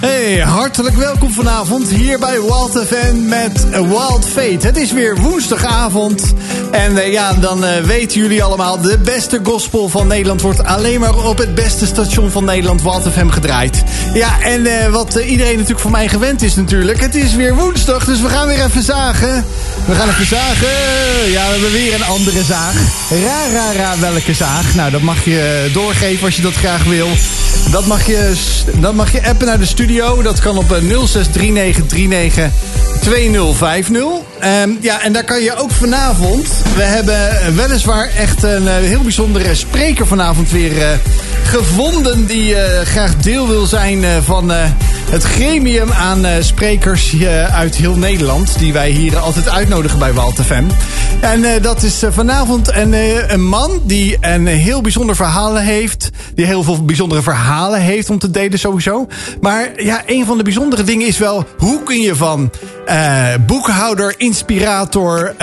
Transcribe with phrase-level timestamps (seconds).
[0.00, 4.66] Hey, hartelijk welkom vanavond hier bij Wild FM met Wild Fate.
[4.66, 6.34] Het is weer woensdagavond.
[6.70, 8.80] En uh, ja, dan uh, weten jullie allemaal...
[8.80, 12.82] de beste gospel van Nederland wordt alleen maar op het beste station van Nederland...
[12.82, 13.82] Wild FM gedraaid.
[14.14, 17.00] Ja, en uh, wat iedereen natuurlijk van mij gewend is natuurlijk...
[17.00, 19.44] het is weer woensdag, dus we gaan weer even zagen.
[19.84, 20.68] We gaan even zagen.
[21.30, 22.74] Ja, we hebben weer een andere zaag.
[23.10, 24.74] Ra, ra, ra, welke zaag?
[24.74, 27.08] Nou, dat mag je doorgeven als je dat graag wil.
[27.70, 28.32] Dat mag je,
[28.80, 30.22] dat mag je appen naar de studio.
[30.22, 32.50] Dat kan op 063939
[33.00, 34.02] 2050.
[34.44, 36.48] Um, ja, en daar kan je ook vanavond...
[36.78, 40.88] We hebben weliswaar echt een uh, heel bijzondere spreker vanavond weer uh,
[41.44, 42.26] gevonden...
[42.26, 44.50] die uh, graag deel wil zijn van
[45.10, 47.14] het gremium aan sprekers
[47.50, 48.58] uit heel Nederland...
[48.58, 50.64] die wij hier altijd uitnodigen bij Walt FM.
[51.20, 56.10] En dat is vanavond een, man die een heel bijzonder verhaal heeft...
[56.34, 59.06] die heel veel bijzondere verhalen heeft om te delen sowieso.
[59.40, 61.46] Maar ja, een van de bijzondere dingen is wel...
[61.58, 62.50] hoe kun je van
[63.46, 65.34] boekhouder, inspirator...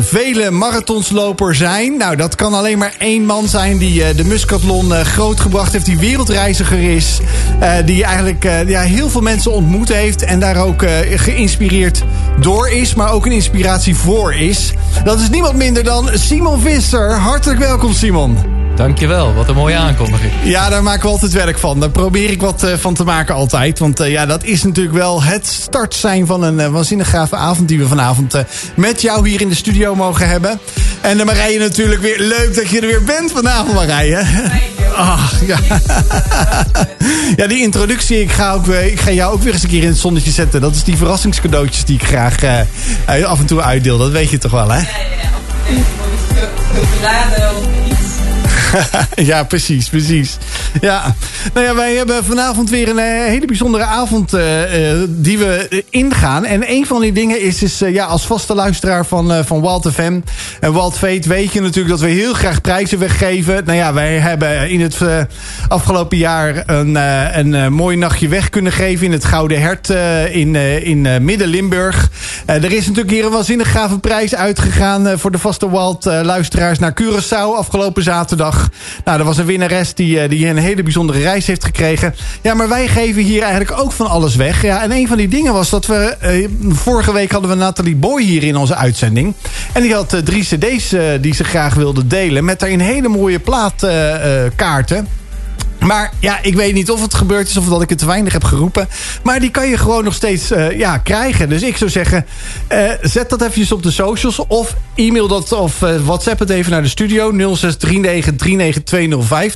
[0.00, 1.96] vele marathonsloper zijn.
[1.96, 5.84] Nou, dat kan alleen maar één man zijn die uh, de Muscatlon uh, grootgebracht heeft.
[5.84, 7.20] Die wereldreiziger is.
[7.84, 10.22] die eigenlijk ja, heel veel mensen ontmoet heeft.
[10.22, 12.02] En daar ook geïnspireerd
[12.40, 12.94] door is.
[12.94, 14.72] Maar ook een inspiratie voor is.
[15.04, 17.10] Dat is niemand minder dan Simon Visser.
[17.10, 18.63] Hartelijk welkom Simon.
[18.76, 20.32] Dankjewel, wat een mooie aankondiging.
[20.42, 21.80] Ja, daar maken we altijd werk van.
[21.80, 23.78] Daar probeer ik wat uh, van te maken altijd.
[23.78, 27.36] Want uh, ja, dat is natuurlijk wel het start zijn van een uh, waanzinnig gave
[27.36, 27.68] avond...
[27.68, 28.34] die we vanavond
[28.74, 30.60] met jou hier in de studio mogen hebben.
[31.00, 34.24] En de Marije natuurlijk weer leuk dat je er weer bent vanavond, Marije.
[34.96, 35.58] Ach, ja.
[37.36, 39.88] ja, die introductie, ik ga, ook, ik ga jou ook weer eens een keer in
[39.88, 40.60] het zonnetje zetten.
[40.60, 42.44] Dat is die verrassingscadeautjes die ik graag
[43.24, 43.98] af en toe uitdeel.
[43.98, 44.78] Dat weet je toch wel, hè?
[44.78, 44.86] Ja,
[47.02, 47.73] ja, ja.
[49.30, 50.36] ja, precies, precies.
[50.80, 51.14] Ja.
[51.54, 55.84] Nou ja, wij hebben vanavond weer een uh, hele bijzondere avond uh, uh, die we
[55.90, 56.44] ingaan.
[56.44, 60.20] En een van die dingen is, is ja, als vaste luisteraar van, van Walt FM
[60.60, 63.64] en Walt Fate weet je natuurlijk dat we heel graag prijzen weggeven.
[63.64, 64.98] Nou ja, wij hebben in het
[65.68, 66.94] afgelopen jaar een,
[67.38, 69.88] een mooi nachtje weg kunnen geven in het Gouden Hert
[70.30, 72.10] in, in Midden-Limburg.
[72.46, 76.94] er is natuurlijk hier een waanzinnig gave prijs uitgegaan voor de vaste Walt luisteraars naar
[77.02, 78.63] Curaçao afgelopen zaterdag.
[79.04, 82.14] Nou, er was een winnares die, die een hele bijzondere reis heeft gekregen.
[82.42, 84.62] Ja, maar wij geven hier eigenlijk ook van alles weg.
[84.62, 86.16] Ja, en een van die dingen was dat we...
[86.20, 89.34] Eh, vorige week hadden we Nathalie Boy hier in onze uitzending.
[89.72, 92.44] En die had uh, drie cd's die ze graag wilde delen...
[92.44, 95.08] met daarin hele mooie plaatkaarten...
[95.84, 98.32] Maar ja, ik weet niet of het gebeurd is of dat ik het te weinig
[98.32, 98.88] heb geroepen.
[99.22, 101.48] Maar die kan je gewoon nog steeds uh, ja, krijgen.
[101.48, 102.26] Dus ik zou zeggen,
[102.72, 104.46] uh, zet dat eventjes op de socials.
[104.46, 107.32] Of e-mail dat of uh, WhatsApp het even naar de studio.
[107.56, 107.66] 0639392050.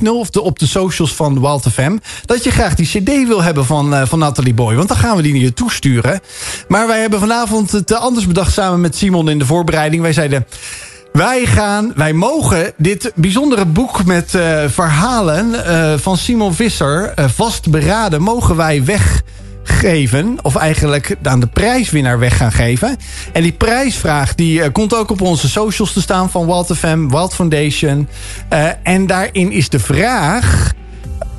[0.03, 1.97] Of op de socials van Walt FM.
[2.25, 4.75] Dat je graag die cd wil hebben van, van Nathalie Boy.
[4.75, 6.19] Want dan gaan we die naar je toesturen.
[6.67, 10.01] Maar wij hebben vanavond het anders bedacht samen met Simon in de voorbereiding.
[10.01, 10.45] Wij zeiden...
[11.19, 17.25] Wij gaan, wij mogen dit bijzondere boek met uh, verhalen uh, van Simon Visser uh,
[17.27, 20.37] vast beraden, mogen wij weggeven.
[20.41, 22.97] Of eigenlijk aan de prijswinnaar weg gaan geven.
[23.33, 27.33] En die prijsvraag die komt ook op onze socials te staan van Walt FM, Walt
[27.33, 28.07] Foundation.
[28.83, 30.73] en daarin is de vraag,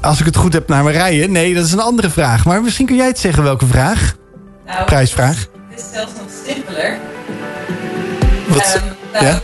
[0.00, 1.28] als ik het goed heb naar Marije.
[1.28, 2.44] Nee, dat is een andere vraag.
[2.44, 4.14] Maar misschien kun jij het zeggen welke vraag?
[4.66, 5.46] Nou, Prijsvraag.
[5.68, 6.98] Het is zelfs nog simpeler.
[8.48, 8.74] Wat?
[8.76, 9.40] Um, nou, ja?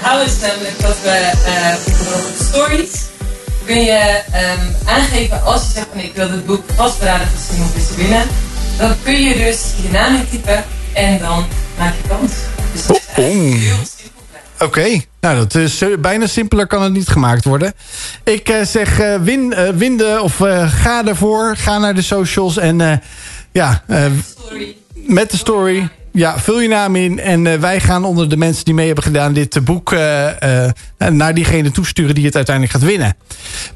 [0.00, 1.30] Verhaal is namelijk dat we
[1.84, 2.90] bijvoorbeeld stories
[3.64, 7.96] kun je um, aangeven als je zegt van ik wil het boek vastberaden van Simon
[7.96, 8.26] winnen.
[8.78, 11.46] Dan kun je dus je naam intypen en dan
[11.78, 12.32] maak je kans.
[12.72, 14.22] Dus dat is eigenlijk heel simpel.
[14.54, 15.06] Oké, okay.
[15.20, 17.72] nou dat is uh, bijna simpeler kan het niet gemaakt worden.
[18.24, 20.36] Ik uh, zeg uh, win, win de, of
[20.66, 23.02] ga ervoor, ga naar de socials en
[23.52, 23.82] ja,
[24.92, 25.88] met de story.
[26.12, 29.04] Ja, vul je naam in en uh, wij gaan onder de mensen die mee hebben
[29.04, 29.32] gedaan...
[29.32, 30.28] dit uh, boek uh,
[31.08, 33.16] naar diegene toesturen die het uiteindelijk gaat winnen.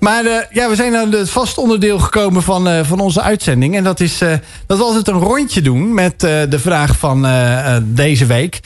[0.00, 3.76] Maar ja, we zijn aan het vast onderdeel gekomen van, van onze uitzending.
[3.76, 4.18] En dat is
[4.66, 7.26] dat we altijd een rondje doen met de vraag van
[7.82, 8.60] deze week.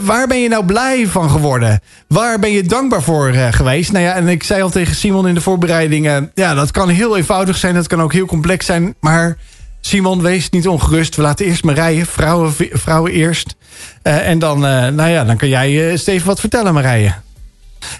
[0.00, 1.80] waar ben je nou blij van geworden?
[2.08, 3.92] Waar ben je dankbaar voor geweest?
[3.92, 6.30] Nou ja, en ik zei al tegen Simon in de voorbereidingen...
[6.34, 8.94] ja, dat kan heel eenvoudig zijn, dat kan ook heel complex zijn...
[9.00, 9.36] maar
[9.80, 11.16] Simon, wees niet ongerust.
[11.16, 13.54] We laten eerst Marije, vrouwen, vrouwen eerst.
[14.02, 17.14] Uh, en dan, uh, nou ja, dan kan jij uh, eens even wat vertellen, Marije.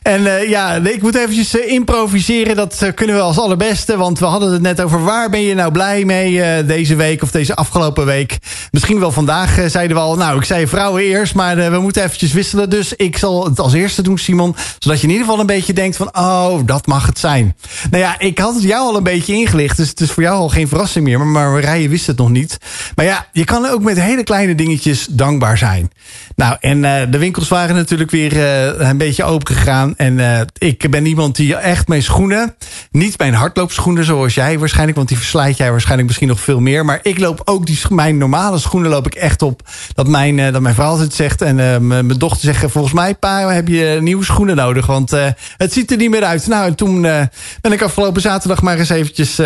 [0.02, 2.56] En uh, ja, ik moet eventjes uh, improviseren.
[2.56, 3.96] Dat uh, kunnen we als allerbeste.
[3.96, 7.30] Want we hadden het net over waar ben je nou blij mee deze week of
[7.30, 8.38] deze afgelopen week.
[8.70, 11.34] Misschien wel vandaag zeiden we al, nou ik zei vrouwen eerst.
[11.34, 12.70] Maar we moeten eventjes wisselen.
[12.70, 14.56] Dus ik zal het als eerste doen Simon.
[14.78, 17.56] Zodat je in ieder geval een beetje denkt van, oh dat mag het zijn.
[17.90, 19.76] Nou ja, ik had het jou al een beetje ingelicht.
[19.76, 21.26] Dus het is voor jou al geen verrassing meer.
[21.26, 22.58] Maar, Marije wist het nog niet.
[22.94, 25.90] Maar ja, je kan ook met hele kleine dingetjes dankbaar zijn.
[26.36, 26.80] Nou, en
[27.10, 28.40] de winkels waren natuurlijk weer
[28.80, 29.69] een beetje open gegaan.
[29.96, 32.56] En uh, ik ben iemand die echt mijn schoenen,
[32.90, 36.84] niet mijn hardloopschoenen zoals jij waarschijnlijk, want die verslijt jij waarschijnlijk misschien nog veel meer.
[36.84, 39.62] Maar ik loop ook die, mijn normale schoenen loop ik echt op.
[39.94, 43.14] Dat mijn, uh, dat mijn vrouw altijd zegt en uh, mijn dochter zegt, volgens mij
[43.14, 45.10] pa, heb je nieuwe schoenen nodig, want
[45.56, 46.46] het ziet er niet meer uit.
[46.46, 47.02] Nou, en toen
[47.60, 49.38] ben ik afgelopen zaterdag maar eens eventjes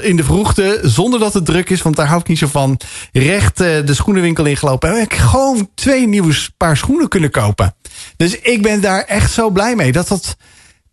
[0.00, 2.80] in de vroegte, zonder dat het druk is, want daar hou ik niet zo van,
[3.12, 4.88] recht de schoenenwinkel ingelopen.
[4.88, 7.74] En heb ik gewoon twee nieuwe paar schoenen kunnen kopen.
[8.16, 10.36] Dus ik ben daar echt zo blij mee dat dat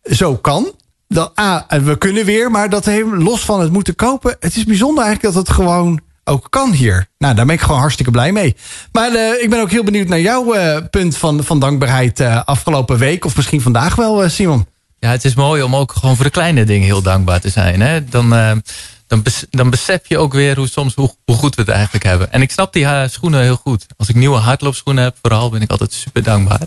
[0.03, 0.71] zo kan.
[1.07, 4.35] Dat, A, we kunnen weer, maar dat los van het moeten kopen.
[4.39, 7.07] Het is bijzonder eigenlijk dat het gewoon ook kan hier.
[7.17, 8.55] Nou, daar ben ik gewoon hartstikke blij mee.
[8.91, 12.41] Maar uh, ik ben ook heel benieuwd naar jouw uh, punt van, van dankbaarheid uh,
[12.45, 13.25] afgelopen week.
[13.25, 14.65] Of misschien vandaag wel, Simon.
[14.99, 17.81] Ja, het is mooi om ook gewoon voor de kleine dingen heel dankbaar te zijn.
[17.81, 18.05] Hè?
[18.05, 18.61] Dan,
[19.07, 22.31] dan, dan besef je ook weer hoe, soms, hoe, hoe, goed we het eigenlijk hebben.
[22.31, 23.85] En ik snap die schoenen heel goed.
[23.97, 26.61] Als ik nieuwe hardloopschoenen heb, vooral ben ik altijd super dankbaar.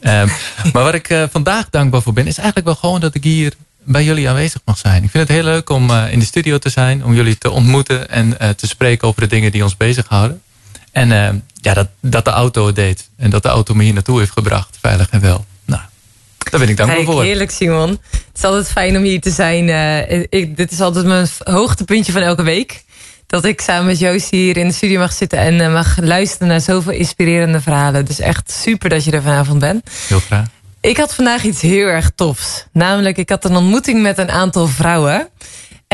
[0.00, 0.30] Um,
[0.72, 3.52] maar waar ik uh, vandaag dankbaar voor ben, is eigenlijk wel gewoon dat ik hier
[3.84, 5.02] bij jullie aanwezig mag zijn.
[5.02, 7.50] Ik vind het heel leuk om uh, in de studio te zijn, om jullie te
[7.50, 10.42] ontmoeten en te spreken over de dingen die ons bezighouden.
[10.92, 11.08] En
[11.60, 14.32] ja, dat, dat de auto het deed en dat de auto me hier naartoe heeft
[14.32, 15.44] gebracht, veilig en wel.
[16.50, 17.22] Daar ben ik dankbaar Kijk, voor.
[17.22, 17.90] Heerlijk, Simon.
[18.10, 19.68] Het is altijd fijn om hier te zijn.
[20.30, 22.84] Ik, dit is altijd mijn hoogtepuntje van elke week
[23.26, 26.48] dat ik samen met Joost hier in de studio mag zitten en uh, mag luisteren
[26.48, 28.04] naar zoveel inspirerende verhalen.
[28.04, 29.90] Dus echt super dat je er vanavond bent.
[30.08, 30.46] Heel graag.
[30.80, 32.66] Ik had vandaag iets heel erg tofs.
[32.72, 35.28] Namelijk, ik had een ontmoeting met een aantal vrouwen.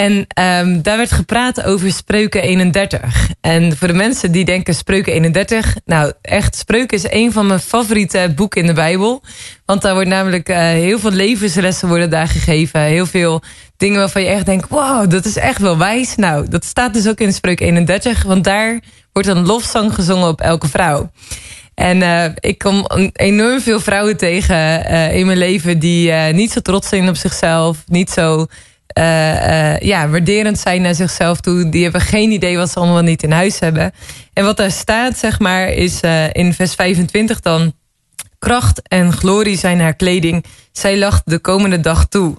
[0.03, 0.27] En
[0.67, 3.31] um, daar werd gepraat over Spreuken 31.
[3.41, 5.77] En voor de mensen die denken Spreuken 31...
[5.85, 9.23] nou, echt, Spreuken is een van mijn favoriete boeken in de Bijbel.
[9.65, 12.81] Want daar wordt namelijk uh, heel veel levenslessen worden daar gegeven.
[12.81, 13.43] Heel veel
[13.77, 14.69] dingen waarvan je echt denkt...
[14.69, 16.17] wow, dat is echt wel wijs.
[16.17, 18.23] Nou, dat staat dus ook in Spreuken 31.
[18.23, 18.81] Want daar
[19.13, 21.11] wordt een lofzang gezongen op elke vrouw.
[21.75, 25.79] En uh, ik kom enorm veel vrouwen tegen uh, in mijn leven...
[25.79, 27.85] die niet zo trots zijn op zichzelf.
[27.87, 28.47] Niet zo
[29.81, 31.69] ja, waarderend zijn naar zichzelf toe.
[31.69, 33.93] Die hebben geen idee wat ze allemaal niet in huis hebben.
[34.33, 37.73] En wat daar staat, zeg maar, is uh, in vers 25 dan...
[38.39, 40.45] Kracht en glorie zijn haar kleding.
[40.73, 42.37] Zij lacht de komende dag toe.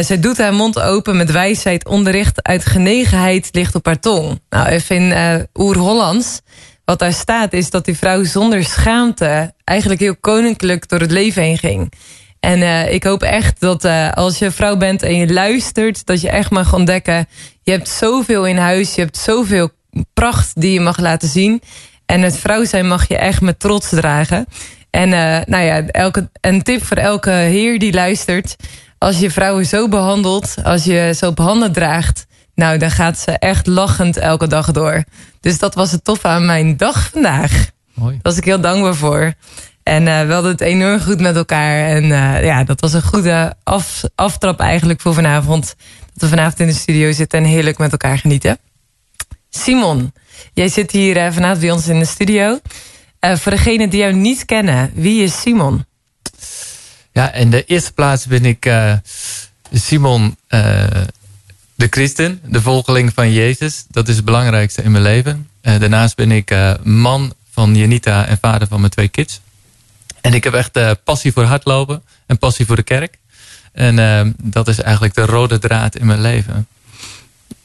[0.00, 1.88] zij doet haar mond open met wijsheid.
[1.88, 4.40] Onderricht uit genegenheid ligt op haar tong.
[4.48, 6.40] Nou, even in oer-Hollands.
[6.86, 9.54] Wat daar staat is dat die vrouw zonder schaamte...
[9.64, 11.92] eigenlijk heel koninklijk door het leven heen ging.
[12.46, 16.20] En uh, ik hoop echt dat uh, als je vrouw bent en je luistert, dat
[16.20, 17.26] je echt mag ontdekken.
[17.62, 19.70] Je hebt zoveel in huis, je hebt zoveel
[20.12, 21.62] pracht die je mag laten zien.
[22.04, 24.46] En het vrouw zijn mag je echt met trots dragen.
[24.90, 28.56] En uh, nou ja, elke, een tip voor elke heer die luistert.
[28.98, 32.26] Als je vrouwen zo behandelt, als je ze op handen draagt.
[32.54, 35.04] Nou, dan gaat ze echt lachend elke dag door.
[35.40, 37.70] Dus dat was het tof aan mijn dag vandaag.
[37.94, 38.12] Mooi.
[38.12, 39.34] Daar was ik heel dankbaar voor.
[39.86, 41.86] En uh, we hadden het enorm goed met elkaar.
[41.88, 45.74] En uh, ja, dat was een goede af, aftrap eigenlijk voor vanavond.
[46.12, 48.58] Dat we vanavond in de studio zitten en heerlijk met elkaar genieten.
[49.50, 50.12] Simon,
[50.52, 52.60] jij zit hier uh, vanavond bij ons in de studio.
[53.20, 55.84] voor degenen die jou niet kennen, wie is Simon?
[57.12, 58.70] Ja, in de eerste plaats ben ik
[59.72, 60.36] Simon
[61.74, 63.84] de christen, de volgeling van Jezus.
[63.88, 65.48] Dat is het belangrijkste in mijn leven.
[65.60, 69.40] daarnaast ben ik man van Janita en vader van mijn twee kids.
[70.26, 73.18] En ik heb echt uh, passie voor hardlopen en passie voor de kerk.
[73.72, 76.66] En uh, dat is eigenlijk de rode draad in mijn leven.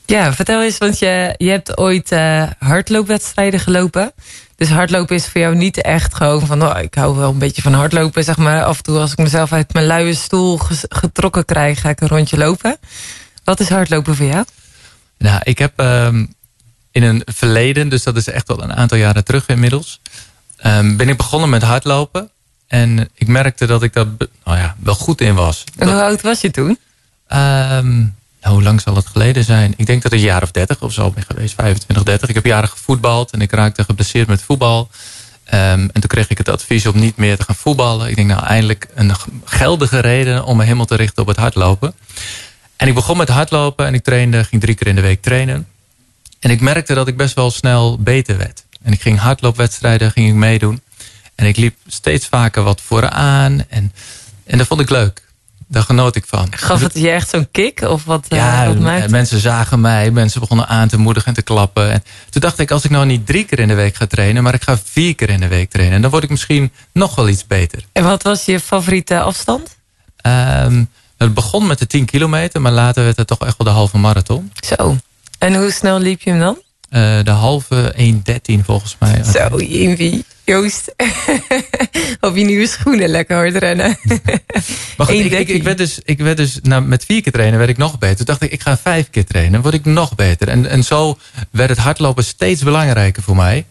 [0.05, 4.13] Ja, vertel eens, want je, je hebt ooit uh, hardloopwedstrijden gelopen.
[4.55, 6.63] Dus hardlopen is voor jou niet echt gewoon van...
[6.63, 8.63] Oh, ik hou wel een beetje van hardlopen, zeg maar.
[8.63, 11.81] Af en toe als ik mezelf uit mijn luie stoel getrokken krijg...
[11.81, 12.77] ga ik een rondje lopen.
[13.43, 14.45] Wat is hardlopen voor jou?
[15.17, 16.33] Nou, ik heb um,
[16.91, 17.89] in een verleden...
[17.89, 20.01] dus dat is echt al een aantal jaren terug inmiddels...
[20.65, 22.29] Um, ben ik begonnen met hardlopen.
[22.71, 24.05] En ik merkte dat ik daar
[24.43, 25.63] nou ja, wel goed in was.
[25.77, 26.69] En hoe oud was je toen?
[26.69, 29.73] Um, nou, hoe lang zal het geleden zijn?
[29.77, 31.53] Ik denk dat het een jaar of 30 of zo ben geweest.
[31.53, 32.29] 25, 30.
[32.29, 34.89] Ik heb jaren gevoetbald en ik raakte geblesseerd met voetbal.
[35.45, 38.09] Um, en toen kreeg ik het advies om niet meer te gaan voetballen.
[38.09, 39.11] Ik denk nou eindelijk een
[39.45, 41.93] geldige reden om me helemaal te richten op het hardlopen.
[42.75, 45.67] En ik begon met hardlopen en ik trainde, ging drie keer in de week trainen.
[46.39, 48.65] En ik merkte dat ik best wel snel beter werd.
[48.81, 50.81] En ik ging hardloopwedstrijden ging ik meedoen.
[51.41, 53.63] En ik liep steeds vaker wat vooraan.
[53.69, 53.93] En
[54.45, 55.29] En dat vond ik leuk.
[55.67, 56.47] Daar genoot ik van.
[56.49, 57.81] Gaf het je echt zo'n kick?
[57.81, 60.11] Of wat, uh, ja, wat maakt mensen zagen mij.
[60.11, 61.91] Mensen begonnen aan te moedigen en te klappen.
[61.91, 64.43] En toen dacht ik, als ik nou niet drie keer in de week ga trainen...
[64.43, 66.01] maar ik ga vier keer in de week trainen...
[66.01, 67.83] dan word ik misschien nog wel iets beter.
[67.91, 69.77] En wat was je favoriete afstand?
[70.25, 72.61] Um, het begon met de 10 kilometer...
[72.61, 74.51] maar later werd het toch echt wel de halve marathon.
[74.75, 74.97] Zo.
[75.37, 76.57] En hoe snel liep je hem dan?
[76.91, 79.23] Uh, de halve 1.13 volgens mij.
[79.23, 80.23] Zo, Jimmy.
[80.43, 80.95] Joost.
[82.19, 83.97] Op je nieuwe schoenen lekker hard rennen.
[84.97, 87.57] maar goed, ik, ik, ik, werd dus, ik werd dus nou, met vier keer trainen
[87.57, 88.15] werd ik nog beter.
[88.15, 89.61] Toen dacht ik, ik ga vijf keer trainen.
[89.61, 90.47] word ik nog beter.
[90.47, 91.17] En, en zo
[91.49, 93.65] werd het hardlopen steeds belangrijker voor mij.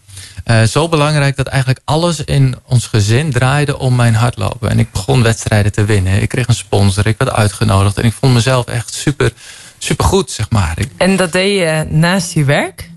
[0.45, 4.69] Uh, zo belangrijk dat eigenlijk alles in ons gezin draaide om mijn hardlopen.
[4.69, 6.21] En ik begon wedstrijden te winnen.
[6.21, 7.07] Ik kreeg een sponsor.
[7.07, 7.97] Ik werd uitgenodigd.
[7.97, 9.31] En ik vond mezelf echt super,
[9.77, 10.77] super goed, zeg maar.
[10.97, 12.90] En dat deed je naast je werk?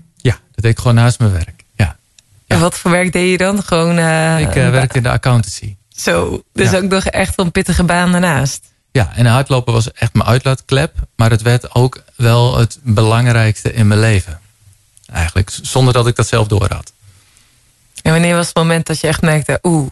[0.55, 1.63] Dat deed ik gewoon naast mijn werk.
[1.75, 1.95] Ja.
[2.47, 3.63] En wat voor werk deed je dan?
[3.63, 5.75] Gewoon, uh, ik uh, werkte in de accountancy.
[5.95, 6.77] Zo, dus ja.
[6.77, 8.61] ook nog echt een pittige baan daarnaast.
[8.91, 10.93] Ja, en hardlopen was echt mijn uitlaatklep.
[11.15, 14.39] Maar het werd ook wel het belangrijkste in mijn leven.
[15.11, 16.91] Eigenlijk, zonder dat ik dat zelf door had.
[18.01, 19.91] En wanneer was het moment dat je echt merkte, oeh.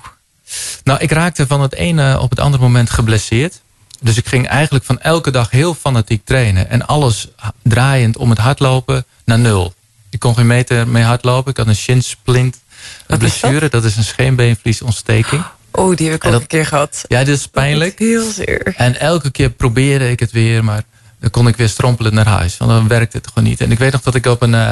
[0.83, 3.61] Nou, ik raakte van het ene op het andere moment geblesseerd.
[3.99, 6.69] Dus ik ging eigenlijk van elke dag heel fanatiek trainen.
[6.69, 7.27] En alles
[7.61, 9.73] draaiend om het hardlopen naar nul.
[10.13, 11.51] Ik kon geen meter mee hardlopen.
[11.51, 12.59] Ik had een shinsplint
[13.07, 13.59] een blessure.
[13.59, 13.71] Dat?
[13.71, 13.83] dat?
[13.83, 15.43] is een scheenbeenvliesontsteking.
[15.71, 17.05] Oh, die heb ik ook een keer gehad.
[17.07, 17.99] Ja, dit is pijnlijk.
[17.99, 18.73] heel zeer.
[18.77, 20.83] En elke keer probeerde ik het weer, maar
[21.19, 22.57] dan kon ik weer strompelen naar huis.
[22.57, 23.61] Want dan werkte het gewoon niet.
[23.61, 24.69] En ik weet nog dat ik op een, uh,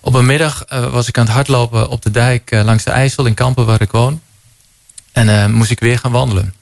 [0.00, 2.90] op een middag uh, was ik aan het hardlopen op de dijk uh, langs de
[2.90, 4.20] IJssel in Kampen waar ik woon.
[5.12, 6.54] En moest ik weer gaan wandelen.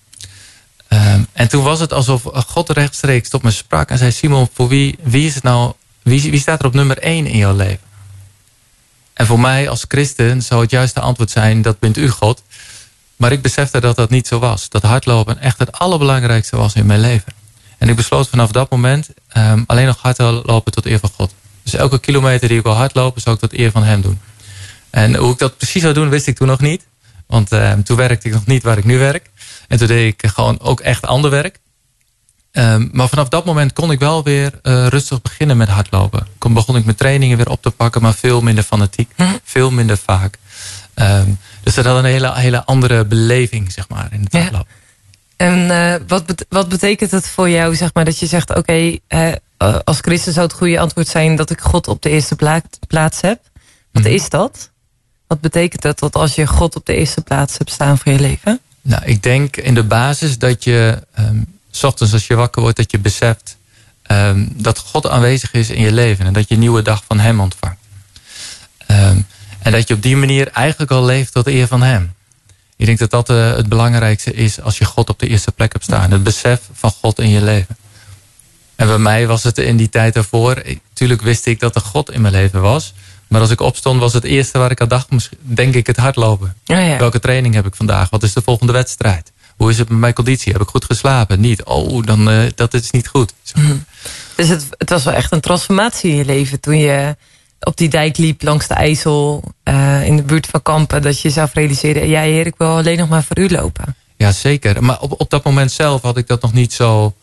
[0.89, 4.69] Um, en toen was het alsof God rechtstreeks tot me sprak en zei: Simon, voor
[4.69, 5.73] wie, wie is het nou?
[6.03, 7.88] Wie, wie staat er op nummer 1 in jouw leven?
[9.19, 12.43] En voor mij als christen zou het juiste antwoord zijn: dat bent u, God.
[13.17, 14.69] Maar ik besefte dat dat niet zo was.
[14.69, 17.33] Dat hardlopen echt het allerbelangrijkste was in mijn leven.
[17.79, 21.35] En ik besloot vanaf dat moment um, alleen nog hardlopen tot eer van God.
[21.63, 24.21] Dus elke kilometer die ik wil hardlopen, zou ik tot eer van hem doen.
[24.91, 26.87] En hoe ik dat precies zou doen, wist ik toen nog niet.
[27.27, 29.31] Want uh, toen werkte ik nog niet waar ik nu werk.
[29.69, 31.59] En toen deed ik gewoon ook echt ander werk.
[32.59, 36.27] Um, maar vanaf dat moment kon ik wel weer uh, rustig beginnen met hardlopen.
[36.39, 39.11] Toen begon ik mijn trainingen weer op te pakken, maar veel minder fanatiek.
[39.17, 39.25] Hm.
[39.45, 40.39] Veel minder vaak.
[40.95, 44.41] Um, dus dat had een hele, hele andere beleving, zeg maar, in het ja.
[44.41, 44.73] hardlopen.
[45.37, 48.59] En uh, wat, bet wat betekent het voor jou, zeg maar, dat je zegt: oké,
[48.59, 49.01] okay,
[49.59, 52.63] uh, als christen zou het goede antwoord zijn dat ik God op de eerste pla
[52.87, 53.41] plaats heb?
[53.93, 54.09] Wat mm.
[54.09, 54.71] is dat?
[55.27, 58.21] Wat betekent dat, dat als je God op de eerste plaats hebt staan voor je
[58.21, 58.61] leven?
[58.83, 62.77] Nou, ik denk in de basis dat je, um, s ochtends als je wakker wordt,
[62.77, 63.57] dat je beseft
[64.11, 67.19] um, dat God aanwezig is in je leven en dat je een nieuwe dag van
[67.19, 67.79] Hem ontvangt.
[68.91, 69.27] Um,
[69.59, 72.15] en dat je op die manier eigenlijk al leeft tot de eer van Hem.
[72.77, 75.73] Ik denk dat dat uh, het belangrijkste is als je God op de eerste plek
[75.73, 76.11] hebt staan.
[76.11, 77.77] Het besef van God in je leven.
[78.77, 80.63] En bij mij was het in die tijd daarvoor...
[80.93, 82.95] Tuurlijk wist ik dat er God in mijn leven was.
[83.29, 85.09] Maar als ik opstond was het eerste waar ik aan dacht...
[85.41, 86.55] denk ik het hardlopen.
[86.67, 86.99] Oh ja.
[86.99, 88.11] Welke training heb ik vandaag?
[88.11, 89.33] Wat is de volgende wedstrijd?
[89.59, 90.53] Hoe is het met mijn conditie?
[90.53, 91.41] Heb ik goed geslapen?
[91.41, 91.65] Niet.
[91.65, 93.33] Oh, dan, uh, dat is niet goed.
[93.55, 93.85] Mm.
[94.37, 96.61] Dus het, het was wel echt een transformatie in je leven...
[96.61, 97.17] toen je
[97.61, 101.31] op die dijk liep langs de IJssel uh, in de buurt van Kampen, dat je
[101.31, 103.97] zelf realiseerde, ja heer, ik wil alleen nog maar voor u lopen.
[104.17, 104.85] Ja, zeker.
[104.85, 107.15] Maar op, op dat moment zelf had ik dat nog niet zo,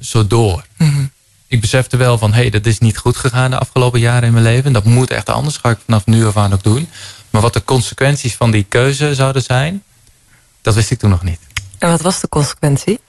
[0.00, 0.64] zo door.
[0.76, 1.10] Mm -hmm.
[1.46, 4.32] Ik besefte wel van, hé, hey, dat is niet goed gegaan de afgelopen jaren in
[4.32, 4.72] mijn leven.
[4.72, 6.88] Dat moet echt anders, ga ik vanaf nu af aan ook doen.
[7.30, 9.82] Maar wat de consequenties van die keuze zouden zijn,
[10.62, 11.38] dat wist ik toen nog niet.
[11.84, 13.00] En wat was de consequentie?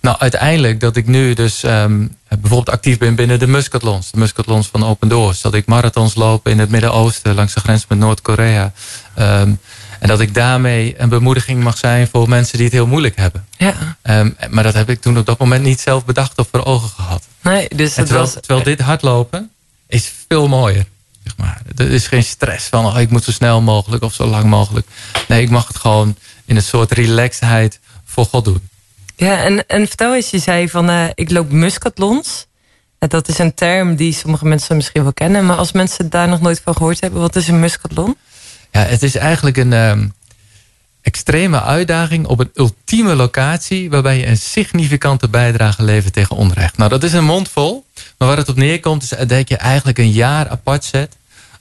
[0.00, 4.10] Nou, uiteindelijk dat ik nu dus um, bijvoorbeeld actief ben binnen de Muscatlons.
[4.10, 5.40] De Muscatlons van Open Doors.
[5.40, 8.72] Dat ik marathons loop in het Midden-Oosten langs de grens met Noord-Korea.
[9.18, 9.60] Um,
[10.00, 13.46] en dat ik daarmee een bemoediging mag zijn voor mensen die het heel moeilijk hebben.
[13.56, 13.96] Ja.
[14.02, 16.88] Um, maar dat heb ik toen op dat moment niet zelf bedacht of voor ogen
[16.88, 17.24] gehad.
[17.42, 18.34] Nee, dus en terwijl, was...
[18.34, 19.50] terwijl dit hardlopen
[19.86, 20.86] is veel mooier.
[21.24, 21.60] Zeg maar.
[21.76, 24.86] Er is geen stress van oh, ik moet zo snel mogelijk of zo lang mogelijk.
[25.28, 27.80] Nee, ik mag het gewoon in een soort relaxedheid
[28.16, 28.68] voor God doen.
[29.16, 32.46] Ja, en, en vertel eens, je zei van uh, ik loop muscatlons.
[32.98, 35.46] Dat is een term die sommige mensen misschien wel kennen.
[35.46, 38.16] Maar als mensen daar nog nooit van gehoord hebben, wat is een muscatlon?
[38.70, 40.12] Ja, het is eigenlijk een um,
[41.02, 43.90] extreme uitdaging op een ultieme locatie...
[43.90, 46.76] waarbij je een significante bijdrage levert tegen onrecht.
[46.76, 47.84] Nou, dat is een mondvol.
[48.18, 51.16] Maar waar het op neerkomt is dat je eigenlijk een jaar apart zet...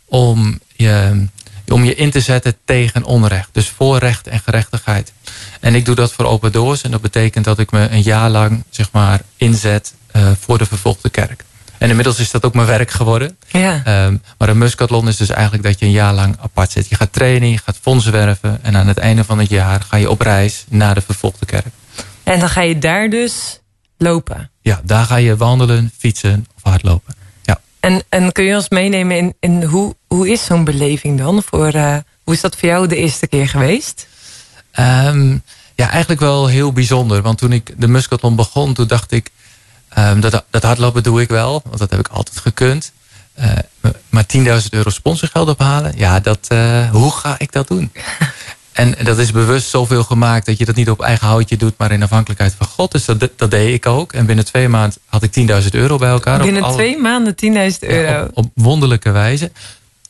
[0.05, 1.25] om je,
[1.67, 3.49] om je in te zetten tegen onrecht.
[3.51, 5.13] Dus voor recht en gerechtigheid.
[5.59, 6.81] En ik doe dat voor Open Doors.
[6.81, 10.65] En dat betekent dat ik me een jaar lang zeg maar, inzet uh, voor de
[10.65, 11.43] vervolgde kerk.
[11.77, 13.37] En inmiddels is dat ook mijn werk geworden.
[13.47, 14.05] Ja.
[14.05, 16.89] Um, maar een muskatlon is dus eigenlijk dat je een jaar lang apart zit.
[16.89, 18.59] Je gaat trainen, je gaat fondsen werven.
[18.61, 21.67] En aan het einde van het jaar ga je op reis naar de vervolgde kerk.
[22.23, 23.59] En dan ga je daar dus
[23.97, 24.49] lopen.
[24.61, 27.15] Ja, daar ga je wandelen, fietsen of hardlopen.
[27.85, 31.43] En, en kun je ons meenemen in, in hoe, hoe is zo'n beleving dan?
[31.43, 34.07] Voor, uh, hoe is dat voor jou de eerste keer geweest?
[34.79, 35.43] Um,
[35.75, 37.21] ja, eigenlijk wel heel bijzonder.
[37.21, 39.31] Want toen ik de Muscaton begon, toen dacht ik...
[39.97, 42.91] Um, dat, dat hardlopen doe ik wel, want dat heb ik altijd gekund.
[43.39, 43.51] Uh,
[44.09, 47.91] maar 10.000 euro sponsorgeld ophalen, ja, dat, uh, hoe ga ik dat doen?
[48.75, 51.91] En dat is bewust zoveel gemaakt dat je dat niet op eigen houtje doet, maar
[51.91, 52.91] in afhankelijkheid van God.
[52.91, 54.13] Dus dat, dat deed ik ook.
[54.13, 56.39] En binnen twee maanden had ik 10.000 euro bij elkaar.
[56.39, 58.11] Binnen alle, twee maanden 10.000 euro?
[58.11, 59.51] Ja, op, op, wonderlijke wijze.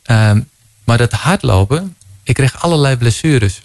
[0.06, 0.50] Um,
[0.84, 3.62] maar dat hardlopen, ik kreeg allerlei blessures.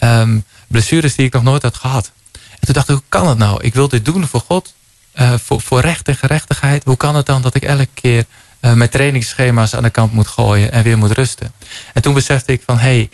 [0.00, 2.10] Um, blessures die ik nog nooit had gehad.
[2.32, 3.62] En toen dacht ik, hoe kan het nou?
[3.62, 4.74] Ik wil dit doen voor God,
[5.14, 6.84] uh, voor, voor recht en gerechtigheid.
[6.84, 8.24] Hoe kan het dan dat ik elke keer
[8.60, 11.52] uh, mijn trainingsschema's aan de kant moet gooien en weer moet rusten?
[11.94, 13.10] En toen besefte ik van, hé, hey,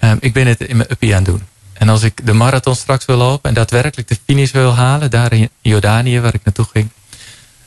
[0.00, 1.42] um, ik ben het in mijn uppie aan het doen.
[1.72, 5.32] En als ik de marathon straks wil lopen en daadwerkelijk de finish wil halen, daar
[5.32, 6.88] in Jordanië waar ik naartoe ging,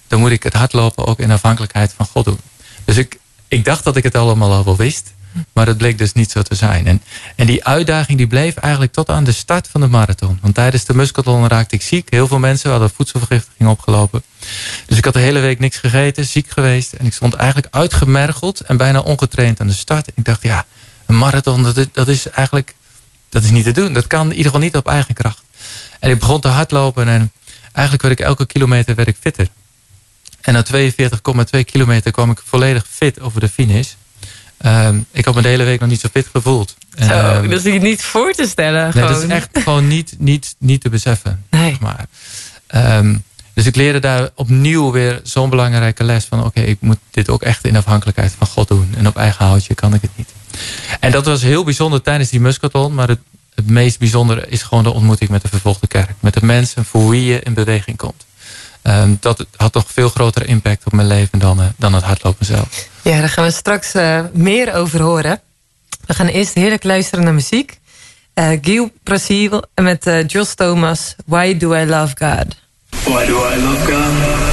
[0.08, 2.40] dan moet ik het hardlopen ook in afhankelijkheid van God doen.
[2.86, 5.14] Dus ik, ik dacht dat ik het allemaal al wel wist.
[5.54, 6.88] Maar dat bleek dus niet zo te zijn.
[6.88, 7.02] En,
[7.36, 10.40] en die uitdaging die bleef eigenlijk tot aan de start van de marathon.
[10.42, 12.08] Want tijdens de muscaton raakte ik ziek.
[12.10, 14.24] Heel veel mensen hadden voedselvergiftiging opgelopen.
[14.86, 16.94] Dus ik had de hele week niks gegeten, ziek geweest.
[16.94, 20.08] En ik stond eigenlijk uitgemergeld en bijna ongetraind aan de start.
[20.16, 20.66] Ik dacht, ja,
[21.06, 22.76] een marathon, dat is, dat is eigenlijk
[23.34, 23.94] dat is niet te doen.
[23.94, 25.42] Dat kan in ieder geval niet op eigen kracht.
[26.00, 27.32] En ik begon te hardlopen en
[27.72, 29.48] eigenlijk werd ik elke kilometer werd ik fitter.
[30.42, 33.92] En na 42,2 kilometer kwam ik volledig fit over de finish.
[34.66, 36.76] Um, ik had me de hele week nog niet zo fit gevoeld.
[37.00, 38.92] Zo, um, dat is niet voor te stellen.
[38.94, 41.46] Nee, dat is echt gewoon niet, niet, niet te beseffen.
[41.50, 41.78] Nee.
[41.80, 42.06] Maar,
[42.98, 46.40] um, dus ik leerde daar opnieuw weer zo'n belangrijke les van...
[46.40, 48.94] oké, okay, ik moet dit ook echt in afhankelijkheid van God doen.
[48.98, 50.33] En op eigen houtje kan ik het niet.
[51.00, 52.94] En dat was heel bijzonder tijdens die muscaton.
[52.94, 53.20] Maar het,
[53.56, 56.14] het meest bijzondere is gewoon de ontmoeting met de vervolgde kerk.
[56.20, 58.26] Met de mensen voor wie je in beweging komt.
[58.84, 62.46] Um, dat had toch veel grotere impact op mijn leven dan, uh, dan het hardlopen
[62.46, 62.88] zelf.
[63.02, 65.42] Ja, daar gaan we straks uh, meer over horen.
[66.06, 67.80] We gaan eerst heerlijk luisteren naar muziek.
[68.36, 72.56] Uh, Gil Brasil met uh, Josh Thomas, Why Do I Love God?
[73.04, 74.53] Why do I love God?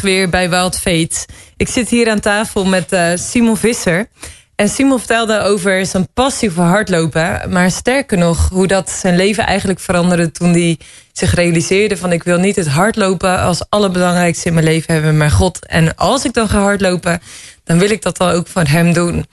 [0.00, 1.26] Weer bij Wild Fate.
[1.56, 4.08] Ik zit hier aan tafel met uh, Simon Visser.
[4.54, 7.40] En Simon vertelde over zijn passie voor hardlopen.
[7.50, 10.30] Maar sterker nog, hoe dat zijn leven eigenlijk veranderde...
[10.30, 10.78] toen hij
[11.12, 12.12] zich realiseerde van...
[12.12, 15.16] ik wil niet het hardlopen als allerbelangrijkste in mijn leven hebben...
[15.16, 15.66] maar God.
[15.66, 17.20] En als ik dan ga hardlopen,
[17.64, 19.26] dan wil ik dat dan ook van hem doen.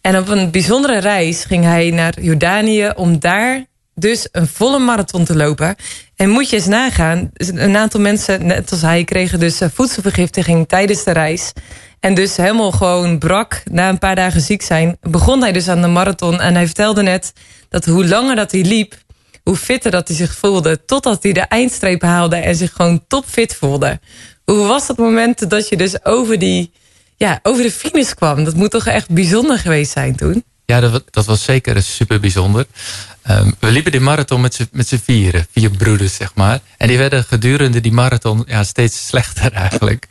[0.00, 2.90] En op een bijzondere reis ging hij naar Jordanië...
[2.96, 5.76] om daar dus een volle marathon te lopen.
[6.18, 10.68] En moet je eens nagaan, een aantal mensen, net als hij, kregen dus eh, voedselvergiftiging
[10.68, 11.52] tijdens de reis.
[12.00, 15.80] En dus helemaal gewoon brak, na een paar dagen ziek zijn, begon hij dus aan
[15.80, 16.40] de marathon.
[16.40, 17.32] En hij vertelde net
[17.68, 18.94] dat hoe langer dat hij liep,
[19.42, 20.84] hoe fitter dat hij zich voelde.
[20.84, 24.00] Totdat hij de eindstreep haalde en zich gewoon topfit voelde.
[24.44, 26.72] Hoe was dat moment dat je dus over, die,
[27.16, 28.44] ja, over de finish kwam?
[28.44, 30.44] Dat moet toch echt bijzonder geweest zijn toen?
[30.70, 32.66] Ja, dat, dat was zeker super bijzonder.
[33.30, 36.60] Um, we liepen die marathon met z'n vieren, vier broeders zeg maar.
[36.76, 40.08] En die werden gedurende die marathon ja, steeds slechter eigenlijk.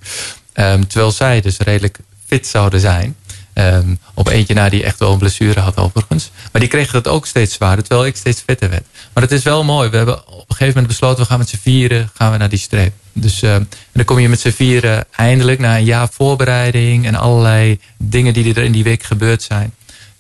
[0.54, 3.16] Um, terwijl zij dus redelijk fit zouden zijn.
[3.54, 6.32] Um, op eentje na die echt wel een blessure had overigens.
[6.52, 8.86] Maar die kregen dat ook steeds zwaarder, terwijl ik steeds fitter werd.
[9.14, 9.90] Maar het is wel mooi.
[9.90, 12.50] We hebben op een gegeven moment besloten, we gaan met z'n vieren gaan we naar
[12.50, 12.94] die streep.
[13.14, 13.56] Dus uh,
[13.92, 18.54] dan kom je met z'n vieren eindelijk na een jaar voorbereiding en allerlei dingen die
[18.54, 19.74] er in die week gebeurd zijn.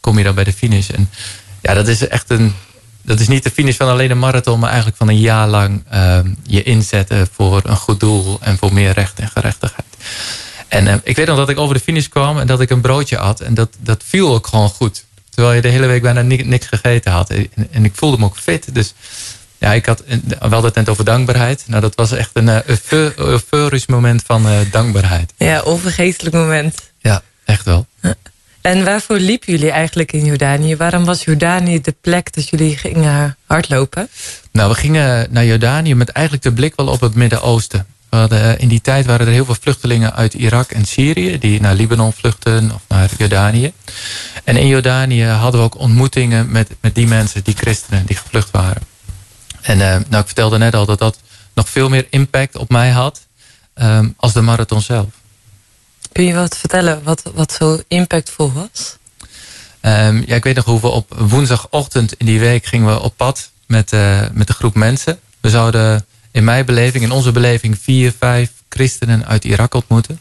[0.07, 0.89] Kom je dan bij de finish.
[0.89, 1.09] En
[1.61, 2.53] ja, dat is echt een,
[3.01, 5.83] dat is niet de finish van alleen een marathon, maar eigenlijk van een jaar lang
[5.93, 9.85] uh, je inzetten voor een goed doel en voor meer recht en gerechtigheid.
[10.67, 12.81] En uh, ik weet nog dat ik over de finish kwam en dat ik een
[12.81, 13.39] broodje at.
[13.39, 15.05] En dat, dat viel ook gewoon goed.
[15.29, 17.29] Terwijl je de hele week bijna niks gegeten had.
[17.29, 18.75] En, en ik voelde me ook fit.
[18.75, 18.93] Dus
[19.57, 20.03] ja, ik had
[20.39, 21.63] wel het net over dankbaarheid.
[21.65, 25.33] Nou, dat was echt een uh, euforisch moment van uh, dankbaarheid.
[25.37, 26.75] Ja, onvergetelijk moment.
[26.99, 27.87] Ja, echt wel.
[28.67, 30.75] En waarvoor liepen jullie eigenlijk in Jordanië?
[30.75, 34.09] Waarom was Jordanië de plek dat jullie gingen hardlopen?
[34.51, 37.85] Nou, we gingen naar Jordanië met eigenlijk de blik wel op het Midden-Oosten.
[38.57, 41.37] In die tijd waren er heel veel vluchtelingen uit Irak en Syrië...
[41.39, 43.73] die naar Libanon vluchten of naar Jordanië.
[44.43, 48.05] En in Jordanië hadden we ook ontmoetingen met, met die mensen, die christenen...
[48.05, 48.81] die gevlucht waren.
[49.61, 51.19] En uh, nou, ik vertelde net al dat dat
[51.53, 53.25] nog veel meer impact op mij had...
[53.81, 55.07] Um, als de marathon zelf.
[56.17, 58.97] Kun je wat vertellen wat, wat zo impactvol was?
[59.81, 63.13] Um, ja, ik weet nog hoe we op woensdagochtend in die week gingen we op
[63.17, 65.19] pad met, uh, met een groep mensen.
[65.41, 70.19] We zouden in mijn beleving, in onze beleving, vier, vijf christenen uit Irak ontmoeten.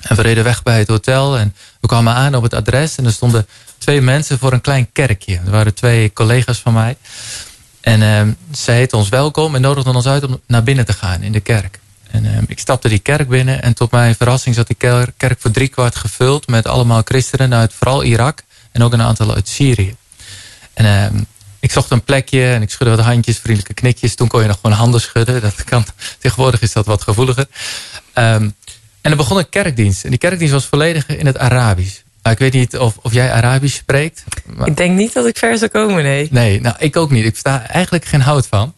[0.00, 2.96] En we reden weg bij het hotel en we kwamen aan op het adres.
[2.96, 3.46] En er stonden
[3.78, 5.40] twee mensen voor een klein kerkje.
[5.44, 6.96] Er waren twee collega's van mij.
[7.80, 11.22] En uh, zij heten ons welkom en nodigden ons uit om naar binnen te gaan
[11.22, 11.78] in de kerk.
[12.10, 14.76] En uh, ik stapte die kerk binnen en tot mijn verrassing zat die
[15.16, 18.42] kerk voor driekwart gevuld met allemaal christenen uit vooral Irak
[18.72, 19.94] en ook een aantal uit Syrië.
[20.72, 21.20] En uh,
[21.60, 24.14] ik zocht een plekje en ik schudde wat handjes, vriendelijke knikjes.
[24.14, 25.40] Toen kon je nog gewoon handen schudden.
[25.50, 25.84] Dat kan,
[26.18, 27.46] tegenwoordig is dat wat gevoeliger.
[28.14, 28.54] Um,
[29.00, 30.04] en er begon een kerkdienst.
[30.04, 32.02] En die kerkdienst was volledig in het Arabisch.
[32.22, 34.24] Nou, ik weet niet of, of jij Arabisch spreekt.
[34.46, 34.66] Maar...
[34.66, 36.28] Ik denk niet dat ik ver zou komen, nee.
[36.30, 37.24] Nee, nou, ik ook niet.
[37.24, 38.74] Ik versta eigenlijk geen hout van.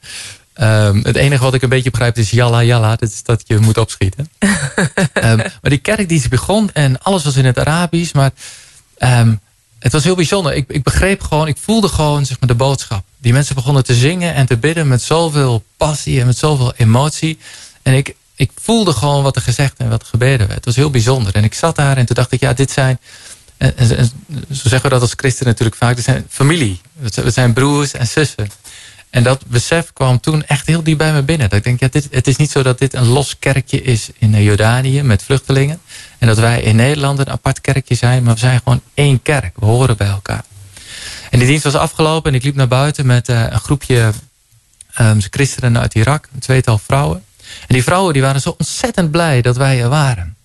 [0.60, 2.96] Um, het enige wat ik een beetje begrijp is jalla jalla.
[2.96, 4.30] Dat is dat je moet opschieten.
[5.14, 8.12] um, maar die kerkdienst begon en alles was in het Arabisch.
[8.12, 8.30] Maar
[8.98, 9.40] um,
[9.78, 10.54] het was heel bijzonder.
[10.54, 13.04] Ik, ik begreep gewoon, ik voelde gewoon zeg maar, de boodschap.
[13.18, 17.38] Die mensen begonnen te zingen en te bidden met zoveel passie en met zoveel emotie.
[17.82, 20.54] En ik, ik voelde gewoon wat er gezegd en wat er gebeden werd.
[20.54, 21.34] Het was heel bijzonder.
[21.34, 23.00] En ik zat daar en toen dacht ik, ja, dit zijn...
[23.56, 24.10] En, en, en
[24.50, 25.96] zo zeggen we dat als christen natuurlijk vaak.
[25.96, 26.80] Dit zijn familie.
[27.14, 28.50] We zijn broers en zussen.
[29.12, 31.48] En dat besef kwam toen echt heel diep bij me binnen.
[31.48, 34.10] Dat ik denk, ja, dit, het is niet zo dat dit een los kerkje is
[34.18, 35.80] in Jordanië met vluchtelingen.
[36.18, 38.22] En dat wij in Nederland een apart kerkje zijn.
[38.22, 39.56] Maar we zijn gewoon één kerk.
[39.58, 40.44] We horen bij elkaar.
[41.30, 44.12] En die dienst was afgelopen en ik liep naar buiten met uh, een groepje
[45.00, 46.28] um, christenen uit Irak.
[46.34, 47.24] Een tweetal vrouwen.
[47.60, 50.36] En die vrouwen die waren zo ontzettend blij dat wij er waren.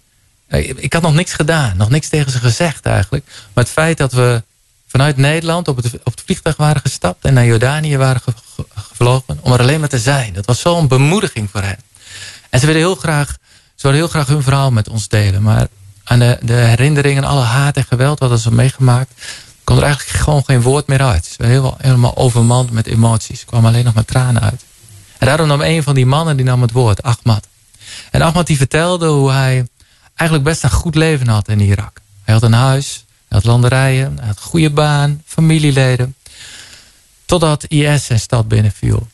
[0.75, 1.77] Ik had nog niks gedaan.
[1.77, 3.25] Nog niks tegen ze gezegd eigenlijk.
[3.53, 4.43] Maar het feit dat we
[4.87, 7.25] vanuit Nederland op het, op het vliegtuig waren gestapt...
[7.25, 8.21] en naar Jordanië waren
[9.41, 10.33] om er alleen maar te zijn.
[10.33, 11.77] Dat was zo'n bemoediging voor hen.
[12.49, 13.37] En ze wilden heel graag,
[13.75, 15.41] ze wilden heel graag hun verhaal met ons delen.
[15.41, 15.67] Maar
[16.03, 19.11] aan de, de herinneringen, alle haat en geweld wat ze meegemaakt...
[19.63, 21.25] kon er eigenlijk gewoon geen woord meer uit.
[21.25, 23.41] Ze waren helemaal overmand met emoties.
[23.41, 24.63] Er kwamen alleen nog maar tranen uit.
[25.17, 27.47] En daarom nam een van die mannen die nam het woord, Ahmad.
[28.11, 29.67] En Ahmad die vertelde hoe hij
[30.15, 32.01] eigenlijk best een goed leven had in Irak.
[32.23, 36.15] Hij had een huis, hij had landerijen, hij had een goede baan, familieleden.
[37.27, 39.07] Totdat IS zijn stad binnenviel.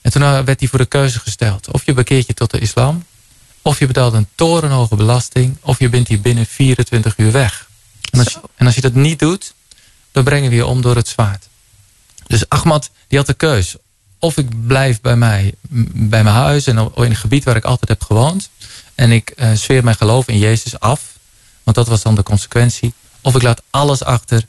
[0.00, 1.70] En toen werd hij voor de keuze gesteld.
[1.70, 3.04] Of je bekeert je tot de islam.
[3.62, 5.56] Of je betaalt een torenhoge belasting.
[5.60, 7.68] Of je bent hier binnen 24 uur weg.
[8.10, 9.54] En als, je, en als je dat niet doet,
[10.12, 11.48] dan brengen we je om door het zwaard.
[12.26, 13.76] Dus Ahmad, die had de keus.
[14.18, 15.54] Of ik blijf bij mij,
[15.92, 18.50] bij mijn huis en in een gebied waar ik altijd heb gewoond.
[18.94, 21.02] en ik uh, zweer mijn geloof in Jezus af.
[21.62, 22.94] Want dat was dan de consequentie.
[23.20, 24.44] Of ik laat alles achter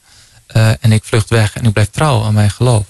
[0.56, 2.86] uh, en ik vlucht weg en ik blijf trouw aan mijn geloof.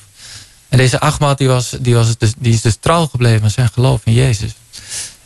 [0.73, 3.69] En deze Ahmad die, was, die, was dus, die is dus trouw gebleven aan zijn
[3.69, 4.51] geloof in Jezus.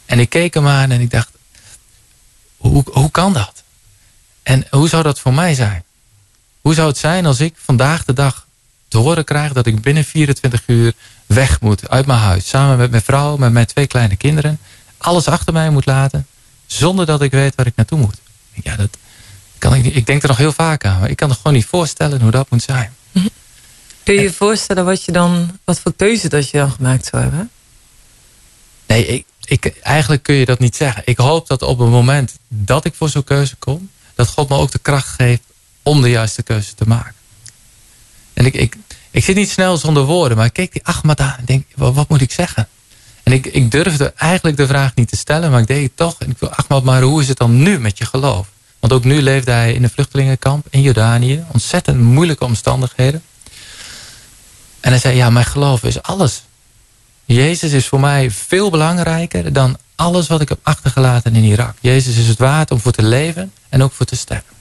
[0.06, 1.30] En ik keek hem aan en ik dacht,
[2.58, 3.64] hoe, hoe kan dat?
[4.44, 5.84] En hoe zou dat voor mij zijn?
[6.62, 8.48] Hoe zou het zijn als ik vandaag de dag
[8.88, 10.94] te horen krijg dat ik binnen 24 uur
[11.26, 12.48] weg moet uit mijn huis.
[12.48, 14.60] Samen met mijn vrouw, met mijn twee kleine kinderen.
[14.98, 16.28] Alles achter mij moet laten.
[16.66, 18.18] Zonder dat ik weet waar ik naartoe moet.
[18.54, 18.98] Ja, dat
[19.58, 19.96] kan ik niet.
[19.96, 21.00] Ik denk er nog heel vaak aan.
[21.00, 22.96] Maar ik kan er gewoon niet voorstellen hoe dat moet zijn.
[24.08, 27.24] Kun je je voorstellen wat, je dan, wat voor keuze dat je dan gemaakt zou
[27.24, 27.50] hebben?
[28.86, 31.02] Nee, ik, eigenlijk kun je dat niet zeggen.
[31.06, 33.90] Ik hoop dat op het moment dat ik voor zo'n keuze kom...
[34.16, 35.42] dat God me ook de kracht geeft
[35.84, 37.14] om de juiste keuze te maken.
[38.34, 38.78] En ik, ik,
[39.12, 41.94] ik zit niet snel zonder woorden, maar ik keek die Ahmad aan en denk, wat,
[41.94, 42.68] wat moet ik zeggen?
[43.24, 46.16] En ik, ik durfde eigenlijk de vraag niet te stellen, maar ik deed het toch.
[46.20, 48.48] En ik wil, Ahmad, maar hoe is het dan nu met je geloof?
[48.80, 51.44] Want ook nu leefde hij in een vluchtelingenkamp in Jordanië.
[51.52, 53.24] Ontzettend moeilijke omstandigheden.
[54.80, 56.44] En hij zei, ja, mijn geloof is alles.
[57.26, 61.76] Jezus is voor mij veel belangrijker dan alles wat ik heb achtergelaten in Irak.
[61.80, 64.56] Jezus is het waard om voor te leven en ook voor te sterven.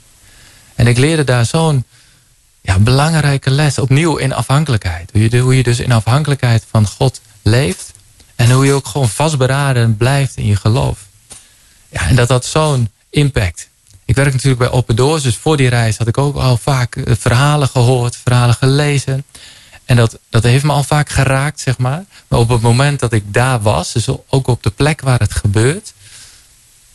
[0.74, 1.85] En ik leerde daar zo'n
[2.61, 3.79] ja, belangrijke les.
[3.79, 5.11] Opnieuw in afhankelijkheid.
[5.12, 7.92] Hoe je, hoe je dus in afhankelijkheid van God leeft.
[8.37, 10.98] En hoe je ook gewoon vastberaden blijft in je geloof.
[11.88, 13.68] Ja, en dat had zo'n impact.
[14.05, 15.22] Ik werk natuurlijk bij Open Doors.
[15.22, 18.16] Dus voor die reis had ik ook al vaak eh, verhalen gehoord.
[18.16, 19.24] Verhalen gelezen.
[19.87, 22.05] En dat, dat heeft me al vaak geraakt, zeg maar.
[22.29, 23.92] Maar op het moment dat ik daar was.
[23.92, 25.92] Dus ook op de plek waar het gebeurt.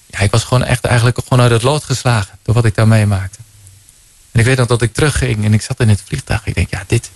[0.05, 2.37] Ja, ik was gewoon echt eigenlijk gewoon uit het lood geslagen.
[2.41, 3.39] Door wat ik daar meemaakte.
[4.31, 6.45] En ik weet nog dat ik terugging en ik zat in het vliegtuig.
[6.45, 7.11] Ik denk, ja, dit,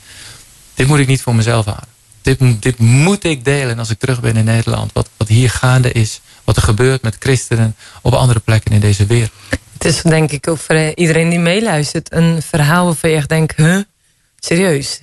[0.73, 1.87] dit moet ik niet voor mezelf houden.
[2.21, 4.93] Dit, dit moet ik delen als ik terug ben in Nederland.
[4.93, 6.21] Wat, wat hier gaande is.
[6.43, 9.31] Wat er gebeurt met christenen op andere plekken in deze wereld.
[9.73, 12.13] Het is denk ik ook voor iedereen die meeluistert.
[12.13, 13.55] Een verhaal waarvan je echt denkt?
[14.39, 14.99] Serieus?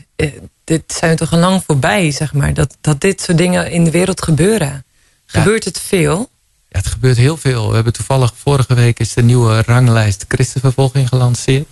[0.72, 2.54] Eh, dit zijn toch al lang voorbij, zeg maar.
[2.54, 4.84] Dat, dat dit soort dingen in de wereld gebeuren.
[5.26, 6.30] Gebeurt het veel?
[6.68, 7.68] Ja, het gebeurt heel veel.
[7.68, 11.66] We hebben toevallig vorige week is de nieuwe ranglijst christenvervolging gelanceerd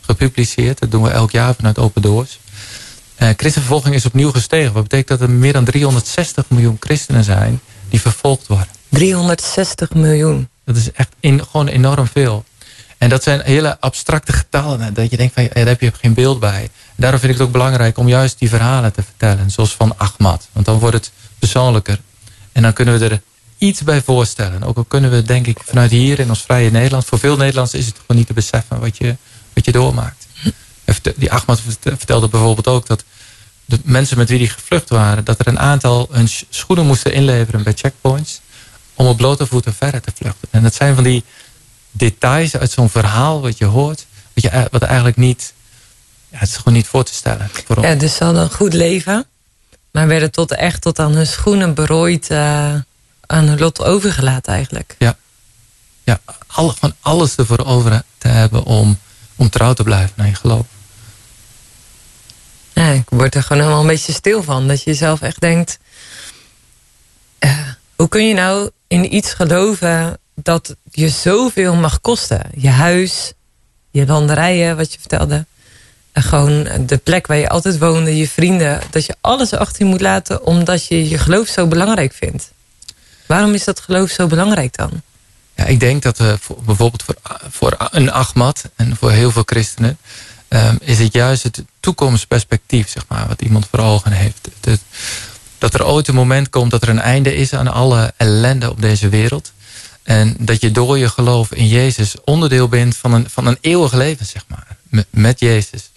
[0.00, 0.78] gepubliceerd.
[0.78, 2.38] Dat doen we elk jaar vanuit Open Doors.
[3.18, 4.72] Uh, christenvervolging is opnieuw gestegen.
[4.72, 8.68] Wat betekent dat er meer dan 360 miljoen christenen zijn die vervolgd worden.
[8.88, 10.48] 360 miljoen?
[10.64, 12.44] Dat is echt in, gewoon enorm veel.
[12.98, 14.94] En dat zijn hele abstracte getallen.
[14.94, 16.70] Dat je denkt, van, ja, daar heb je geen beeld bij.
[16.96, 19.50] daarom vind ik het ook belangrijk om juist die verhalen te vertellen.
[19.50, 20.48] Zoals van Ahmad.
[20.52, 22.00] Want dan wordt het persoonlijker.
[22.52, 23.20] En dan kunnen we er
[23.58, 24.62] iets bij voorstellen.
[24.62, 27.04] Ook al kunnen we denk ik vanuit hier in ons vrije Nederland...
[27.04, 29.16] voor veel Nederlands is het gewoon niet te beseffen wat je,
[29.52, 30.26] wat je doormaakt.
[31.16, 33.04] Die Ahmad vertelde bijvoorbeeld ook dat
[33.64, 35.24] de mensen met wie die gevlucht waren...
[35.24, 38.40] dat er een aantal hun schoenen moesten inleveren bij checkpoints...
[38.94, 40.48] om op blote voeten verder te vluchten.
[40.50, 41.24] En dat zijn van die
[41.96, 44.06] details uit zo'n verhaal wat je hoort...
[44.32, 45.52] wat, je, wat eigenlijk niet...
[46.28, 47.50] Ja, het is gewoon niet voor te stellen.
[47.80, 49.26] Ja, dus ze hadden een goed leven...
[49.90, 52.30] maar werden tot echt tot aan hun schoenen berooid...
[52.30, 52.74] Uh,
[53.26, 54.94] aan hun lot overgelaten eigenlijk.
[54.98, 55.16] Ja,
[56.04, 58.98] ja alle, van alles ervoor over te hebben om
[59.36, 60.66] om trouw te blijven naar je geloof.
[62.72, 64.68] Ja, ik word er gewoon helemaal een beetje stil van.
[64.68, 65.78] Dat je zelf echt denkt...
[67.40, 72.50] Uh, hoe kun je nou in iets geloven dat je zoveel mag kosten?
[72.54, 73.32] Je huis,
[73.90, 75.46] je landerijen, wat je vertelde.
[76.12, 78.80] En gewoon de plek waar je altijd woonde, je vrienden.
[78.90, 82.50] Dat je alles achter moet laten omdat je je geloof zo belangrijk vindt.
[83.26, 85.02] Waarom is dat geloof zo belangrijk dan?
[85.54, 87.16] Ja, ik denk dat voor, bijvoorbeeld voor,
[87.50, 89.98] voor een Ahmad en voor heel veel christenen...
[90.48, 94.48] Um, is het juist het toekomstperspectief, zeg maar, wat iemand voor ogen heeft.
[95.58, 98.80] Dat er ooit een moment komt dat er een einde is aan alle ellende op
[98.80, 99.52] deze wereld.
[100.06, 103.92] En dat je door je geloof in Jezus onderdeel bent van een, van een eeuwig
[103.92, 104.66] leven, zeg maar.
[104.82, 105.90] Met, met Jezus.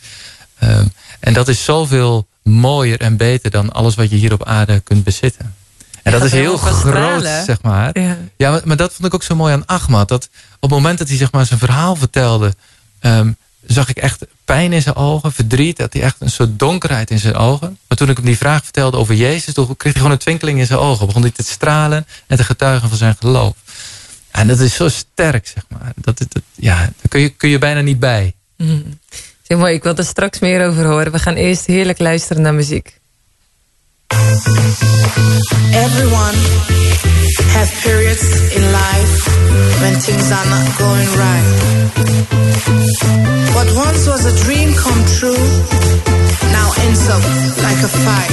[0.64, 4.80] Um, en dat is zoveel mooier en beter dan alles wat je hier op aarde
[4.80, 5.56] kunt bezitten.
[6.04, 8.00] En dat is heel groot, zeg maar.
[8.00, 10.08] Ja, ja maar, dat vond ik ook zo mooi aan Ahmad.
[10.08, 12.56] Dat op het moment dat hij zeg maar, zijn verhaal vertelde...
[13.02, 15.78] Um, zag ik echt pijn in zijn ogen, verdriet.
[15.78, 17.78] Dat hij echt een soort donkerheid in zijn ogen.
[17.88, 19.54] Maar toen ik hem die vraag vertelde over Jezus...
[19.54, 21.06] toen kreeg hij gewoon een twinkeling in zijn ogen.
[21.06, 23.54] Begon hij te stralen en te getuigen van zijn geloof.
[24.40, 25.92] En dat is zo sterk, zeg maar.
[25.96, 28.34] Dat, dat, ja, daar kun je, kun je bijna niet bij.
[28.58, 29.00] Mm.
[29.42, 31.12] Zeg maar, ik wil er straks meer over horen.
[31.12, 32.98] We gaan eerst heerlijk luisteren naar muziek.
[35.72, 36.38] Everyone
[37.56, 38.24] has periods
[38.58, 39.30] in life
[39.80, 41.48] when things are not going right.
[43.54, 45.44] What once was a dream come true
[46.52, 47.24] now ends up
[47.66, 48.32] like a fight.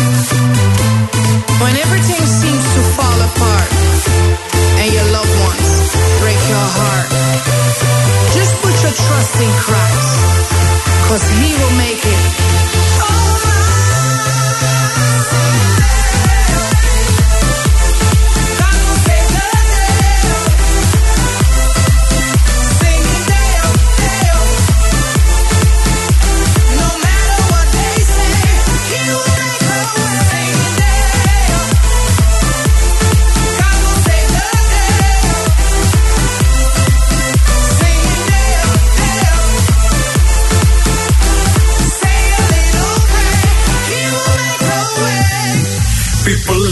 [1.60, 3.76] When everything seems to fall apart
[4.80, 5.70] and your loved ones
[6.20, 7.08] break your heart.
[8.32, 10.18] Just put your trust in Christ,
[11.08, 12.22] cause He will make it
[13.00, 13.36] alright.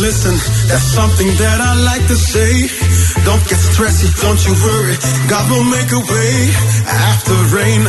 [0.05, 0.37] Listen,
[0.69, 2.69] that's something that I like to say.
[3.25, 4.97] Don't get stressy, don't you worry.
[5.33, 6.35] God will make a way
[7.09, 7.83] after rain.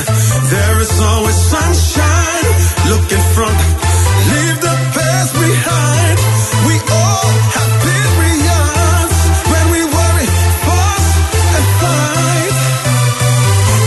[0.47, 2.47] There is always sunshine.
[2.87, 3.59] Look in front,
[4.31, 6.15] leave the past behind.
[6.63, 9.17] We all have periods
[9.51, 10.27] when we worry,
[10.63, 11.07] fuss,
[11.51, 12.55] and fight.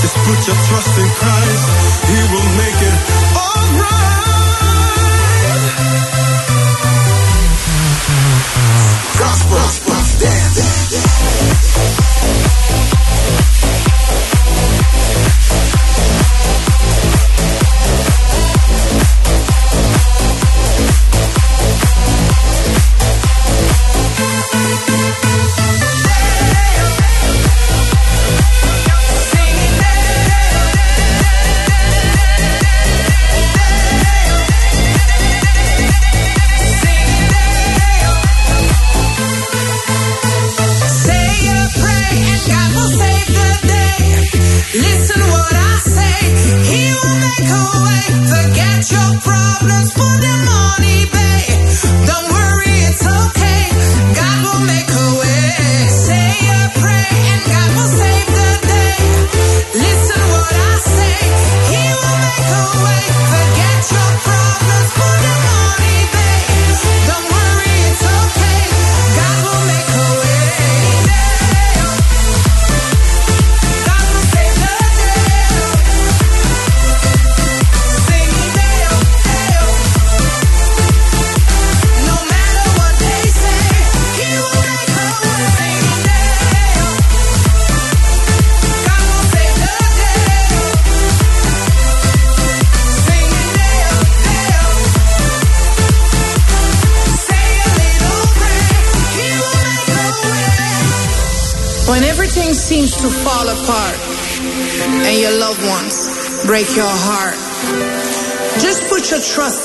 [0.04, 1.47] Just put your trust in Christ,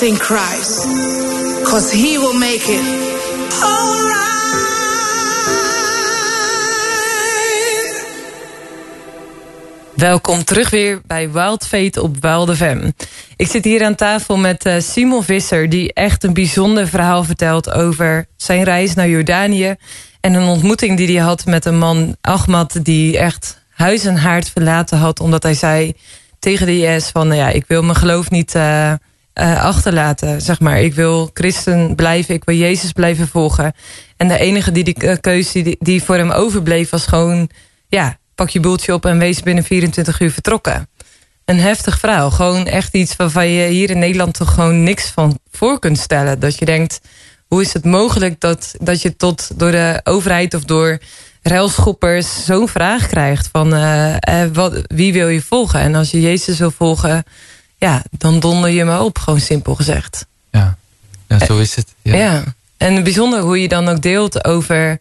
[0.03, 0.85] in Christ,
[1.63, 3.11] cause He will make it.
[9.95, 12.91] Welkom terug weer bij Wild Fate op Wild FM.
[13.35, 15.69] Ik zit hier aan tafel met eh, Simon Visser...
[15.69, 19.75] die echt een bijzonder verhaal vertelt over zijn reis naar Jordanië...
[20.19, 22.79] en een ontmoeting die hij had met een man, Ahmad...
[22.81, 25.19] die echt huis en haard verlaten had...
[25.19, 25.93] omdat hij zei
[26.39, 27.27] tegen de IS van...
[27.27, 28.93] nou ja, ik wil mijn geloof niet eh,
[29.33, 30.81] eh, achterlaten, zeg maar.
[30.81, 33.73] Ik wil christen blijven, ik wil Jezus blijven volgen.
[34.17, 36.89] En de enige die die eh, keuze die, die voor hem overbleef...
[36.89, 37.49] was gewoon,
[37.87, 40.89] ja, pak je boeltje op en wees binnen 24 uur vertrokken.
[41.45, 42.31] Een heftig verhaal.
[42.31, 46.39] Gewoon echt iets waarvan je hier in Nederland toch gewoon niks van voor kunt stellen.
[46.39, 46.99] Dat je denkt,
[47.47, 50.97] hoe is het mogelijk dat, dat je tot door de overheid of door
[51.41, 55.79] ruilschoppers zo'n vraag krijgt van eh, wat, wie wil je volgen?
[55.79, 57.23] En als je Jezus wil volgen,
[57.83, 60.25] ja, dan donder je me op, gewoon simpel gezegd.
[60.51, 60.77] Ja,
[61.27, 61.87] ja zo is het.
[62.01, 62.15] Ja.
[62.15, 62.43] Ja.
[62.77, 64.99] En bijzonder hoe je dan ook deelt over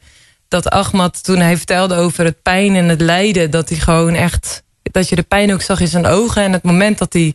[0.49, 4.63] dat Ahmad, toen hij vertelde over het pijn en het lijden, dat hij gewoon echt,
[4.83, 6.43] dat je de pijn ook zag in zijn ogen.
[6.43, 7.35] En het moment dat hij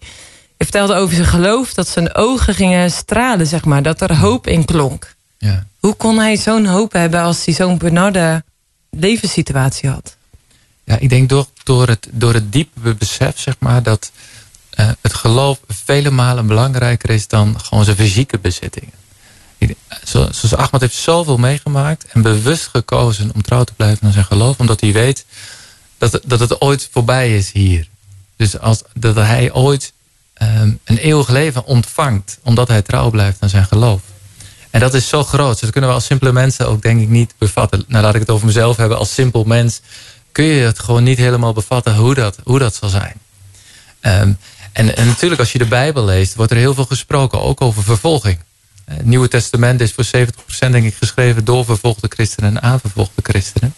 [0.57, 4.65] vertelde over zijn geloof, dat zijn ogen gingen stralen, zeg maar, dat er hoop in
[4.65, 5.15] klonk.
[5.37, 5.65] Ja.
[5.79, 8.43] Hoe kon hij zo'n hoop hebben als hij zo'n benarde
[8.89, 10.15] levenssituatie had?
[10.83, 14.11] Ja, ik denk door, door, het, door het diepe besef, zeg maar, dat
[14.77, 18.93] eh, het geloof vele malen belangrijker is dan gewoon zijn fysieke bezittingen.
[20.03, 24.59] Zoals Ahmad heeft zoveel meegemaakt en bewust gekozen om trouw te blijven aan zijn geloof,
[24.59, 25.25] omdat hij weet
[25.97, 27.87] dat, dat het ooit voorbij is hier.
[28.35, 29.93] Dus als, dat hij ooit
[30.33, 34.01] ehm, een eeuwig leven ontvangt, omdat hij trouw blijft aan zijn geloof.
[34.69, 35.51] En dat is zo groot.
[35.51, 37.83] Dus dat kunnen we als simpele mensen ook denk ik niet bevatten.
[37.87, 38.97] Nou, laat ik het over mezelf hebben.
[38.97, 39.81] Als simpel mens
[40.31, 43.15] kun je het gewoon niet helemaal bevatten hoe dat, hoe dat zal zijn.
[43.99, 44.33] Ehm,
[44.77, 47.41] en, en natuurlijk als je de Bijbel leest, wordt er heel veel gesproken.
[47.41, 48.39] Ook over vervolging.
[48.85, 52.79] Eh, Het Nieuwe Testament is voor 70% denk ik geschreven door vervolgde christenen en aan
[52.79, 53.73] vervolgde christenen.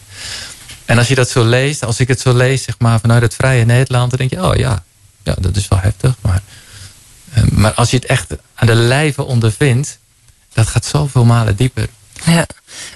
[0.84, 3.34] En als je dat zo leest, als ik het zo lees, zeg maar, vanuit het
[3.34, 4.82] vrije Nederland, dan denk je, oh ja,
[5.22, 6.14] ja dat is wel heftig.
[6.20, 6.42] Maar,
[7.32, 9.98] eh, maar als je het echt aan de lijve ondervindt,
[10.52, 11.88] dat gaat zoveel malen dieper.
[12.24, 12.46] Ja.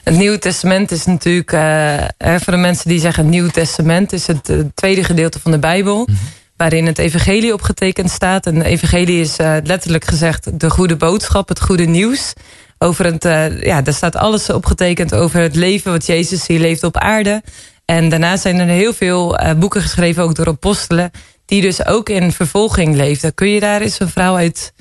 [0.02, 4.26] Het Nieuwe Testament is natuurlijk, eh, voor de mensen die zeggen het Nieuwe Testament, is
[4.26, 6.08] het, tweede gedeelte van de Bijbel.
[6.56, 8.46] Waarin het evangelie opgetekend staat.
[8.46, 12.32] En de evangelie is eh, letterlijk gezegd de goede boodschap, het goede nieuws.
[12.78, 16.82] Over het, eh, ja, daar staat alles opgetekend over het leven wat Jezus hier leeft
[16.82, 17.42] op aarde.
[17.84, 21.10] En daarna zijn er heel veel eh, boeken geschreven, ook door apostelen.
[21.46, 23.34] Die dus ook in vervolging leefden.
[23.34, 24.72] Kun je daar eens een vrouw uit,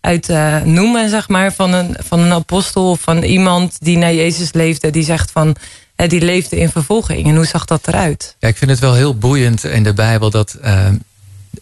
[0.00, 0.28] uit
[0.64, 4.90] noemen, zeg maar, van een, van een apostel of van iemand die naar Jezus leefde,
[4.90, 5.56] die zegt van,
[5.96, 7.26] die leefde in vervolging.
[7.26, 8.36] En hoe zag dat eruit?
[8.38, 10.86] Ja, ik vind het wel heel boeiend in de Bijbel dat eh,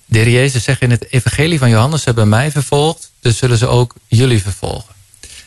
[0.05, 3.59] de Heer Jezus zegt in het evangelie van Johannes, ze hebben mij vervolgd, dus zullen
[3.59, 4.95] ze ook jullie vervolgen.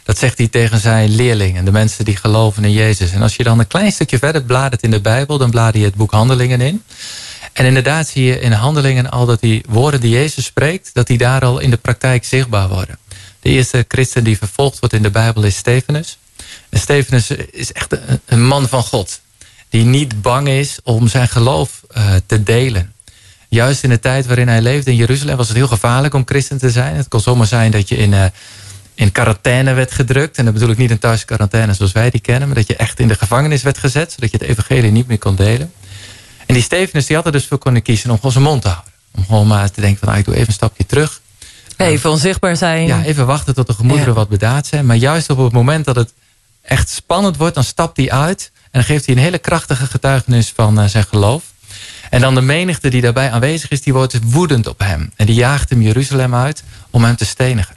[0.03, 3.11] Dat zegt hij tegen zijn leerlingen, de mensen die geloven in Jezus.
[3.11, 5.85] En als je dan een klein stukje verder bladert in de Bijbel, dan blader je
[5.85, 6.83] het boek Handelingen in.
[7.53, 11.17] En inderdaad zie je in Handelingen al dat die woorden die Jezus spreekt, dat die
[11.17, 12.97] daar al in de praktijk zichtbaar worden.
[13.39, 16.17] De eerste christen die vervolgd wordt in de Bijbel is Stefanus.
[16.69, 19.21] En Stefanus is echt een, man van God.
[19.69, 22.92] Die niet bang is om zijn geloof uh, te delen.
[23.53, 26.57] Juist in de tijd waarin hij leefde in Jeruzalem was het heel gevaarlijk om christen
[26.57, 26.95] te zijn.
[26.95, 28.25] Het kon zomaar zijn dat je in, uh,
[28.93, 30.37] in quarantaine werd gedrukt.
[30.37, 32.47] En dat bedoel ik niet een thuisquarantaine zoals wij die kennen.
[32.47, 34.11] Maar dat je echt in de gevangenis werd gezet.
[34.11, 35.71] Zodat je het evangelie niet meer kon delen.
[36.45, 38.67] En die Stefanus die had er dus voor kunnen kiezen om gewoon zijn mond te
[38.67, 38.91] houden.
[39.15, 41.21] Om gewoon maar te denken van nou, ik doe even een stapje terug.
[41.77, 42.87] Even onzichtbaar zijn.
[42.87, 44.19] Ja, even wachten tot de gemoederen ja.
[44.19, 44.85] wat bedaard zijn.
[44.85, 46.13] Maar juist op het moment dat het
[46.61, 48.51] echt spannend wordt, dan stapt hij uit.
[48.63, 51.43] En dan geeft hij een hele krachtige getuigenis van uh, zijn geloof.
[52.13, 55.11] En dan de menigte die daarbij aanwezig is, die wordt woedend op hem.
[55.15, 57.75] En die jaagt hem Jeruzalem uit om hem te stenigen.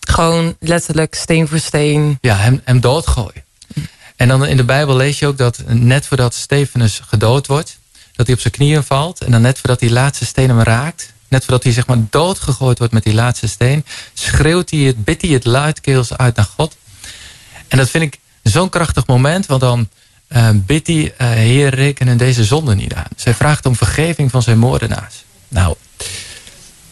[0.00, 2.18] Gewoon letterlijk steen voor steen.
[2.20, 3.44] Ja, hem, hem doodgooien.
[4.16, 7.78] En dan in de Bijbel lees je ook dat net voordat Stefanus gedood wordt,
[8.12, 9.20] dat hij op zijn knieën valt.
[9.20, 12.78] En dan net voordat die laatste steen hem raakt, net voordat hij zeg maar doodgegooid
[12.78, 16.76] wordt met die laatste steen, schreeuwt hij het, bidt hij het luidkeels uit naar God.
[17.68, 19.88] En dat vind ik zo'n krachtig moment, want dan
[20.34, 23.08] uh, bidt hij, uh, Heer, reken deze zonde niet aan.
[23.16, 25.24] Zij vraagt om vergeving van zijn moordenaars.
[25.48, 25.76] Nou,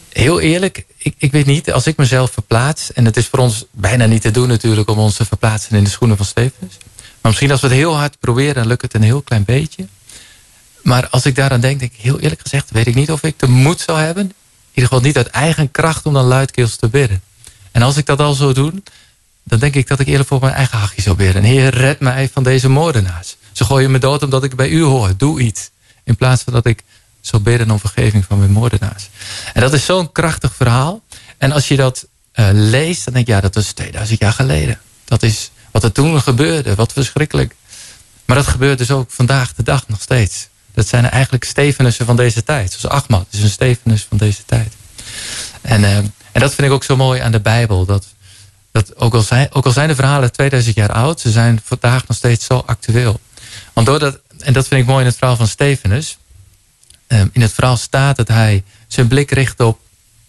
[0.09, 3.65] heel eerlijk, ik, ik weet niet, als ik mezelf verplaats, en het is voor ons
[3.71, 6.77] bijna niet te doen natuurlijk om ons te verplaatsen in de schoenen van Stefanus.
[6.95, 9.87] Maar misschien als we het heel hard proberen, dan lukt het een heel klein beetje.
[10.81, 13.39] Maar als ik daaraan denk, denk ik heel eerlijk gezegd, weet ik niet of ik
[13.39, 14.23] de moed zou hebben.
[14.23, 14.33] In
[14.73, 17.21] ieder geval niet uit eigen kracht om dan luidkeels te bidden.
[17.71, 18.83] En als ik dat al zou doen,
[19.43, 21.43] dan denk ik dat ik eerlijk voor mijn eigen hachje zou bidden.
[21.43, 23.35] Heer, red mij van deze moordenaars.
[23.51, 25.13] Ze gooien me dood omdat ik bij u hoor.
[25.17, 25.69] Doe iets.
[26.03, 26.83] In plaats van dat ik
[27.21, 29.09] zou bidden om vergeving van mijn moordenaars.
[29.53, 31.01] En dat is zo'n krachtig verhaal.
[31.37, 34.79] En als je dat uh, leest, dan denk je, ja, dat was 2000 jaar geleden.
[35.05, 36.75] Dat is wat er toen gebeurde.
[36.75, 37.55] Wat verschrikkelijk.
[38.25, 40.47] Maar dat gebeurt dus ook vandaag de dag nog steeds.
[40.73, 42.71] Dat zijn eigenlijk Stefanussen van deze tijd.
[42.71, 44.73] Zoals Ahmad is een Stefanus van deze tijd.
[45.61, 47.85] En, uh, en dat vind ik ook zo mooi aan de Bijbel.
[47.85, 48.05] Dat,
[48.73, 52.07] dat ook, al zijn, ook al zijn de verhalen 2000 jaar oud, ze zijn vandaag
[52.07, 53.19] nog steeds zo actueel.
[53.73, 56.17] Want doordat, en dat vind ik mooi in het verhaal van Stefanus.
[57.07, 59.79] Um, in het verhaal staat dat hij zijn blik richt op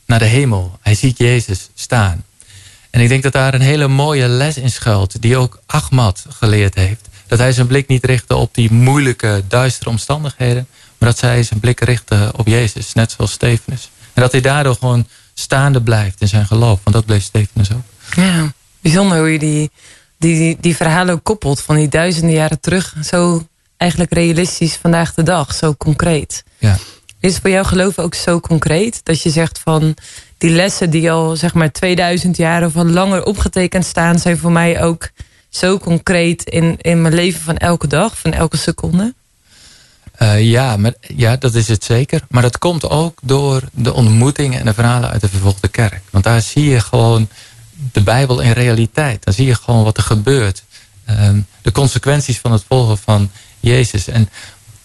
[0.06, 0.78] naar de hemel.
[0.80, 2.24] Hij ziet Jezus staan.
[2.90, 6.74] En ik denk dat daar een hele mooie les in schuilt, die ook Ahmad geleerd
[6.74, 7.08] heeft.
[7.26, 10.66] Dat hij zijn blik niet richtte op die moeilijke, duistere omstandigheden.
[10.98, 13.90] Maar dat hij zijn blik richtte op Jezus, net zoals Stefanus.
[14.12, 16.80] En dat hij daardoor gewoon staande blijft in zijn geloof.
[16.82, 17.93] Want dat bleef Stefanus ook.
[18.16, 19.70] Ja, bijzonder hoe je die,
[20.18, 21.60] die, die, verhalen koppelt.
[21.60, 22.94] Van die duizenden jaren terug.
[23.02, 23.46] Zo
[23.76, 25.54] eigenlijk realistisch vandaag de dag.
[25.54, 26.44] Zo concreet.
[26.58, 26.76] Ja.
[27.20, 29.00] Is voor jouw geloof ook zo concreet?
[29.02, 29.94] Dat je zegt van
[30.38, 34.18] die lessen die al zeg maar 2000 jaar of al langer opgetekend staan...
[34.18, 35.10] zijn voor mij ook
[35.48, 39.14] zo concreet in, in mijn leven van elke dag, van elke seconde?
[40.22, 42.22] Uh, ja, maar, ja, dat is het zeker.
[42.28, 46.00] Maar dat komt ook door de ontmoetingen en de verhalen uit de vervolgde kerk.
[46.10, 47.28] Want daar zie je gewoon
[47.92, 49.24] de Bijbel in realiteit.
[49.24, 50.62] Dan zie je gewoon wat er gebeurt.
[51.10, 54.08] Um, de consequenties van het volgen van Jezus.
[54.08, 54.28] En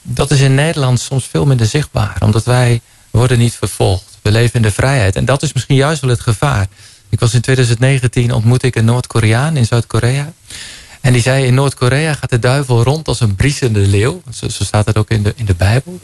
[0.01, 2.17] dat is in Nederland soms veel minder zichtbaar.
[2.19, 2.81] Omdat wij
[3.11, 4.17] worden niet vervolgd.
[4.21, 5.15] We leven in de vrijheid.
[5.15, 6.67] En dat is misschien juist wel het gevaar.
[7.09, 10.33] Ik was in 2019 ontmoette ik een Noord-Koreaan in Zuid-Korea.
[11.01, 14.21] En die zei in Noord-Korea gaat de duivel rond als een briesende leeuw.
[14.29, 15.99] Zo, staat het ook in de, in de Bijbel.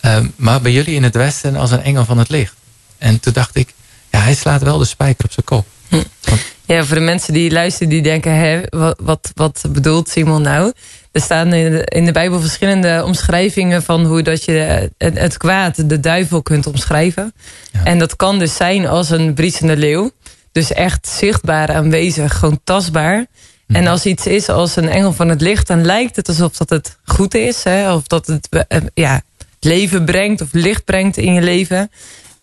[0.00, 2.54] Um, maar bij jullie in het Westen als een engel van het licht.
[2.98, 3.74] En toen dacht ik,
[4.10, 5.66] ja, hij slaat wel de spijker op zijn kop.
[6.00, 6.34] Hm.
[6.66, 10.72] Ja, voor de mensen die luisteren, die denken, hè, wat, wat, wat bedoelt Simon nou?
[11.12, 15.36] Er staan in de, in de Bijbel verschillende omschrijvingen van hoe dat je het, het
[15.36, 17.32] kwaad, de duivel, kunt omschrijven.
[17.72, 17.84] Ja.
[17.84, 20.10] En dat kan dus zijn als een briesende leeuw.
[20.52, 23.26] Dus echt zichtbaar aanwezig, gewoon tastbaar.
[23.66, 26.70] En als iets is als een engel van het licht, dan lijkt het alsof dat
[26.70, 27.64] het goed is.
[27.64, 27.94] Hè?
[27.94, 29.22] Of dat het eh, ja,
[29.60, 31.90] leven brengt of licht brengt in je leven.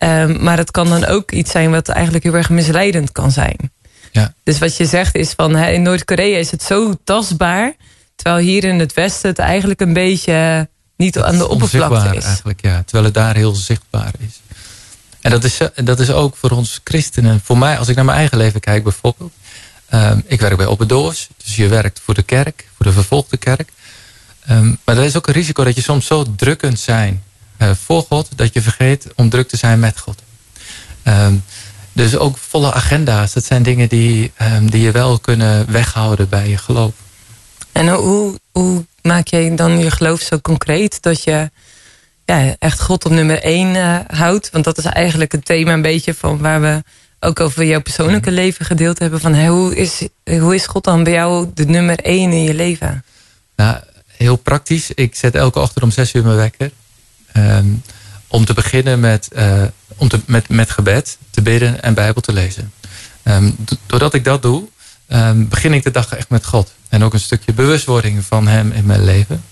[0.02, 3.56] Um, maar het kan dan ook iets zijn wat eigenlijk heel erg misleidend kan zijn.
[4.10, 4.34] Ja.
[4.42, 7.74] Dus wat je zegt is van hè, in Noord-Korea is het zo tastbaar.
[8.16, 12.24] Terwijl hier in het Westen het eigenlijk een beetje niet aan de oppervlakte is.
[12.24, 12.82] Eigenlijk, ja.
[12.82, 14.40] Terwijl het daar heel zichtbaar is.
[15.20, 17.40] En dat is, dat is ook voor ons christenen.
[17.44, 19.32] Voor mij, als ik naar mijn eigen leven kijk bijvoorbeeld.
[19.94, 21.28] Um, ik werk bij Open Doors.
[21.44, 23.72] Dus je werkt voor de kerk, voor de vervolgde kerk.
[24.50, 27.22] Um, maar er is ook een risico dat je soms zo druk kunt zijn
[27.82, 28.28] voor God...
[28.36, 30.22] dat je vergeet om druk te zijn met God.
[31.04, 31.44] Um,
[31.92, 33.32] dus ook volle agenda's.
[33.32, 34.32] Dat zijn dingen die,
[34.62, 36.92] die je wel kunnen weghouden bij je geloof.
[37.72, 41.50] En hoe, hoe maak je dan je geloof zo concreet dat je
[42.24, 44.50] ja, echt God op nummer één uh, houdt?
[44.50, 46.82] Want dat is eigenlijk het thema een beetje van waar we
[47.20, 48.38] ook over jouw persoonlijke mhm.
[48.38, 49.20] leven gedeeld hebben.
[49.20, 52.54] Van, hey, hoe, is, hoe is God dan bij jou de nummer één in je
[52.54, 53.04] leven?
[53.56, 53.76] Nou,
[54.16, 54.90] heel praktisch.
[54.94, 56.70] Ik zet elke ochtend om zes uur mijn wekker.
[57.36, 57.82] Um,
[58.28, 59.62] om te beginnen met, uh,
[59.96, 62.72] om te, met, met gebed, te bidden en Bijbel te lezen.
[63.24, 63.56] Um,
[63.86, 64.68] doordat ik dat doe,
[65.08, 66.72] um, begin ik de dag echt met God.
[66.88, 69.42] En ook een stukje bewustwording van hem in mijn leven.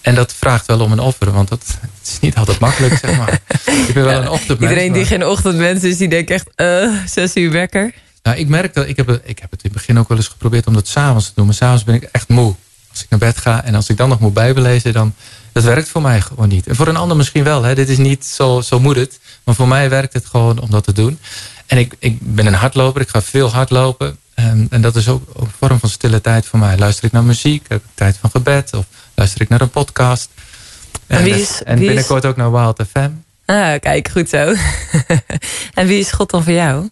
[0.00, 1.64] En dat vraagt wel om een offer, want dat
[2.04, 3.40] is niet altijd makkelijk, zeg maar.
[3.88, 4.70] Ik ben wel een ochtendmens.
[4.70, 7.94] Iedereen die geen ochtendmens is, die denkt echt, uh, zes uur wekker.
[8.22, 10.28] Nou, ik merk dat, ik heb, ik heb het in het begin ook wel eens
[10.28, 11.46] geprobeerd om dat s'avonds te doen.
[11.46, 12.54] Maar s'avonds ben ik echt moe.
[12.90, 15.14] Als ik naar bed ga en als ik dan nog moet bijbelezen, dan,
[15.52, 16.66] dat werkt voor mij gewoon niet.
[16.66, 17.74] En voor een ander misschien wel, hè.
[17.74, 19.20] dit is niet zo, zo moet het.
[19.44, 21.18] Maar voor mij werkt het gewoon om dat te doen.
[21.66, 24.18] En ik, ik ben een hardloper, ik ga veel hardlopen.
[24.34, 26.78] En, en dat is ook, ook, een vorm van stille tijd voor mij.
[26.78, 28.84] Luister ik naar muziek, heb ik tijd van gebed of
[29.14, 30.28] luister ik naar een podcast.
[31.06, 33.10] En, en, wie is, en binnenkort ook naar Wild FM.
[33.44, 34.54] Ah, kijk, goed zo.
[35.74, 36.88] en wie is God dan voor jou?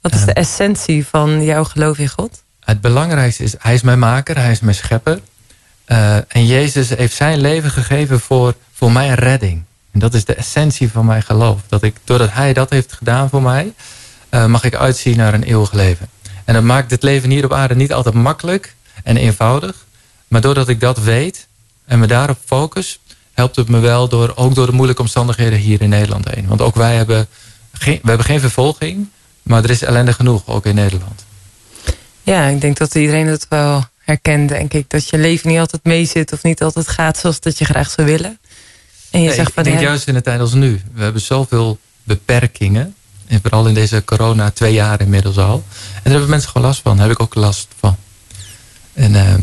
[0.00, 2.42] Wat is de essentie van jouw geloof in God?
[2.60, 5.20] Het belangrijkste is, hij is mijn maker, hij is mijn schepper.
[5.92, 9.62] Uh, en Jezus heeft zijn leven gegeven voor, voor mijn redding.
[9.90, 11.60] En dat is de essentie van mijn geloof.
[11.68, 13.72] Dat ik, doordat hij dat heeft gedaan voor mij,
[14.30, 16.08] uh, mag ik uitzien naar een eeuwig leven.
[16.44, 19.86] En dat maakt het leven hier op aarde niet altijd makkelijk en eenvoudig.
[20.28, 21.46] Maar doordat ik dat weet
[21.84, 22.98] en me daarop focus,
[23.32, 26.46] helpt het me wel door, ook door de moeilijke omstandigheden hier in Nederland heen.
[26.46, 27.26] Want ook wij hebben
[27.72, 29.08] geen, we hebben geen vervolging,
[29.42, 31.24] maar er is ellende genoeg, ook in Nederland.
[32.22, 34.90] Ja, ik denk dat iedereen het wel herkent, denk ik.
[34.90, 38.06] Dat je leven niet altijd meezit of niet altijd gaat zoals dat je graag zou
[38.06, 38.38] willen.
[39.10, 40.80] En je nee, zegt van, ik denk juist in de tijd als nu.
[40.94, 42.94] We hebben zoveel beperkingen.
[43.26, 45.64] En vooral in deze corona, twee jaar inmiddels al.
[45.94, 46.96] En daar hebben mensen gewoon last van.
[46.96, 47.96] Daar heb ik ook last van.
[48.92, 49.34] En uh,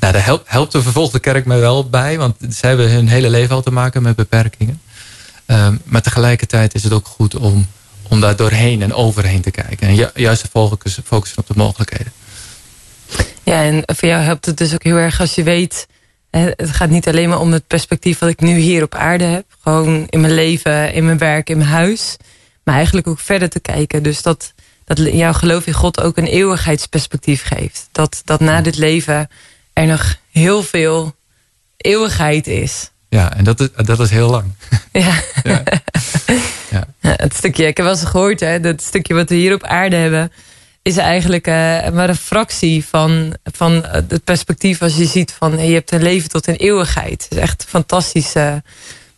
[0.00, 2.18] nou, daar helpt, helpt de vervolgde kerk mij wel bij.
[2.18, 4.80] Want ze hebben hun hele leven al te maken met beperkingen.
[5.46, 7.66] Um, maar tegelijkertijd is het ook goed om,
[8.08, 9.88] om daar doorheen en overheen te kijken.
[9.88, 12.12] En ju juist te focussen, focussen op de mogelijkheden.
[13.42, 15.86] Ja, en voor jou helpt het dus ook heel erg als je weet...
[16.30, 19.44] Het gaat niet alleen maar om het perspectief wat ik nu hier op aarde heb.
[19.62, 22.16] Gewoon in mijn leven, in mijn werk, in mijn huis.
[22.64, 24.02] Maar eigenlijk ook verder te kijken.
[24.02, 24.52] Dus dat,
[24.84, 27.88] dat jouw geloof in God ook een eeuwigheidsperspectief geeft.
[27.92, 29.28] Dat, dat na dit leven
[29.72, 31.14] er nog heel veel
[31.76, 32.90] eeuwigheid is.
[33.08, 34.52] Ja, en dat is, dat is heel lang.
[34.92, 35.20] Ja.
[36.70, 36.86] ja.
[37.00, 37.14] ja.
[37.16, 39.96] Het stukje, ik heb wel eens gehoord, hè, dat stukje wat we hier op aarde
[39.96, 40.32] hebben,
[40.84, 41.54] is eigenlijk uh,
[41.88, 46.28] maar een fractie van, van het perspectief als je ziet van je hebt een leven
[46.28, 47.22] tot een eeuwigheid.
[47.22, 48.54] Het is echt fantastisch uh,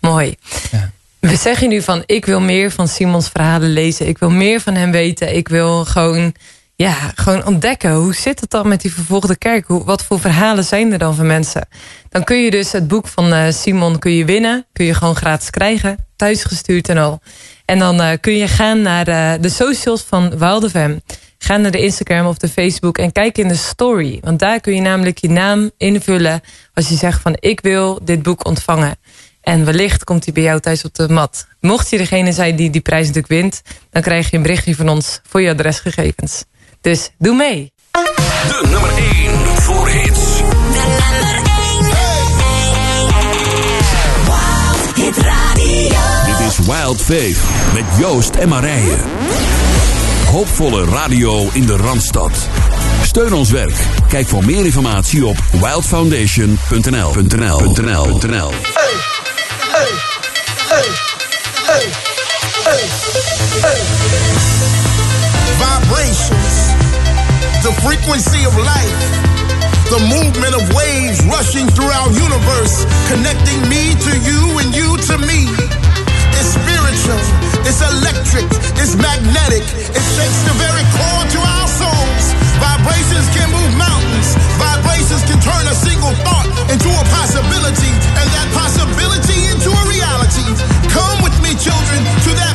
[0.00, 0.36] mooi.
[0.70, 0.90] Ja.
[1.18, 4.08] We zeggen nu van ik wil meer van Simons verhalen lezen.
[4.08, 5.36] Ik wil meer van hem weten.
[5.36, 6.34] Ik wil gewoon
[6.76, 7.94] ja, gewoon ontdekken.
[7.94, 9.66] Hoe zit het dan met die vervolgde kerk?
[9.66, 11.68] Hoe, wat voor verhalen zijn er dan van mensen?
[12.08, 14.66] Dan kun je dus het boek van uh, Simon kun je winnen.
[14.72, 16.06] Kun je gewoon gratis krijgen.
[16.16, 17.20] Thuisgestuurd en al.
[17.64, 19.04] En dan kun je gaan naar
[19.40, 21.00] de socials van Wildefem.
[21.46, 24.18] Ga naar de Instagram of de Facebook en kijk in de story.
[24.22, 26.40] Want daar kun je namelijk je naam invullen.
[26.74, 28.96] Als je zegt van ik wil dit boek ontvangen.
[29.40, 31.46] En wellicht komt hij bij jou thuis op de mat.
[31.60, 33.62] Mocht je degene zijn die die prijs natuurlijk wint...
[33.90, 36.44] dan krijg je een berichtje van ons voor je adresgegevens.
[36.80, 37.72] Dus doe mee.
[37.90, 40.36] De nummer 1 voor hits.
[40.36, 41.86] De nummer 1.
[44.24, 45.98] Wild Hit Radio.
[46.26, 47.38] Dit is Wild Faith
[47.74, 48.96] met Joost en Marije.
[50.30, 52.48] Hoopvolle radio in de Randstad.
[53.02, 53.76] Steun ons werk.
[54.08, 57.12] Kijk voor meer informatie op wildfoundation.nl.
[65.58, 66.54] Vibrations,
[67.62, 69.00] the frequency of life,
[69.90, 75.18] the movement of waves rushing through our universe, connecting me to you and you to
[75.18, 75.85] me.
[77.06, 78.46] It's electric,
[78.82, 82.24] it's magnetic, it shakes the very core to our souls.
[82.58, 84.34] Vibrations can move mountains.
[84.58, 90.46] Vibrations can turn a single thought into a possibility, and that possibility into a reality.
[90.90, 92.45] Come with me, children, to that.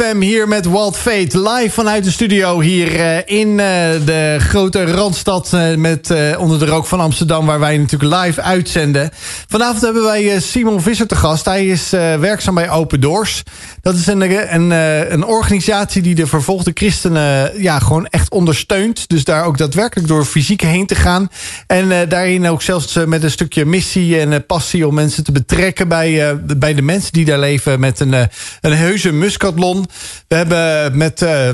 [0.00, 1.40] FM hier met Walt Fate.
[1.40, 3.56] Live vanuit de studio hier uh, in uh,
[4.04, 7.46] de grote Randstad uh, met onder de rook van Amsterdam...
[7.46, 9.10] waar wij natuurlijk live uitzenden.
[9.48, 11.44] Vanavond hebben wij Simon Visser te gast.
[11.44, 13.42] Hij is werkzaam bij Open Doors.
[13.82, 14.70] Dat is een, een,
[15.12, 19.08] een organisatie die de vervolgde christenen ja, gewoon echt ondersteunt.
[19.08, 21.28] Dus daar ook daadwerkelijk door fysiek heen te gaan.
[21.66, 24.86] En daarin ook zelfs met een stukje missie en passie...
[24.86, 28.28] om mensen te betrekken bij, bij de mensen die daar leven met een
[28.60, 29.88] een heuse muskatlon.
[30.28, 31.48] We hebben met uh,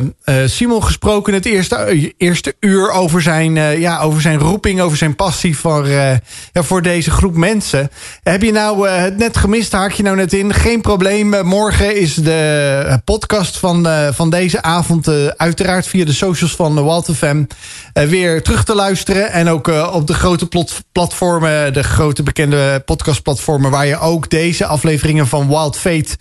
[0.47, 5.59] Simon gesproken het eerste, eerste uur over zijn, ja, over zijn roeping, over zijn passie
[5.59, 6.21] voor, ja,
[6.53, 7.91] voor deze groep mensen.
[8.23, 10.55] Heb je nou het net gemist, haak je nou net in?
[10.55, 11.47] Geen probleem.
[11.47, 17.45] morgen is de podcast van, van deze avond uiteraard via de socials van Walt FM
[17.93, 19.33] weer terug te luisteren.
[19.33, 20.49] En ook op de grote
[20.93, 26.17] platformen, de grote bekende podcastplatformen waar je ook deze afleveringen van Wild Fate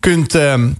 [0.00, 0.34] kunt...
[0.34, 0.76] Um,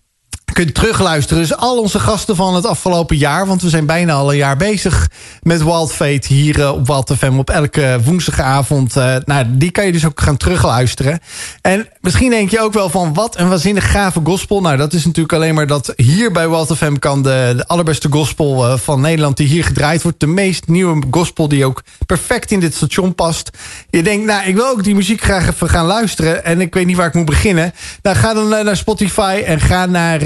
[0.53, 1.43] kunt terugluisteren.
[1.43, 3.47] Dus al onze gasten van het afgelopen jaar...
[3.47, 5.09] want we zijn bijna al een jaar bezig
[5.43, 6.35] met Wild Fate...
[6.35, 8.97] hier uh, op Wild FM op elke woensdagavond.
[8.97, 11.21] Uh, nou, die kan je dus ook gaan terugluisteren.
[11.61, 13.15] En misschien denk je ook wel van...
[13.15, 14.61] wat een waanzinnig gave gospel.
[14.61, 16.95] Nou, dat is natuurlijk alleen maar dat hier bij Wild FM...
[16.95, 20.21] kan de, allerbeste gospel uh, van Nederland die hier gedraaid wordt...
[20.21, 23.51] de meest nieuwe gospel die ook perfect in dit station past.
[23.91, 26.45] Je denkt, nou, ik wil ook die muziek graag even gaan luisteren...
[26.45, 27.73] en ik weet niet waar ik moet beginnen.
[28.03, 30.21] Nou, ga dan naar Spotify en ga naar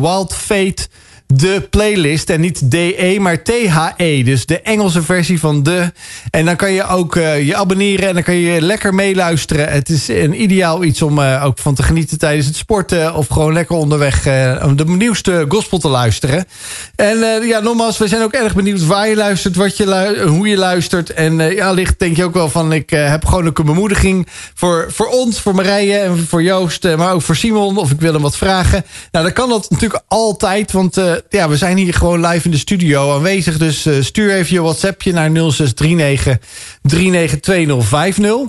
[0.00, 0.88] Wild Fate
[1.26, 2.30] de playlist.
[2.30, 4.22] En niet DE, maar THE.
[4.24, 5.92] Dus de Engelse versie van de.
[6.30, 9.68] En dan kan je ook uh, je abonneren en dan kan je lekker meeluisteren.
[9.68, 13.14] Het is een ideaal iets om uh, ook van te genieten tijdens het sporten.
[13.14, 16.44] Of gewoon lekker onderweg uh, om de nieuwste gospel te luisteren.
[16.96, 20.56] En ja, nogmaals, we zijn ook erg benieuwd waar je luistert, wat je hoe je
[20.56, 21.12] luistert.
[21.12, 24.86] En ja, licht denk je ook wel van, ik heb gewoon ook een bemoediging voor,
[24.88, 26.96] voor ons, voor Marije en voor Joost.
[26.96, 28.84] maar ook voor Simon, of ik wil hem wat vragen.
[29.10, 30.98] Nou, dan kan dat natuurlijk altijd, want
[31.28, 33.58] ja, we zijn hier gewoon live in de studio aanwezig.
[33.58, 36.38] Dus uh, stuur even je WhatsAppje naar 0639
[36.82, 38.48] 392050.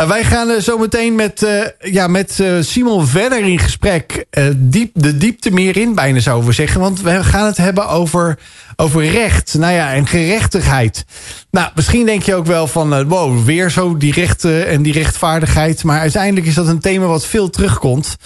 [0.00, 4.24] Nou, wij gaan uh, zo meteen met, uh, ja, met uh, Simon verder in gesprek.
[4.56, 6.80] diep, de diepte meer in, bijna zouden we zeggen.
[6.80, 8.38] Want we gaan het hebben over,
[8.76, 9.54] over recht.
[9.58, 11.04] Nou ja, en gerechtigheid.
[11.50, 13.08] Nou, misschien denk je ook wel van...
[13.08, 15.84] wow, weer zo die rechten en die rechtvaardigheid.
[15.84, 18.16] Maar uiteindelijk is dat een thema wat veel terugkomt.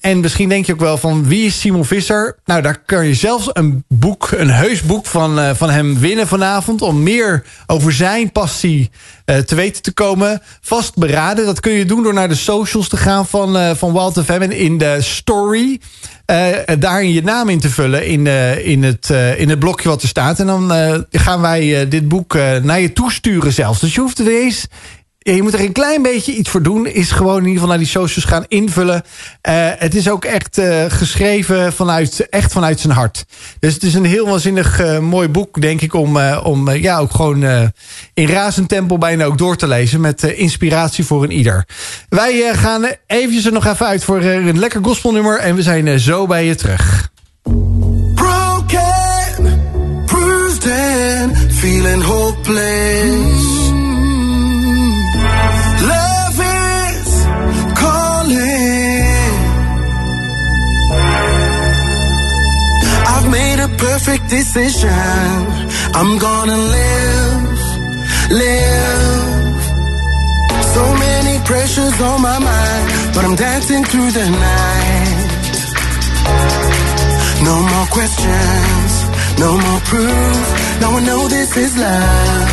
[0.00, 1.28] en misschien denk je ook wel van...
[1.28, 2.38] wie is Simon Visser?
[2.44, 6.82] Nou, daar kun je zelfs een boek, een heus boek van, van hem winnen vanavond...
[6.82, 8.90] om meer over zijn passie
[9.24, 10.42] te weten te komen
[10.78, 11.46] vastberaden.
[11.46, 14.30] Dat kun je doen door naar de socials te gaan van, uh, van Walt FM.
[14.30, 15.80] En in de story
[16.26, 16.46] uh,
[16.78, 20.08] daarin je naam in te vullen in, uh, in, het, in het blokje wat er
[20.08, 20.40] staat.
[20.40, 20.72] En dan
[21.10, 23.80] gaan wij dit boek naar je toesturen zelfs.
[23.80, 24.66] Dus je hoeft er eens
[25.18, 26.86] je moet er een klein beetje iets voor doen.
[26.86, 29.02] Is gewoon in ieder geval naar die socials gaan invullen.
[29.48, 33.24] Uh, het is ook echt uh, geschreven vanuit, echt vanuit zijn hart.
[33.58, 37.14] Dus het is een heel waanzinnig uh, mooi boek, denk ik, om, om ja, ook
[37.14, 37.42] gewoon
[38.14, 40.00] in razend tempo bijna ook door te lezen.
[40.00, 41.66] Met inspiratie voor een ieder.
[42.08, 45.38] Wij gaan eventjes er nog even uit voor een lekker gospelnummer.
[45.38, 47.10] En we zijn zo bij je terug.
[48.14, 49.60] Broken,
[50.06, 53.67] bruised and feeling hopeless.
[63.98, 64.90] Perfect decision.
[65.98, 67.58] I'm gonna live,
[68.30, 69.62] live.
[70.74, 75.30] So many pressures on my mind, but I'm dancing through the night.
[77.48, 78.90] No more questions,
[79.44, 80.44] no more proof.
[80.80, 82.50] Now I know this is love.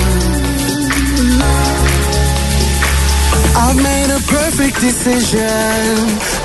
[3.63, 5.95] I've made a perfect decision.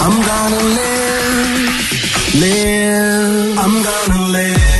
[0.05, 1.75] I'm gonna live,
[2.45, 3.59] live.
[3.65, 4.80] I'm gonna live.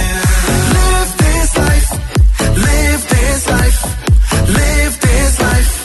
[3.41, 5.80] this life, live this life.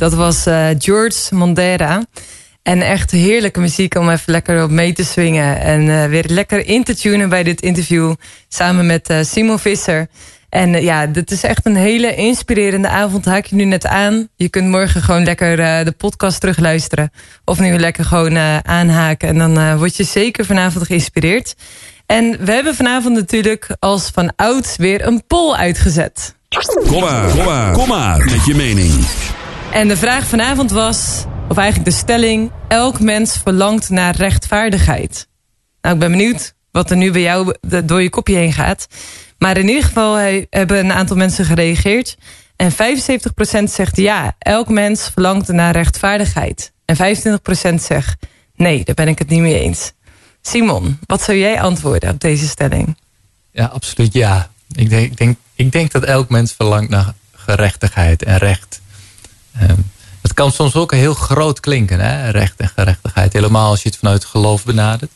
[0.00, 2.04] Dat was eh, George Mondera.
[2.62, 5.60] En echt heerlijke muziek om even lekker op mee te swingen.
[5.60, 8.14] En eh, weer lekker in te tunen bij dit interview.
[8.48, 10.06] Samen met eh, Simon Visser.
[10.48, 13.24] En ja, dit is echt een hele inspirerende avond.
[13.24, 14.28] Haak je nu net aan.
[14.36, 17.10] Je kunt morgen gewoon lekker de podcast terugluisteren.
[17.44, 19.28] Of nu lekker gewoon aanhaken.
[19.28, 21.54] En dan word je zeker vanavond geïnspireerd.
[22.06, 26.34] En we hebben vanavond natuurlijk als van ouds weer een poll uitgezet.
[26.88, 29.06] Kom maar, kom maar, kom maar met je mening.
[29.72, 32.50] En de vraag vanavond was, of eigenlijk de stelling...
[32.68, 35.28] elk mens verlangt naar rechtvaardigheid.
[35.80, 37.54] Nou, ik ben benieuwd wat er nu bij jou
[37.84, 38.86] door je kopje heen gaat.
[39.38, 42.16] Maar in ieder geval he- hebben een aantal mensen gereageerd.
[42.56, 42.74] En 75%
[43.64, 46.72] zegt ja, elk mens verlangt naar rechtvaardigheid.
[46.84, 48.16] En 25% zegt
[48.54, 49.92] nee, daar ben ik het niet mee eens.
[50.42, 52.96] Simon, wat zou jij antwoorden op deze stelling?
[53.52, 54.50] Ja, absoluut ja.
[54.72, 58.80] Ik denk, ik denk, ik denk dat elk mens verlangt naar gerechtigheid en recht.
[59.58, 59.76] Ehm,
[60.22, 62.30] het kan soms ook heel groot klinken, hè?
[62.30, 63.32] recht en gerechtigheid.
[63.32, 65.10] Helemaal als je het vanuit geloof benadert.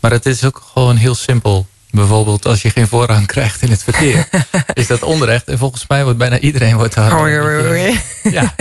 [0.00, 1.66] Maar het is ook gewoon heel simpel.
[1.90, 4.28] Bijvoorbeeld als je geen voorrang krijgt in het verkeer.
[4.74, 5.48] is dat onrecht.
[5.48, 7.20] En volgens mij wordt bijna iedereen wordt daar...
[7.20, 8.00] Oei.
[8.22, 8.54] Ja.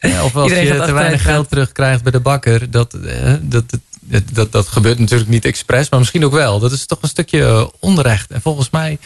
[0.00, 2.70] Ja, Of als Iedereen je te weinig geld terugkrijgt bij de bakker.
[2.70, 3.64] Dat, eh, dat,
[4.00, 6.58] dat, dat, dat gebeurt natuurlijk niet expres, maar misschien ook wel.
[6.58, 8.30] Dat is toch een stukje eh, onrecht.
[8.30, 8.98] En volgens mij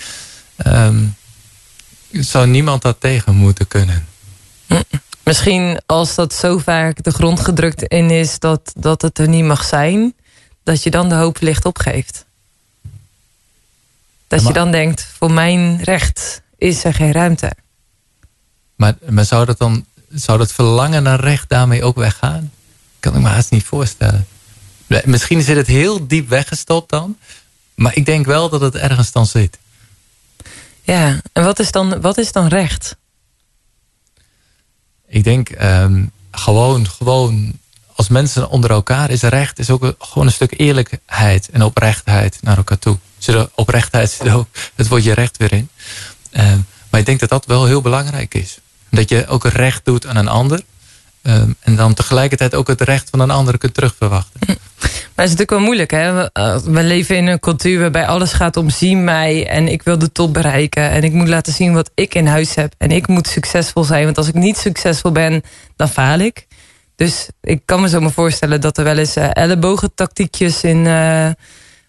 [0.56, 0.96] ehm,
[2.10, 4.06] zou niemand dat tegen moeten kunnen.
[5.24, 9.44] Misschien als dat zo vaak de grond gedrukt in is dat, dat het er niet
[9.44, 10.14] mag zijn,
[10.62, 12.24] dat je dan de hoop licht opgeeft.
[14.28, 17.52] Dat Ja, je dan denkt, voor mijn recht is er geen ruimte.
[18.76, 22.52] Maar, maar zou dat dan zou dat verlangen naar recht daarmee ook weggaan?
[23.00, 24.26] Kan ik me haast niet voorstellen.
[25.04, 27.18] Misschien zit het heel diep weggestopt dan.
[27.74, 29.58] Maar ik denk wel dat het ergens dan zit.
[30.82, 32.96] Ja, en wat is dan, wat is dan recht?
[35.14, 37.58] Ik denk ehm, gewoon, gewoon
[37.94, 42.56] als mensen onder elkaar is recht, is ook gewoon een stuk eerlijkheid en oprechtheid naar
[42.56, 42.98] elkaar toe.
[43.18, 45.68] Zit oprechtheid zit ook het woordje recht weer in.
[46.30, 46.58] Ehm,
[46.90, 48.58] maar ik denk dat dat wel heel belangrijk is.
[48.90, 50.62] Dat je ook recht doet aan een ander.
[51.22, 54.40] ehm, en dan tegelijkertijd ook het recht van een ander kunt terugverwachten.
[55.14, 55.90] Maar het is natuurlijk wel moeilijk.
[55.90, 56.12] Hè?
[56.12, 59.46] We, eh, we leven in een cultuur waarbij alles gaat om zie mij.
[59.46, 60.90] En ik wil de top bereiken.
[60.90, 62.74] En ik moet laten zien wat ik in huis heb.
[62.78, 64.04] En ik moet succesvol zijn.
[64.04, 65.42] Want als ik niet succesvol ben,
[65.76, 66.46] dan faal ik.
[66.96, 71.30] Dus ik kan me zo maar voorstellen dat er wel eens eh, ellebogentactiekjes in eh,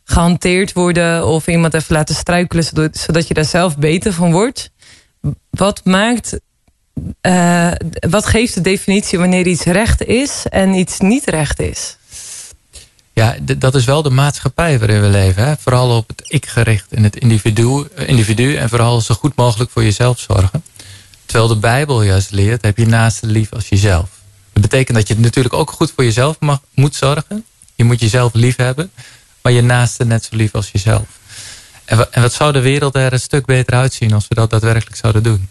[0.04, 1.28] gehanteerd worden.
[1.28, 2.64] Of iemand even laten struikelen.
[2.64, 4.72] Zodat, je daar zelf beter van wordt.
[5.50, 6.40] Wat maakt...
[8.10, 11.98] wat geeft de definitie wanneer iets recht is en iets niet recht is?
[13.16, 15.46] Ja, dat is wel de maatschappij waarin we leven.
[15.46, 15.54] Hè?
[15.60, 18.56] Vooral op het ik gericht en het individu, eh, individu.
[18.56, 20.64] En vooral zo goed mogelijk voor jezelf zorgen.
[21.26, 24.10] Terwijl de Bijbel juist leert, heb je naaste lief als jezelf.
[24.54, 27.46] Dat betekent dat je natuurlijk ook goed voor jezelf mag, moet zorgen.
[27.76, 28.92] Je moet jezelf lief hebben.
[29.42, 31.08] Maar je naaste net zo lief als jezelf.
[31.86, 34.96] En, en wat zou de wereld er een stuk beter uitzien als we dat daadwerkelijk
[34.96, 35.50] zouden doen?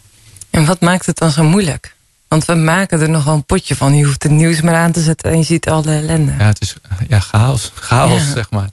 [0.49, 1.94] En wat maakt het dan zo moeilijk?
[2.35, 3.95] Want we maken er nogal een potje van.
[3.95, 6.31] Je hoeft het nieuws maar aan te zetten en je ziet al de ellende.
[6.37, 6.75] Ja, het is
[7.07, 7.71] ja, chaos.
[7.89, 8.33] Chaos, Ja.
[8.33, 8.69] zeg maar.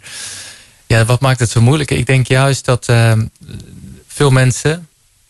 [0.86, 1.90] Ja, wat maakt het zo moeilijk?
[1.90, 3.12] Ik denk juist dat eh,
[4.06, 4.88] veel mensen...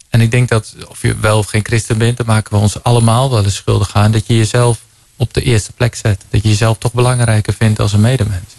[0.08, 2.16] en ik denk dat of je wel of geen christen bent...
[2.16, 4.12] dan maken we ons allemaal wel eens schuldig aan...
[4.12, 4.80] dat je jezelf
[5.16, 6.24] op de eerste plek zet.
[6.30, 8.54] Dat je jezelf toch belangrijker vindt als een medemens.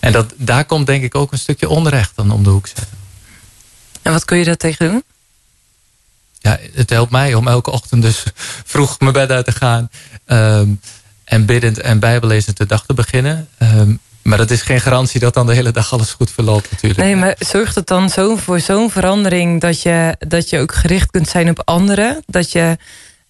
[0.00, 2.98] En dat, daar komt denk ik ook een stukje onrecht dan om de hoek zetten.
[4.02, 5.02] En wat kun je daar tegen doen?
[6.40, 8.24] Ja, het helpt mij om elke ochtend dus
[8.72, 9.90] vroeg mijn bed uit te gaan.
[10.24, 10.68] ehm,
[11.24, 13.48] en biddend en bijbelezend de dag te beginnen.
[13.58, 17.00] Ehm, maar dat is geen garantie dat dan de hele dag alles goed verloopt natuurlijk.
[17.00, 21.10] Nee, maar zorgt het dan zo voor zo'n verandering dat je, dat je ook gericht
[21.10, 22.22] kunt zijn op anderen?
[22.26, 22.76] Dat je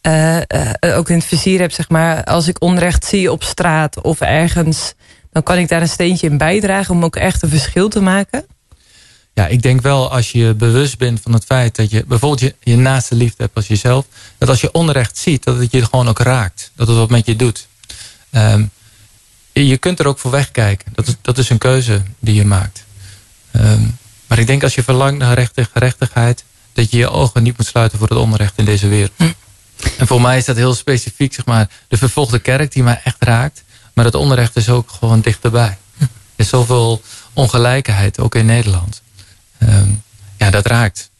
[0.00, 4.00] eh, eh, ook in het vizier hebt, zeg maar, als ik onrecht zie op straat
[4.00, 4.94] of ergens,
[5.32, 8.46] dan kan ik daar een steentje in bijdragen om ook echt een verschil te maken?
[9.40, 12.54] Ja, ik denk wel als je bewust bent van het feit dat je bijvoorbeeld je,
[12.60, 14.06] je naaste liefde hebt als jezelf.
[14.38, 16.70] Dat als je onrecht ziet, dat het je gewoon ook raakt.
[16.74, 17.66] Dat het wat met je doet.
[18.30, 18.64] Ehm,
[19.52, 20.92] je kunt er ook voor wegkijken.
[20.94, 22.84] Dat is, dat is een keuze die je maakt.
[23.50, 23.82] Ehm,
[24.26, 26.44] maar ik denk als je verlangt naar recht en gerechtigheid...
[26.72, 29.12] dat je je ogen niet moet sluiten voor het onrecht in deze wereld.
[29.98, 33.16] En voor mij is dat heel specifiek, zeg maar, de vervolgde kerk die mij echt
[33.18, 33.64] raakt.
[33.94, 35.78] Maar het onrecht is ook gewoon dichterbij.
[35.98, 39.02] Er is zoveel ongelijkheid, ook in Nederland.
[39.60, 39.90] Ehm,
[40.36, 41.10] ja, dat raakt.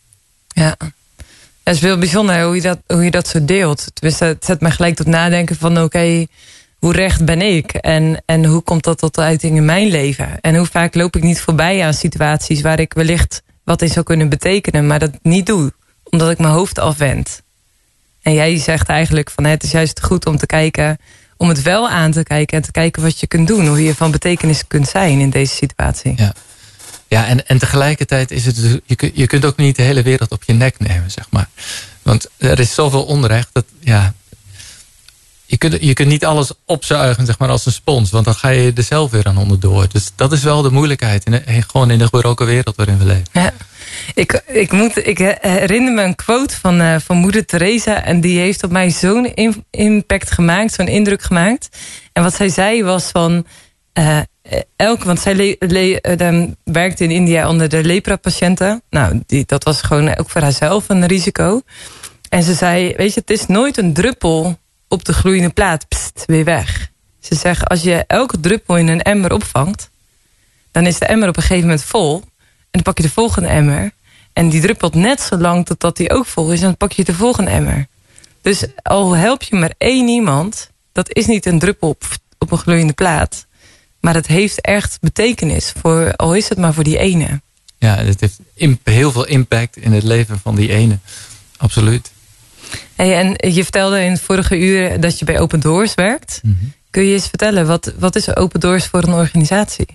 [0.48, 0.76] Ja.
[1.62, 3.86] Het is wel bijzonder hoe je dat, hoe je dat zo deelt.
[3.94, 6.26] Tenminste, het zet me gelijk tot nadenken van oké,
[6.78, 7.72] hoe recht ben ik?
[7.72, 10.40] En, en hoe komt dat tot uiting in mijn leven?
[10.40, 14.04] En hoe vaak loop ik niet voorbij aan situaties waar ik wellicht wat in zou
[14.04, 15.72] kunnen betekenen, maar dat niet doe,
[16.04, 17.42] omdat ik mijn hoofd afwend.
[18.22, 20.98] En jij zegt eigenlijk van het is juist goed om te kijken,
[21.36, 23.94] om het wel aan te kijken en te kijken wat je kunt doen, hoe je
[23.94, 26.12] van betekenis kunt zijn in deze situatie.
[26.16, 26.32] Ja.
[27.10, 30.30] Ja, en, en tegelijkertijd is het, dus- je, je kunt ook niet de hele wereld
[30.30, 31.48] op je nek nemen, zeg maar.
[32.02, 34.14] Want er is zoveel onrecht dat, ja,
[35.46, 38.10] je kunt, je kunt niet alles opzuigen, zeg maar, als een spons.
[38.10, 39.86] Want dan ga je er zelf weer aan onderdoor.
[39.92, 43.26] Dus dat is wel de moeilijkheid, in gewoon in de gebroken wereld waarin we leven.
[43.32, 43.52] Ja.
[44.14, 48.04] Ik, ik, moet, ik herinner me een quote van, eh, van moeder Teresa.
[48.04, 49.34] En die heeft op mij zo'n
[49.70, 51.68] impact gemaakt, zo'n indruk gemaakt.
[52.12, 53.46] En wat zij zei was van...
[53.92, 54.20] eh
[54.76, 58.82] elk, want zij eh, werkte in India onder de lepra-patiënten.
[58.90, 61.62] Nou, die, dat was gewoon ook voor haarzelf een risico.
[62.28, 65.86] En ze zei, weet je, het is nooit een druppel op de gloeiende plaat.
[66.26, 66.90] Weer weg.
[67.20, 69.90] Ze zegt, als je elke druppel in een emmer opvangt...
[70.70, 72.14] dan is de emmer op een gegeven moment vol.
[72.16, 73.90] En dan pak je de volgende emmer.
[74.32, 76.60] En die druppelt net zo lang totdat die ook vol is.
[76.60, 77.86] En dan pak je de volgende emmer.
[78.42, 80.70] Dus al help je maar één iemand...
[80.92, 82.04] dat is niet een druppel op,
[82.38, 83.46] op een gloeiende plaat.
[84.00, 85.72] Maar het heeft echt betekenis.
[85.80, 87.40] Voor, al is het maar voor die ene.
[87.78, 88.38] Ja, het heeft
[88.82, 90.98] heel veel impact in het leven van die ene.
[91.56, 92.10] Absoluut.
[92.94, 96.40] Hey, en je vertelde in het vorige uur dat je bij Open Doors werkt.
[96.90, 99.86] Kun je eens vertellen, wat, wat is Open Doors voor een organisatie?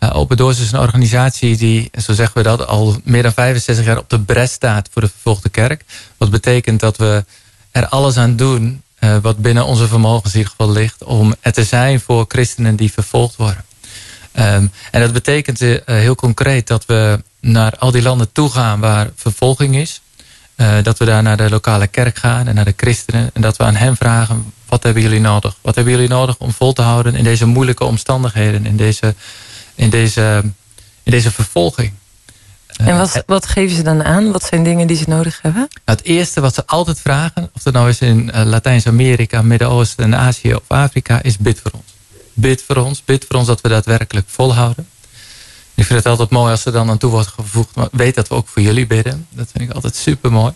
[0.00, 3.84] Uh, Open Doors is een organisatie die, zo zeggen we dat, al meer dan 65
[3.84, 5.84] jaar op de bres staat voor de vervolgde kerk.
[6.16, 7.24] Wat betekent dat we
[7.70, 11.52] er alles aan doen uh, wat binnen onze vermogens in ieder geval ligt om er
[11.52, 13.64] te zijn voor christenen die vervolgd worden.
[14.32, 18.80] Um, en dat betekent uh, heel concreet dat we naar al die landen toe gaan
[18.80, 20.00] waar vervolging is.
[20.56, 23.30] Uh, dat we daar naar de lokale kerk gaan en naar de christenen.
[23.32, 25.56] En dat we aan hen vragen, wat hebben jullie nodig?
[25.60, 29.14] Wat hebben jullie nodig om vol te houden in deze moeilijke omstandigheden, in deze,
[29.74, 30.42] in deze,
[31.02, 31.92] in deze vervolging?
[32.86, 34.32] En wat, wat geven ze dan aan?
[34.32, 35.68] Wat zijn dingen die ze nodig hebben?
[35.84, 40.04] Nou, het eerste wat ze altijd vragen, of dat nou is in uh, Latijns-Amerika, Midden-Oosten
[40.04, 41.94] en Azië of Afrika, is bid voor ons.
[42.32, 44.86] Bid voor ons, bid voor ons dat we daadwerkelijk volhouden.
[45.74, 47.74] Ik vind het altijd mooi als er dan aan toe wordt gevoegd.
[47.74, 49.26] Maar weet dat we ook voor jullie bidden.
[49.30, 50.52] Dat vind ik altijd super mooi.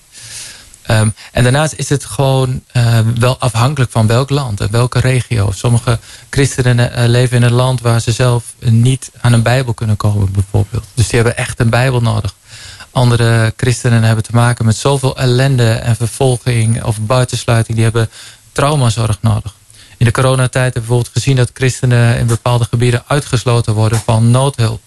[0.91, 5.51] Um, en daarnaast is het gewoon uh, wel afhankelijk van welk land en welke regio.
[5.51, 5.99] Sommige
[6.31, 10.33] christenen uh, leven in een land waar ze zelf niet aan een bijbel kunnen komen
[10.33, 10.85] bijvoorbeeld.
[10.95, 12.35] Dus die hebben echt een bijbel nodig.
[12.91, 17.75] Andere christenen hebben te maken met zoveel ellende en vervolging of buitensluiting.
[17.75, 18.11] Die hebben
[18.53, 19.55] traumazorg nodig.
[19.97, 24.31] In de coronatijd hebben we bijvoorbeeld gezien dat christenen in bepaalde gebieden uitgesloten worden van
[24.31, 24.81] noodhulp.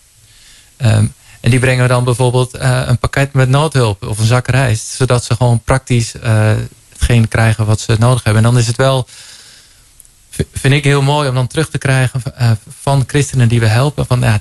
[0.78, 1.14] Um,
[1.48, 4.88] en die brengen dan bijvoorbeeld uh, een pakket met noodhulp of een zak rijst.
[4.88, 6.52] Zodat ze gewoon praktisch uh,
[6.90, 8.44] hetgeen krijgen wat ze nodig hebben.
[8.44, 9.08] En dan is het wel,
[10.54, 14.06] vind ik heel mooi om dan terug te krijgen uh, van christenen die we helpen.
[14.06, 14.40] Van, ja,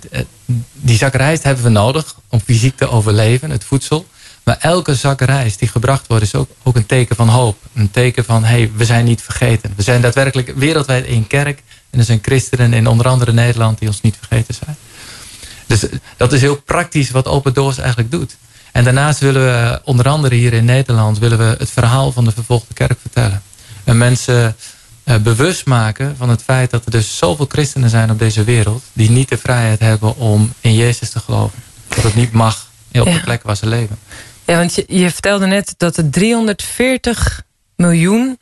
[0.72, 4.07] die zak rijst hebben we nodig om fysiek te overleven, het voedsel.
[4.44, 7.57] Maar elke zak rijst die gebracht wordt is ook, ook een teken van hoop.
[7.74, 9.72] Een teken van, hé, hey, we zijn niet vergeten.
[9.76, 11.62] We zijn daadwerkelijk wereldwijd één kerk.
[11.90, 14.76] En er zijn christenen in onder andere Nederland die ons niet vergeten zijn.
[15.67, 15.85] Dus
[16.17, 18.37] dat is heel praktisch wat Open Doors eigenlijk doet.
[18.73, 21.19] En daarnaast willen we onder andere hier in Nederland...
[21.19, 23.43] willen we het verhaal van de vervolgde kerk vertellen.
[23.85, 24.57] En mensen
[25.05, 28.83] eh, bewust maken van het feit dat er dus zoveel christenen zijn op deze wereld.
[28.93, 31.59] die niet de vrijheid hebben om in Jezus te geloven.
[31.89, 33.99] Dat het niet mag op de plek waar ze leven.
[34.45, 37.43] Ja, want je, je vertelde net dat er 340
[37.77, 38.39] miljoen,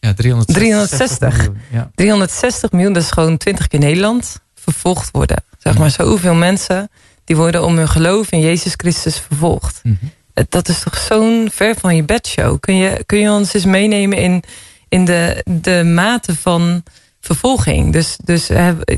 [0.00, 0.54] Ja, 360.
[0.54, 1.36] 360.
[1.36, 1.90] miljoen, Ja.
[1.94, 5.44] 360 miljoen, dat is gewoon 20 keer Nederland, vervolgd worden.
[5.58, 6.90] Zeg maar, zoveel mensen
[7.24, 9.80] die worden om hun geloof in Jezus Christus vervolgd.
[9.82, 9.94] Mhm.
[10.48, 12.60] Dat is toch zo'n ver van je bedshow.
[12.60, 14.42] Kun je, kun je ons eens meenemen in,
[14.88, 16.82] in de, de mate van
[17.20, 17.92] vervolging?
[17.92, 18.46] Dus, dus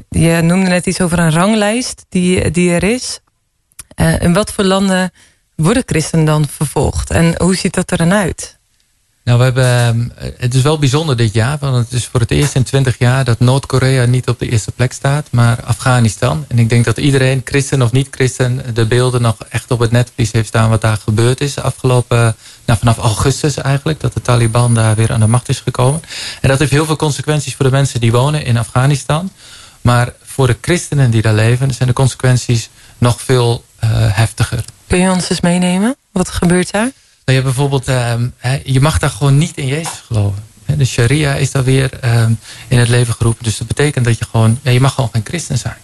[0.08, 3.20] je noemde net iets over een ranglijst die, die er is.
[3.94, 5.12] Eh, in wat voor landen
[5.56, 7.10] worden christenen dan vervolgd?
[7.10, 8.58] En hoe ziet dat er dan uit?
[9.24, 11.58] Nou, we hebben, ehm, het is wel bijzonder dit jaar.
[11.58, 14.72] Want het is voor het eerst in 20 jaar dat Noord-Korea niet op de eerste
[14.72, 15.26] plek staat.
[15.30, 16.44] Maar Afghanistan.
[16.48, 20.32] En ik denk dat iedereen, christen of niet-christen, de beelden nog echt op het netvlies
[20.32, 21.58] heeft staan wat daar gebeurd is.
[21.58, 24.00] Afgelopen, nou, vanaf augustus eigenlijk.
[24.00, 26.02] Dat de Taliban daar weer aan de macht is gekomen.
[26.40, 29.30] En dat heeft heel veel consequenties voor de mensen die wonen in Afghanistan.
[29.80, 34.64] Maar voor de christenen die daar leven zijn de consequenties nog veel eh, heftiger.
[34.86, 35.96] Kun je ons eens meenemen?
[36.10, 36.90] Wat gebeurt daar?
[37.24, 38.28] Je, bijvoorbeeld, ehm,
[38.64, 40.50] je mag daar gewoon niet in Jezus geloven.
[40.76, 42.32] De sharia is daar weer ehm,
[42.68, 43.44] in het leven geroepen.
[43.44, 45.76] Dus dat betekent dat je gewoon, ja, je mag gewoon geen christen zijn.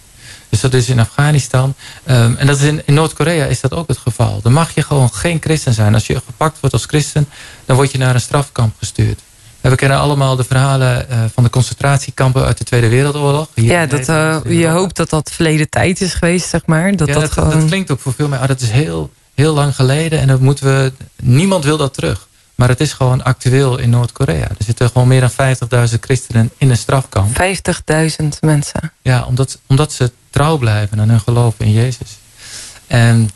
[0.49, 1.73] Dus dat is in Afghanistan.
[2.03, 4.39] Ehm, en dat is in, in Noord-Korea is dat ook het geval.
[4.41, 5.93] Dan mag je gewoon geen christen zijn.
[5.93, 7.27] Als je gepakt wordt als christen,
[7.65, 9.19] dan word je naar een strafkamp gestuurd.
[9.61, 13.47] En we kennen allemaal de verhalen eh, van de concentratiekampen uit de Tweede Wereldoorlog.
[13.53, 16.95] Hier Ja, dat, eh, je hoopt dat dat verleden tijd is geweest, zeg maar.
[16.95, 17.49] Dat ja, dat, dat, gewoon...
[17.49, 18.47] dat klinkt ook voor veel mensen.
[18.47, 20.91] Ah, dat is heel, heel lang geleden en dat moeten we.
[21.21, 22.27] Niemand wil dat terug.
[22.55, 24.47] Maar het is gewoon actueel in Noord-Korea.
[24.47, 25.31] Er zitten gewoon meer dan
[25.89, 27.41] 50.000 christenen in een strafkamp.
[28.21, 28.91] 50.000 mensen.
[29.01, 32.17] Ja, omdat, omdat ze trouw blijven aan hun geloof in Jezus.
[32.87, 33.29] En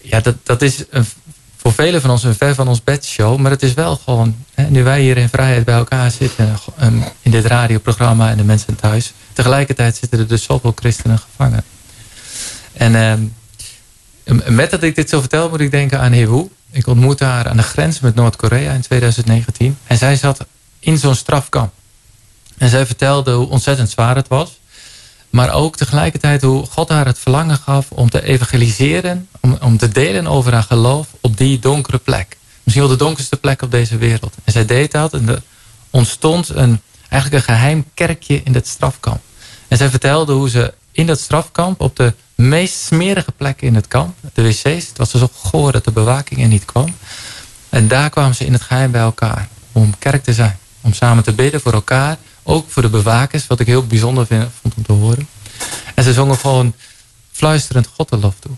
[0.00, 1.06] ja, dat, dat is een,
[1.56, 3.38] voor velen van ons een ver van ons bedshow.
[3.38, 6.56] Maar het is wel gewoon, hè, nu wij hier in vrijheid bij elkaar zitten.
[7.22, 9.12] in dit radioprogramma en de mensen thuis.
[9.32, 11.64] Tegelijkertijd zitten er dus zoveel christenen gevangen.
[12.72, 13.22] En ehm,
[14.46, 16.48] met dat ik dit zo vertel moet ik denken aan Hewu.
[16.70, 19.78] Ik ontmoette haar aan de grens met Noord-Korea in 2019.
[19.86, 20.46] En zij zat
[20.78, 21.72] in zo'n strafkamp.
[22.58, 24.58] En zij vertelde hoe ontzettend zwaar het was.
[25.30, 29.28] Maar ook tegelijkertijd hoe God haar het verlangen gaf om te evangeliseren.
[29.40, 32.36] Om, om te delen over haar geloof op die donkere plek.
[32.62, 34.34] Misschien wel de donkerste plek op deze wereld.
[34.44, 35.42] En zij deed dat en er
[35.90, 39.20] ontstond een, eigenlijk een geheim kerkje in dat strafkamp.
[39.68, 43.88] En zij vertelde hoe ze in dat strafkamp op de meest smerige plekken in het
[43.88, 44.16] kamp.
[44.32, 46.94] De wc's, het was zo goor dat de bewaking er niet kwam.
[47.68, 49.48] En daar kwamen ze in het geheim bij elkaar.
[49.72, 50.58] Om kerk te zijn.
[50.80, 52.16] Om samen te bidden voor elkaar.
[52.42, 53.46] Ook voor de bewakers.
[53.46, 55.28] Wat ik heel bijzonder vind, vond om te horen.
[55.94, 56.74] En ze zongen gewoon
[57.32, 58.52] fluisterend God de lof toe.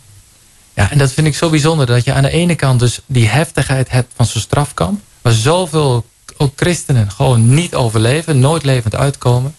[0.74, 1.86] Ja, en dat vind ik zo bijzonder.
[1.86, 5.00] Dat je aan de ene kant dus die heftigheid hebt van zo'n strafkamp.
[5.22, 6.06] Waar zoveel
[6.36, 8.38] ook christenen gewoon niet overleven.
[8.38, 9.54] Nooit levend uitkomen.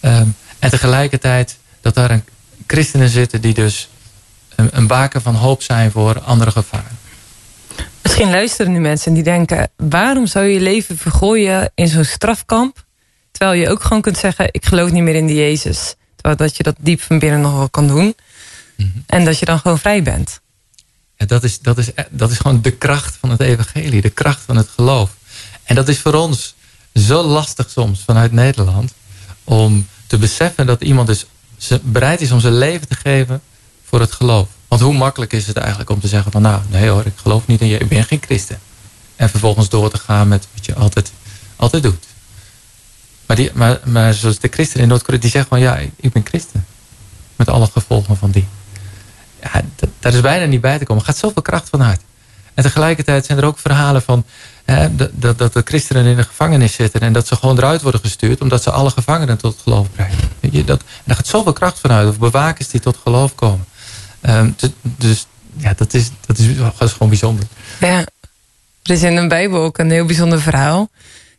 [0.00, 0.28] Ehm,
[0.58, 2.24] en tegelijkertijd dat daar een
[2.66, 3.88] christenen zitten die dus
[4.56, 6.98] een, een baken van hoop zijn voor andere gevaren.
[8.02, 9.70] Misschien luisteren nu mensen die denken...
[9.76, 12.84] waarom zou je je leven vergooien in zo'n strafkamp...
[13.30, 14.48] terwijl je ook gewoon kunt zeggen...
[14.50, 15.94] ik geloof niet meer in die Jezus.
[16.14, 18.14] Terwijl dat je dat diep van binnen nog wel kan doen.
[19.06, 20.40] En dat je dan gewoon vrij bent.
[21.16, 24.00] Ja, dat, is, dat, is, dat is gewoon de kracht van het evangelie.
[24.00, 25.10] De kracht van het geloof.
[25.64, 26.54] En dat is voor ons
[26.94, 28.94] zo lastig soms vanuit Nederland.
[29.44, 31.26] Om te beseffen dat iemand dus
[31.82, 33.40] bereid is om zijn leven te geven
[33.84, 34.48] voor het geloof.
[34.68, 37.46] Want hoe makkelijk is het eigenlijk om te zeggen van nou nee hoor, ik geloof
[37.46, 38.58] niet in je, ik ben geen christen.
[39.16, 41.12] En vervolgens door te gaan met wat je altijd,
[41.56, 42.04] altijd doet.
[43.26, 46.26] Maar, die, maar, maar zoals de christenen in Noord-Korea, die zeggen gewoon ja, ik- ben
[46.26, 46.66] christen.
[47.36, 48.46] Met alle gevolgen van die.
[49.42, 49.62] Ja,
[50.00, 51.02] daar is bijna niet bij te komen.
[51.02, 52.00] Er gaat zoveel kracht vanuit.
[52.54, 54.24] En tegelijkertijd zijn er ook verhalen van
[54.90, 58.40] dat, dat, de christenen in de gevangenis zitten en dat ze gewoon eruit worden gestuurd
[58.40, 60.18] omdat ze alle gevangenen tot geloof brengen.
[60.40, 62.08] Je, dat, daar gaat zoveel kracht vanuit.
[62.08, 63.64] Of bewakers die tot geloof komen.
[64.20, 64.50] Ehm,
[64.82, 66.46] dus, ja, dat is, dat, is,
[66.92, 67.44] gewoon bijzonder.
[67.80, 68.04] Ja.
[68.82, 70.88] Er is in de Bijbel ook een heel bijzonder verhaal.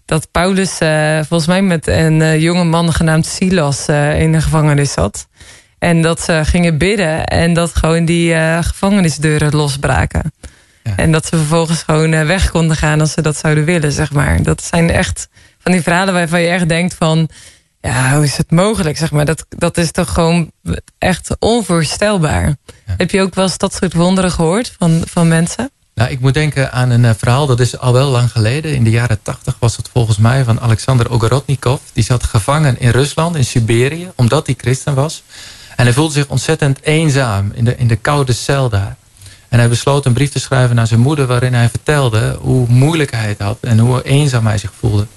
[0.06, 4.42] Dat Paulus eh, volgens mij met een eh, jonge man genaamd Silas eh, in de
[4.42, 5.28] gevangenis zat.
[5.80, 10.34] En dat ze gingen bidden en dat gewoon die gevangenisdeuren losbraken.
[10.86, 10.96] Ja.
[10.96, 14.12] En dat ze vervolgens gewoon eh, weg konden gaan als ze dat zouden willen, zeg
[14.12, 14.44] maar.
[14.44, 15.28] Dat zijn echt
[15.60, 17.30] van die verhalen waarvan je echt denkt van...
[17.82, 19.26] Ja, hoe is het mogelijk, zeg maar.
[19.26, 20.52] Dat, dat is toch gewoon
[20.98, 22.56] echt onvoorstelbaar.
[22.86, 25.70] Heb je ook wel eens dat soort wonderen gehoord van, van mensen?
[25.96, 28.74] Nou, ik moet denken aan een eh, verhaal, dat is al wel lang geleden.
[28.76, 31.80] In de jaren tachtig was het volgens mij van Alexander Ogorodnikov.
[31.94, 35.24] Die zat gevangen in Rusland, in Siberië, omdat hij christen was.
[35.76, 38.96] En hij voelde zich ontzettend eenzaam in de, in de koude cel daar.
[39.56, 41.26] En hij besloot een brief te schrijven naar zijn moeder...
[41.26, 45.08] waarin hij vertelde hoe moeilijk hij het had en hoe eenzaam hij zich voelde.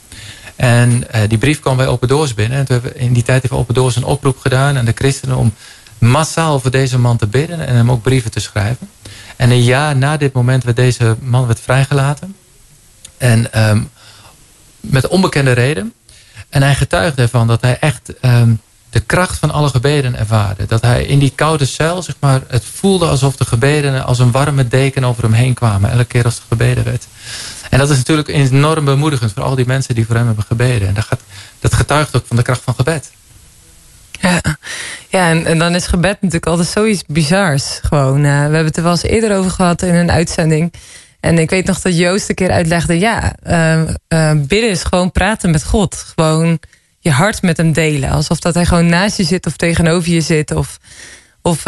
[0.56, 2.59] En die brief kwam bij Open Doors binnen.
[2.59, 5.36] En toen hebben in die tijd heeft Open Doors een oproep gedaan aan de christenen
[5.36, 5.55] om
[5.98, 8.90] massaal voor deze man te bidden en hem ook brieven te schrijven.
[9.36, 12.36] En een jaar na dit moment werd deze man werd vrijgelaten.
[13.16, 13.90] En um,
[14.81, 15.93] met onbekende reden.
[16.48, 18.60] En hij getuigde ervan dat hij echt um,
[18.90, 20.66] de kracht van alle gebeden ervaarde.
[20.66, 24.31] Dat hij in die koude cel, zeg maar, het voelde alsof de gebeden als een
[24.31, 25.90] warme deken over hem heen kwamen.
[25.90, 27.06] Elke keer als er gebeden werd.
[27.70, 30.89] En dat is natuurlijk enorm bemoedigend voor al die mensen die voor hem hebben gebeden.
[30.89, 31.20] En dat, gaat,
[31.60, 33.10] dat getuigt ook van de kracht van gebed.
[34.20, 34.40] Ja,
[35.09, 37.81] ja en, en dan is gebed natuurlijk altijd zoiets bizars.
[37.82, 40.73] Gewoon, uh, we hebben het er wel eens eerder over gehad in een uitzending.
[41.20, 42.98] En ik weet nog dat Joost een keer uitlegde...
[42.98, 45.94] ja, uh, uh, bidden is gewoon praten met God.
[46.16, 46.59] Gewoon
[46.98, 48.10] je hart met hem delen.
[48.10, 50.50] Alsof dat hij gewoon naast je zit of tegenover je zit.
[50.50, 50.78] Of,
[51.42, 51.62] of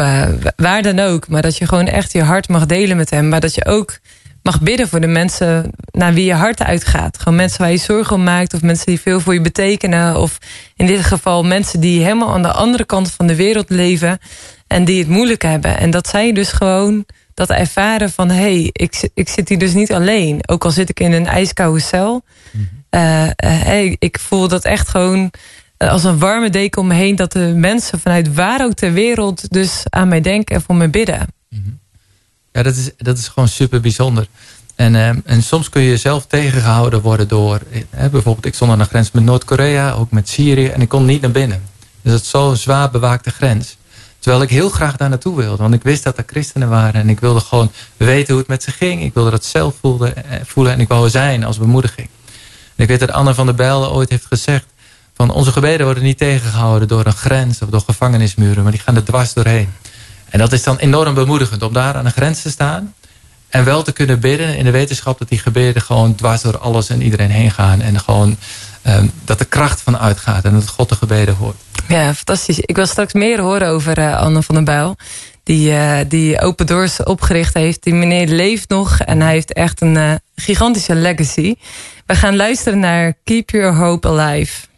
[0.57, 1.28] waar dan ook.
[1.28, 3.28] Maar dat je gewoon echt je hart mag delen met hem.
[3.28, 3.98] Maar dat je ook
[4.43, 7.19] mag bidden voor de mensen naar wie je hart uitgaat.
[7.19, 8.55] Gewoon mensen waar je zorgen om maakt.
[8.55, 10.16] Of mensen die veel voor je betekenen.
[10.16, 10.39] Of
[10.77, 14.19] in dit geval mensen die helemaal aan de andere kant van de wereld leven.
[14.66, 15.78] En die het moeilijk hebben.
[15.78, 17.05] En dat zij dus gewoon
[17.35, 18.31] dat ervaren van...
[18.31, 20.40] hé, hey, ik, ik zit hier dus niet alleen.
[20.48, 22.24] Ook al zit ik in een ijskoude cel.
[22.51, 22.80] Mm
[23.37, 25.31] hey, ik voel dat echt gewoon
[25.77, 27.17] eh, als een warme deken om me heen...
[27.17, 30.89] dat de mensen vanuit waar ook ter wereld dus aan mij denken en voor me
[30.89, 31.27] bidden.
[31.49, 31.79] Mm
[32.53, 34.27] ja, dat is, dat is gewoon super bijzonder.
[34.75, 37.61] En, uh, en soms kun je zelf tegengehouden worden door...
[37.71, 40.67] Eh, bijvoorbeeld, ik stond aan de grens met Noord-Korea, ook met Syrië...
[40.67, 41.62] en ik kon niet naar binnen.
[42.03, 43.77] Dus het is zo'n zwaar bewaakte grens.
[44.19, 45.62] Terwijl ik heel graag daar naartoe wilde.
[45.62, 47.01] Want ik wist dat er christenen waren.
[47.01, 49.03] En ik wilde gewoon weten hoe het met ze ging.
[49.03, 50.73] Ik wilde dat zelf voelde, eh, voelen.
[50.73, 52.09] En ik wou zijn als bemoediging.
[52.81, 54.65] Ik weet dat Anne van der Bijl ooit heeft gezegd...
[55.15, 57.62] van onze gebeden worden niet tegengehouden door een grens...
[57.62, 58.62] of door gevangenismuren.
[58.62, 59.73] Maar die gaan er dwars doorheen.
[60.28, 62.94] En dat is dan enorm bemoedigend om daar aan de grens te staan.
[63.48, 66.89] En wel te kunnen bidden in de wetenschap dat die gebeden gewoon dwars door alles
[66.89, 67.81] en iedereen heen gaan.
[67.81, 68.36] En gewoon
[68.86, 71.57] um, dat de kracht van uitgaat en dat God de gebeden hoort.
[71.89, 72.61] Ja, fantastisch.
[72.61, 74.97] Ik wil straks meer horen over uh, Anne van der Bijl.
[75.51, 77.82] Die, uh, die Open Doors opgericht heeft.
[77.82, 81.55] Die meneer leeft nog en hij heeft echt een uh, gigantische legacy.
[82.06, 84.70] We gaan luisteren naar Keep Your Hope Alive.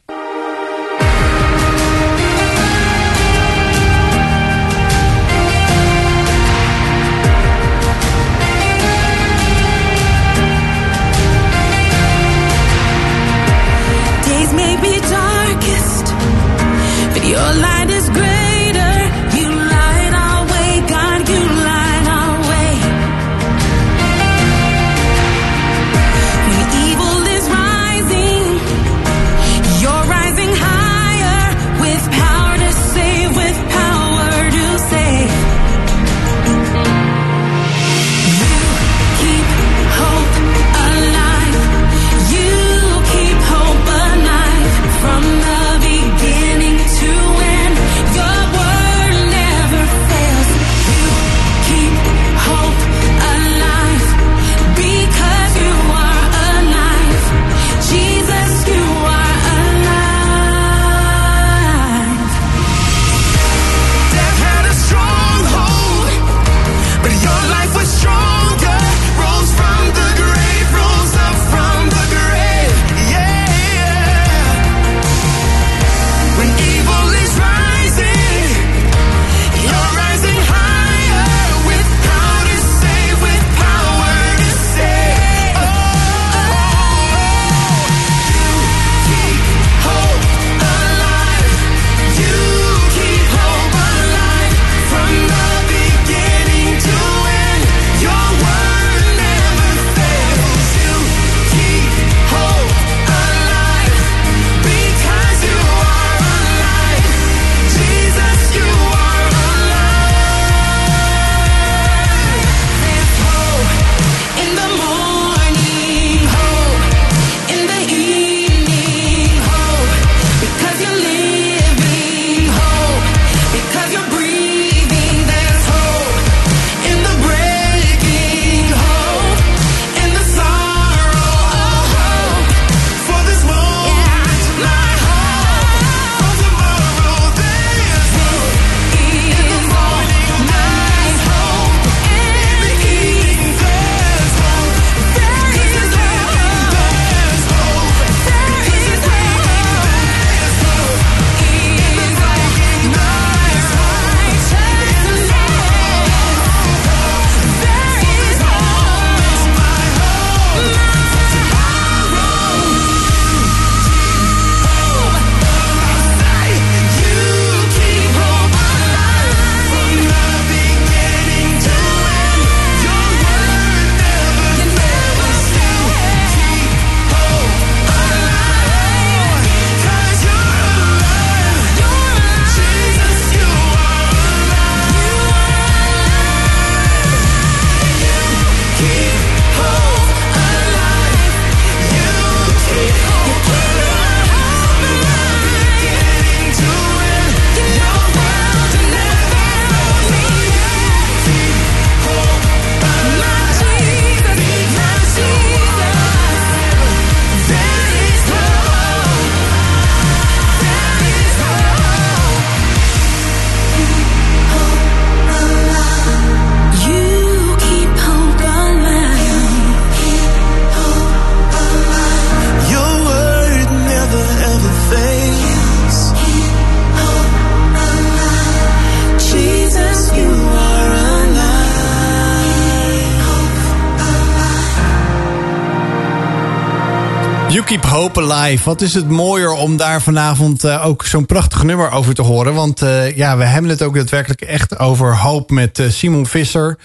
[237.73, 238.65] Keep Hope Alive.
[238.65, 242.55] Wat is het mooier om daar vanavond uh, ook zo'n prachtig nummer over te horen.
[242.55, 246.79] Want uh, ja, we hebben het ook daadwerkelijk echt over hoop met uh, Simon Visser.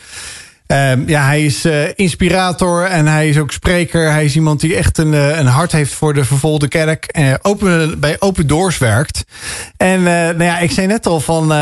[0.68, 4.12] Um, ja, hij is uh, inspirator en hij is ook spreker.
[4.12, 7.18] Hij is iemand die echt een, uh, een hart heeft voor de vervolgde kerk.
[7.20, 9.26] Uh, open, bij Open Doors werkt.
[9.78, 11.54] En nou ja, ik zei net al van,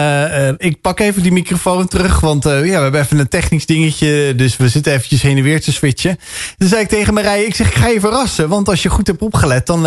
[0.58, 2.20] ik pak even die microfoon terug.
[2.20, 4.34] Want ja, we hebben even een technisch dingetje.
[4.36, 6.20] Dus we zitten eventjes heen en weer te switchen.
[6.58, 8.50] Dan zei ik tegen Marije, ik zeg, ik ga je verrassen.
[8.50, 9.86] Want als je goed hebt opgelet, dan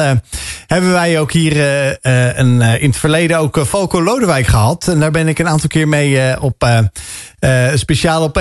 [0.66, 1.56] hebben wij ook hier
[2.02, 4.88] een, in het verleden ook Falco Lodewijk gehad.
[4.88, 6.86] En daar ben ik een aantal keer mee op
[7.74, 8.36] speciaal op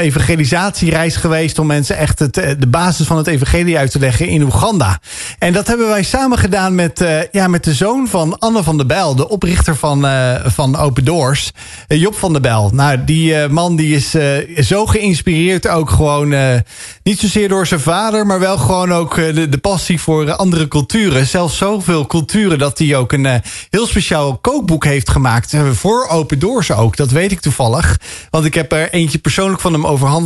[0.67, 4.27] evangelisatiereis geweest om mensen echt het, eh, de basis van het evangelie uit te leggen
[4.27, 4.99] in Oeganda.
[5.39, 8.77] En dat hebben wij samen gedaan met, uh, ja, met de zoon van Anne van
[8.77, 11.51] der Bijl, de oprichter van, uh, van Open Doors,
[11.87, 12.69] Job van der Bijl.
[12.73, 14.15] Nou, die man die is
[14.67, 16.35] zo geïnspireerd ook gewoon,
[17.03, 21.27] niet zozeer door zijn vader, maar wel gewoon ook de, passie voor andere culturen.
[21.27, 26.71] Zelfs zoveel culturen dat hij ook een heel speciaal kookboek heeft gemaakt voor Open Doors
[26.71, 26.95] ook.
[26.95, 27.99] Dat weet ik toevallig,
[28.29, 30.17] want ik heb er eentje persoonlijk van hem overhandigd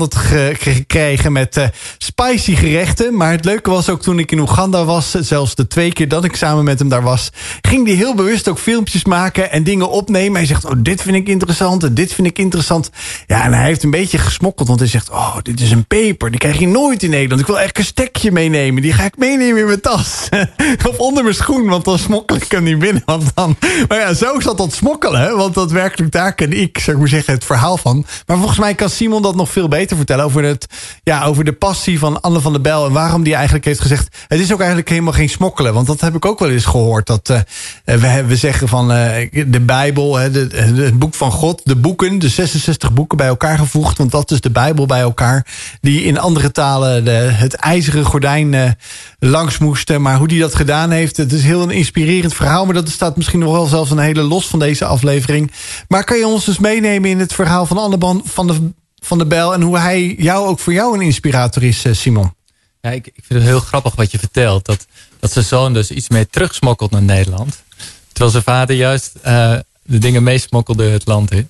[0.60, 1.66] gekregen met uh,
[1.98, 3.18] spicy gerechten.
[3.18, 6.24] Maar het leuke was ook toen ik in Oeganda was, zelfs de twee keer dat
[6.24, 7.30] ik samen met hem daar was,
[7.62, 10.36] ging hij heel bewust ook filmpjes maken en dingen opnemen.
[10.36, 12.90] Hij zegt, oh, dit vind ik interessant en dit vind ik interessant.
[13.28, 16.30] Ja, en hij heeft een beetje gesmokkeld, want hij zegt, oh, dit is een peper,
[16.30, 17.42] die krijg je nooit in Nederland.
[17.42, 20.30] Ik wil echt een stekje meenemen, die ga ik meenemen in mijn tas.
[20.90, 23.02] of onder mijn schoen, want dan smokkel ik hem niet binnen.
[23.06, 23.56] Want dan...
[23.88, 27.12] Maar ja, zo zat dat smokkelen, want dat werkelijk daar ken ik, zou ik maar
[27.12, 28.06] zeggen, het verhaal van.
[28.26, 30.21] Maar volgens mij kan Simon dat nog veel beter vertellen.
[30.22, 30.68] Over, het,
[31.04, 32.86] ja, over de passie van Anne van der Bel.
[32.86, 34.16] En waarom die eigenlijk heeft gezegd.
[34.28, 35.74] Het is ook eigenlijk helemaal geen smokkelen.
[35.74, 37.08] Want dat heb ik ook wel eens gehoord.
[37.08, 37.40] Dat uh,
[37.86, 39.16] we, we zeggen van uh,
[39.48, 41.62] de Bijbel, het boek van God.
[41.64, 43.98] De boeken, de 66 boeken bij elkaar gevoegd.
[43.98, 45.46] Want dat is de Bijbel bij elkaar.
[45.82, 48.78] Die in andere talen de, het ijzeren gordijn
[49.20, 50.02] langs moesten.
[50.02, 51.18] Maar hoe die dat gedaan heeft.
[51.18, 52.66] Het is heel een inspirerend verhaal.
[52.66, 55.52] Maar dat staat misschien nog wel zelfs een hele los van deze aflevering.
[55.88, 58.72] Maar kan je ons dus meenemen in het verhaal van Anne van de,
[59.02, 59.54] van de Bel...
[59.54, 62.34] en hoe hij jou ook voor jou een inspirator is, eh, Simon?
[62.82, 64.66] Ja, ik, ik vind het heel grappig wat je vertelt.
[64.66, 64.86] Dat,
[65.20, 67.64] dat zijn zoon dus iets mee terugsmokkelt naar Nederland.
[68.08, 71.50] Terwijl zijn vader juist uh, de dingen meesmokkelde het land in.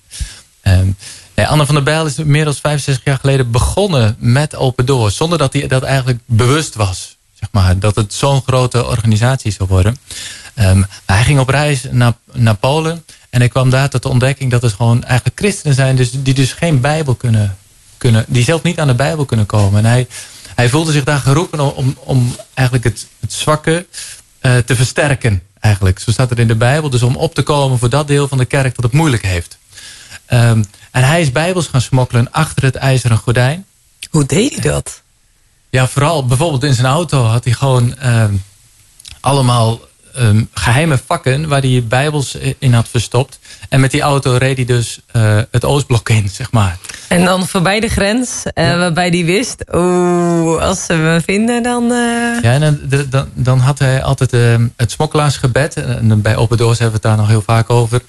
[1.34, 5.16] Nee, Anne van der Bijl is meer dan 65 jaar geleden begonnen met Open Doors.
[5.16, 7.16] Zonder dat hij dat eigenlijk bewust was.
[7.32, 9.96] Zeg maar, dat het zo'n grote organisatie zou worden.
[10.54, 13.04] Um, hij ging op reis naar, naar Polen.
[13.32, 15.96] En ik kwam daar tot de ontdekking dat het gewoon eigenlijk christenen zijn...
[15.96, 17.56] Dus, die dus geen Bijbel kunnen,
[17.98, 18.24] kunnen...
[18.28, 19.84] die zelf niet aan de Bijbel kunnen komen.
[19.84, 20.06] En hij,
[20.54, 23.86] hij voelde zich daar geroepen om, om eigenlijk het, het zwakke
[24.42, 25.42] uh, te versterken.
[25.60, 25.98] Eigenlijk.
[25.98, 26.90] Zo staat het in de Bijbel.
[26.90, 29.58] Dus om op te komen voor dat deel van de kerk dat het moeilijk heeft.
[30.28, 33.66] Um, en hij is Bijbels gaan smokkelen achter het ijzeren gordijn.
[34.10, 35.02] Hoe deed hij dat?
[35.70, 38.24] Ja, vooral bijvoorbeeld in zijn auto had hij gewoon uh,
[39.20, 39.80] allemaal
[40.18, 43.38] um, geheime vakken waar hij bijbels in had verstopt.
[43.68, 46.78] En met die auto reed hij dus uh, het Oostblok in, zeg maar.
[47.08, 48.78] En dan voorbij de grens, uh, ja.
[48.78, 49.64] waarbij hij wist...
[49.72, 51.84] oeh, als ze me vinden, dan...
[51.84, 52.42] Uh...
[52.42, 55.74] Ja, en dan, dan, dan had hij altijd uh, het smokkelaarsgebed.
[55.74, 58.02] En bij Open Doors hebben we het daar nog heel vaak over.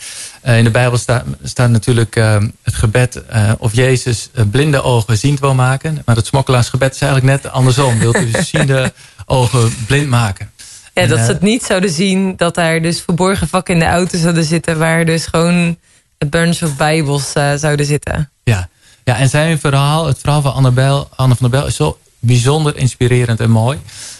[0.44, 2.16] in de Bijbel staat, staat natuurlijk
[2.64, 3.22] het gebed...
[3.58, 6.02] of Jezus blinde ogen ziend wil maken.
[6.06, 8.00] Maar het smokkelaarsgebed is eigenlijk net andersom.
[8.00, 8.94] Wilt u ziende
[9.26, 10.52] ogen blind maken.
[10.94, 14.18] Ja, dat ze het niet zouden zien dat daar dus verborgen vakken in de auto
[14.18, 14.78] zouden zitten...
[14.78, 15.78] waar dus gewoon
[16.18, 18.32] een bunch of bijbels uh, zouden zitten.
[18.44, 18.70] Ja.
[19.04, 21.68] ja, en zijn verhaal, het verhaal van Annabel, Anne van der Bel...
[21.68, 23.80] is zo bijzonder inspirerend en mooi.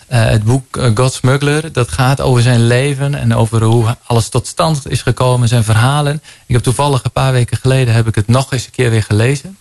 [0.10, 3.16] Uh, het boek uh, God Smuggler, dat gaat over zijn leven...
[3.16, 6.22] en over hoe alles tot stand is gekomen, zijn verhalen.
[6.46, 7.94] Ik heb toevallig een paar weken geleden...
[7.94, 9.58] heb ik het nog eens een keer weer gelezen.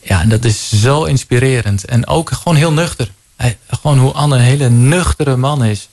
[0.00, 1.84] Ja, en dat is zo inspirerend.
[1.84, 3.10] En ook gewoon heel nuchter.
[3.36, 5.88] Hij, gewoon hoe Anne een hele nuchtere man is...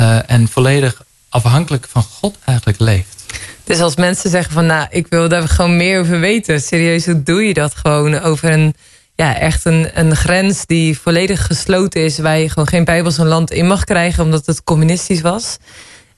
[0.00, 3.24] Uh, en volledig afhankelijk van God eigenlijk leeft.
[3.64, 6.60] Dus als mensen zeggen van nou, ik wil daar gewoon meer over weten.
[6.60, 8.74] Serieus, hoe doe je dat gewoon over een,
[9.14, 12.18] ja, echt een, een grens die volledig gesloten is.
[12.18, 15.56] Waar je gewoon geen Bijbels een land in mag krijgen omdat het communistisch was.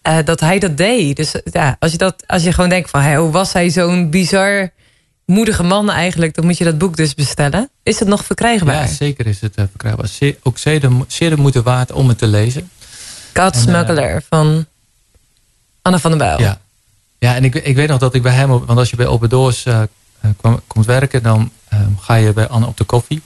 [0.03, 1.17] Uh, dat hij dat deed.
[1.17, 4.11] Dus ja, als je, dat, als je gewoon denkt van hey, hoe was hij zo'n
[4.11, 4.71] bizar
[5.27, 6.35] moedige man eigenlijk.
[6.35, 7.71] Dan moet je dat boek dus bestellen.
[7.83, 8.75] Is het nog verkrijgbaar?
[8.75, 10.09] Ja, zeker is het uh, verkrijgbaar.
[10.09, 12.71] Zeer, ook zeer de, zeer de moeite waard om het te lezen.
[13.57, 14.67] Smuggler uh, van
[15.83, 16.41] Anne van den Bijl.
[16.41, 16.59] Ja,
[17.19, 18.49] ja en ik, ik weet nog dat ik bij hem...
[18.49, 19.81] Want als je bij Open Doors uh,
[20.37, 21.23] kwam, komt werken...
[21.23, 23.23] dan um, ga je bij Anne op de koffie.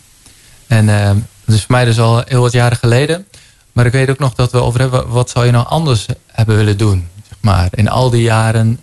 [0.67, 1.11] En uh,
[1.45, 3.27] dat is voor mij dus al heel wat jaren geleden.
[3.73, 5.09] Maar ik weet ook nog dat we over hebben...
[5.09, 7.09] wat zou je nou anders hebben willen doen?
[7.29, 8.81] Zeg maar, in al die jaren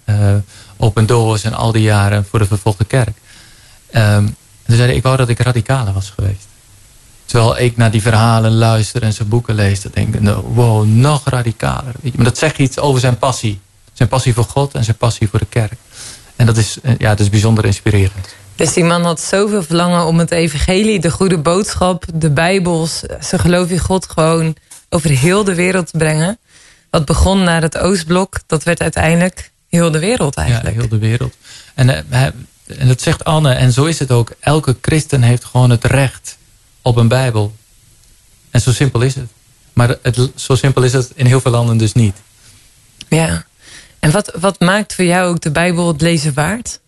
[0.77, 1.43] Open Doors...
[1.43, 3.17] en al die jaren voor de vervolgde kerk.
[3.95, 4.35] Um,
[4.65, 6.47] toen zei ik wou dat ik radicaler was geweest.
[7.27, 9.81] Terwijl ik naar die verhalen luister en zijn boeken lees.
[9.81, 11.93] Dan denk ik, nou, wow, nog radicaler.
[12.15, 13.59] Maar dat zegt iets over zijn passie.
[13.93, 15.73] Zijn passie voor God en zijn passie voor de kerk.
[16.35, 18.35] En dat is, eh, ja, dat is bijzonder inspirerend.
[18.55, 23.41] Dus die man had zoveel verlangen om het evangelie, de goede boodschap, de bijbels, zijn
[23.41, 24.55] geloof in God gewoon
[24.89, 26.37] over heel de wereld te brengen.
[26.89, 30.75] Wat begon naar het Oostblok, dat werd uiteindelijk heel de wereld eigenlijk.
[30.75, 31.35] Ja, heel de wereld.
[31.75, 32.23] En, eh,
[32.67, 34.31] en dat zegt Anne, en zo is het ook.
[34.39, 36.36] Elke christen heeft gewoon het recht
[36.87, 37.55] op een bijbel.
[38.49, 39.29] En zo simpel is het.
[39.73, 42.15] Maar het, zo simpel is het in heel veel landen dus niet.
[43.09, 43.45] Ja.
[43.99, 46.79] En wat, wat maakt voor jou ook de Bijbel het lezen waard?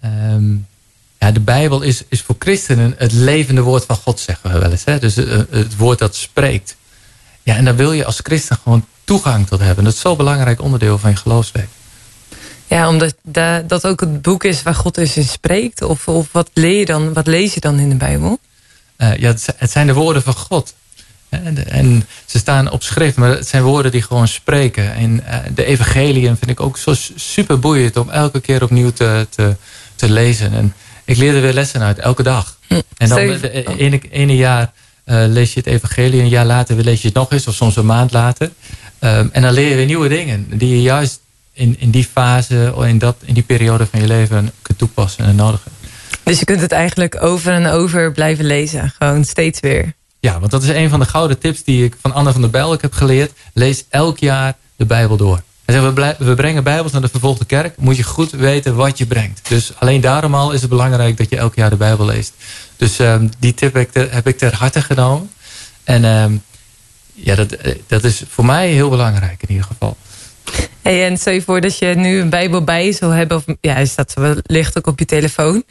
[0.00, 0.54] Ehm,
[1.18, 4.70] ja, de Bijbel is, is voor christenen het levende woord van God, zeggen we wel
[4.70, 4.84] eens.
[4.84, 4.98] Hè?
[4.98, 6.76] Dus eh, het woord dat spreekt.
[7.42, 9.84] Ja, en daar wil je als christen gewoon toegang tot hebben.
[9.84, 11.70] Dat is zo'n belangrijk onderdeel van je geloofsleven.
[12.66, 15.82] Ja, omdat da- dat ook het boek is waar God dus in spreekt?
[15.82, 18.38] Of, of wat, leer je dan, wat lees je dan in de Bijbel?
[18.98, 20.74] Eh, ja, het, zi- het zijn de woorden van God.
[21.28, 24.94] En, de- en ze staan op schrift, maar het zijn woorden die gewoon spreken.
[24.94, 29.26] En eh, de evangeliën vind ik ook zo super boeiend om elke keer opnieuw te,
[29.30, 29.56] te,
[29.96, 30.52] te lezen.
[30.52, 32.58] En ik leer er weer lessen uit, elke dag.
[32.96, 33.18] En dan
[33.76, 34.72] ene, ene jaar
[35.04, 37.54] eh, lees je het evangelie, een jaar later weer lees je het nog eens, of
[37.54, 38.50] soms een maand later.
[38.98, 41.20] Ehm, en dan leer je weer nieuwe dingen, die je juist
[41.52, 45.24] in, in die fase, of in, dat, in die periode van je leven kunt toepassen
[45.24, 45.70] en nodigen.
[46.22, 48.94] Dus je kunt het eigenlijk over en over blijven lezen.
[48.98, 49.92] Gewoon steeds weer.
[50.20, 52.50] Ja, want dat is een van de gouden tips die ik van Anne van der
[52.50, 53.32] Bijl heb geleerd.
[53.52, 55.42] Lees elk jaar de Bijbel door.
[55.66, 57.76] Zegt, we, brengen Bijbels naar de vervolgde kerk.
[57.76, 59.48] Moet je goed weten wat je brengt.
[59.48, 62.32] Dus alleen daarom al is het belangrijk dat je elk jaar de Bijbel leest.
[62.76, 65.30] Dus ehm, die tip heb ik, ter, heb ik ter harte genomen.
[65.84, 66.32] En ehm,
[67.14, 69.96] ja, dat, eh, dat is voor mij heel belangrijk in ieder geval.
[70.82, 73.36] Hey, en stel je voor dat je nu een Bijbel bij je zou hebben.
[73.36, 75.64] Of ja, hij staat wellicht ook op je telefoon.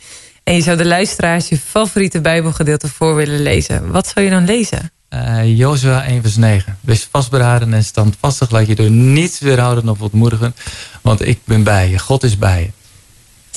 [0.47, 3.91] En je zou de luisteraars je favoriete Bijbelgedeelte voor willen lezen.
[3.91, 4.91] Wat zou je dan lezen?
[5.09, 6.77] Eh Jozua 1 vers 9.
[6.81, 8.49] Wees vastberaden en standvastig.
[8.51, 10.55] Laat je door niets weerhouden of ontmoedigen.
[11.01, 11.99] Want ik ben bij je.
[11.99, 12.69] God is bij je.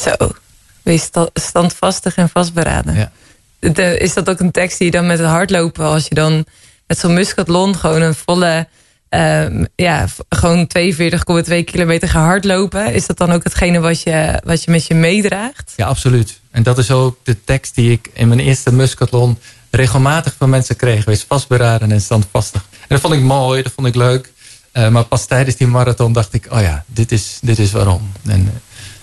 [0.02, 0.32] Zo,
[0.82, 2.94] wees sta- standvastig en vastberaden.
[2.94, 3.12] Ja.
[3.58, 5.84] De- is dat ook een tekst die je dan met het hardlopen...
[5.84, 6.44] als je dan
[6.86, 8.68] met zo'n muskathlon gewoon een volle...
[9.08, 12.92] ehm, ja, gewoon 42,2 kilometer gaat hardlopen...
[12.94, 15.72] is dat dan ook hetgene wat je, wat je met je meedraagt?
[15.76, 16.39] Ja, absoluut.
[16.50, 19.38] En dat is ook de tekst die ik in mijn eerste muskathlon
[19.70, 21.04] regelmatig van mensen kreeg.
[21.04, 22.62] Wees vastberaden en standvastig.
[22.70, 24.32] En dat vond ik mooi, dat vond ik leuk.
[24.72, 28.12] Eh, maar pas tijdens die marathon dacht ik, oh ja, dit is, dit is waarom.
[28.26, 28.52] En,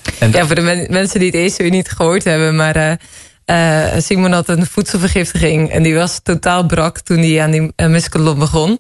[0.04, 2.56] eh, en Ja, voor de men- mensen die het eerste uur niet gehoord hebben...
[2.56, 3.00] maar
[3.46, 5.70] eh, Simon had een voedselvergiftiging...
[5.70, 8.80] en die was totaal brak toen hij aan die uh, begon...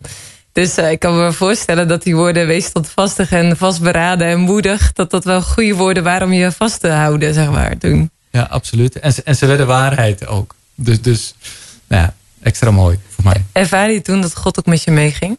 [0.52, 5.11] Dus ik kan me voorstellen dat die woorden wees standvastig en vastberaden en moedig, dat
[5.11, 8.11] dat wel goede woorden waren om je vast te houden, zeg maar, toen.
[8.38, 8.99] Ja, absoluut.
[8.99, 10.55] En, ze- en ze werden waarheid ook.
[10.76, 11.34] Dus, dus
[11.88, 13.45] nou ja, extra mooi voor mij.
[13.51, 15.38] Ervaar je toen dat God ook met je meeging?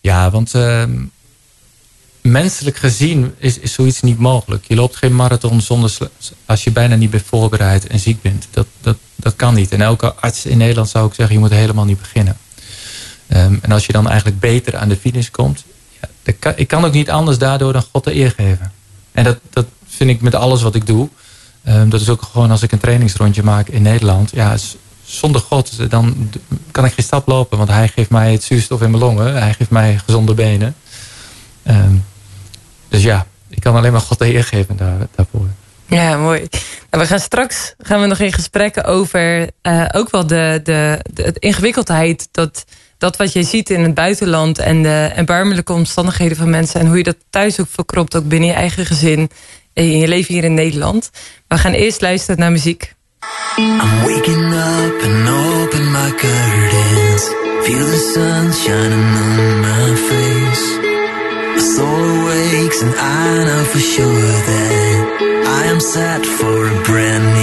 [0.00, 1.04] Ja, want ehm,
[2.20, 4.64] menselijk gezien is, is zoiets niet mogelijk.
[4.68, 5.96] Je loopt geen marathon zonder
[6.46, 8.46] als je bijna niet bent voorbereid en ziek bent.
[8.50, 9.72] Dat, dat, dat kan niet.
[9.72, 12.36] En elke arts in Nederland zou ik zeggen, je moet helemaal niet beginnen.
[13.26, 15.64] Ehm, en als je dan eigenlijk beter aan de finish komt.
[16.00, 18.72] Ja, dat kan, ik kan ook niet anders daardoor dan God de eer geven.
[19.12, 21.08] En dat, dat vind ik met alles wat ik doe.
[21.66, 24.30] Ehm, dat is ook gewoon als ik een trainingsrondje maak in Nederland.
[24.30, 24.56] Ja,
[25.04, 26.36] zonder God dan d-
[26.70, 27.58] kan ik geen stap lopen.
[27.58, 29.34] Want hij geeft mij het zuurstof in mijn longen.
[29.42, 30.74] Hij geeft mij gezonde benen.
[31.62, 31.94] Ehm,
[32.88, 35.46] dus ja, ik kan alleen maar God de eer geven daar, daarvoor.
[35.86, 36.38] Ja, mooi.
[36.90, 40.98] Nou, we gaan straks gaan we nog in gesprekken over eh, ook wel de, de,
[41.12, 42.28] de, de ingewikkeldheid.
[42.32, 42.64] Dat,
[42.98, 46.80] dat wat je ziet in het buitenland en de erbarmelijke omstandigheden van mensen.
[46.80, 49.30] En hoe je dat thuis ook verkropt, ook binnen je eigen gezin.
[49.76, 51.10] In je leven hier in Nederland.
[51.48, 52.94] We gaan eerst luisteren naar muziek.
[53.56, 57.22] I'm waking up and open my curtains.
[57.62, 60.66] Feel the sun shining on my face.
[61.54, 67.35] My soul awakes and I know for sure that I am set for a brand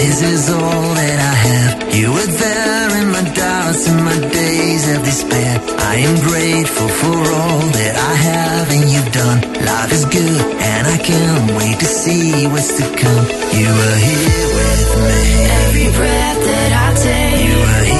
[0.00, 1.94] lost, His is all that I have.
[1.94, 5.60] You were there in my doubts and my days of despair.
[5.78, 9.40] I am grateful for all that I have and you've done.
[9.64, 13.26] Life is good and I can't wait to see what's to come.
[13.58, 15.20] You are here with me.
[15.64, 17.99] Every breath that I take, You are here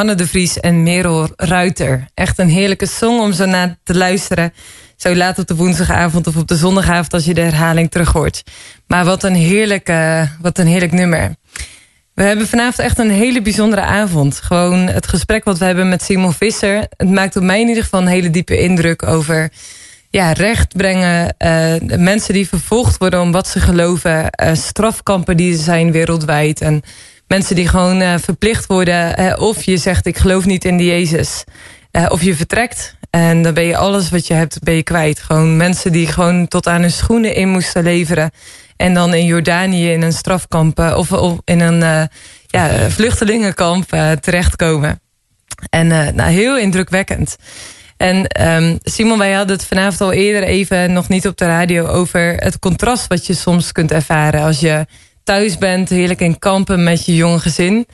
[0.00, 2.06] Hanne de Vries en Merel Ruiter.
[2.14, 4.52] Echt een heerlijke song om zo naar te luisteren.
[4.96, 8.42] Zo laat op de woensdagavond of op de zondagavond als je de herhaling terug hoort.
[8.86, 11.34] Maar wat een heerlijk, eh, wat een heerlijk nummer.
[12.14, 14.40] We hebben vanavond echt een hele bijzondere avond.
[14.40, 16.86] Gewoon het gesprek wat we hebben met Simon Visser.
[16.96, 19.50] Het maakt op mij in ieder geval een hele diepe indruk over
[20.10, 21.34] ja, recht brengen.
[21.38, 24.30] eh, mensen die vervolgd worden om wat ze geloven.
[24.30, 26.60] eh, strafkampen die er zijn wereldwijd.
[26.60, 26.82] En
[27.30, 29.16] mensen die gewoon eh, verplicht worden.
[29.16, 31.44] eh, of je zegt ik geloof niet in die Jezus.
[31.90, 32.94] eh, of je vertrekt.
[33.10, 35.20] En dan ben je alles wat je hebt ben je kwijt.
[35.20, 38.30] Gewoon mensen die gewoon tot aan hun schoenen in moesten leveren.
[38.76, 40.78] En dan in Jordanië in een strafkamp.
[40.78, 41.10] of,
[41.44, 42.08] in een
[42.46, 43.88] ja, vluchtelingenkamp
[44.20, 45.00] terechtkomen.
[45.70, 47.36] En nou, heel indrukwekkend.
[47.96, 51.86] En ehm, Simon, wij hadden het vanavond al eerder even, nog niet op de radio,
[51.86, 54.86] over het contrast wat je soms kunt ervaren als je
[55.30, 57.86] thuis bent, heerlijk in kampen met je jonge gezin.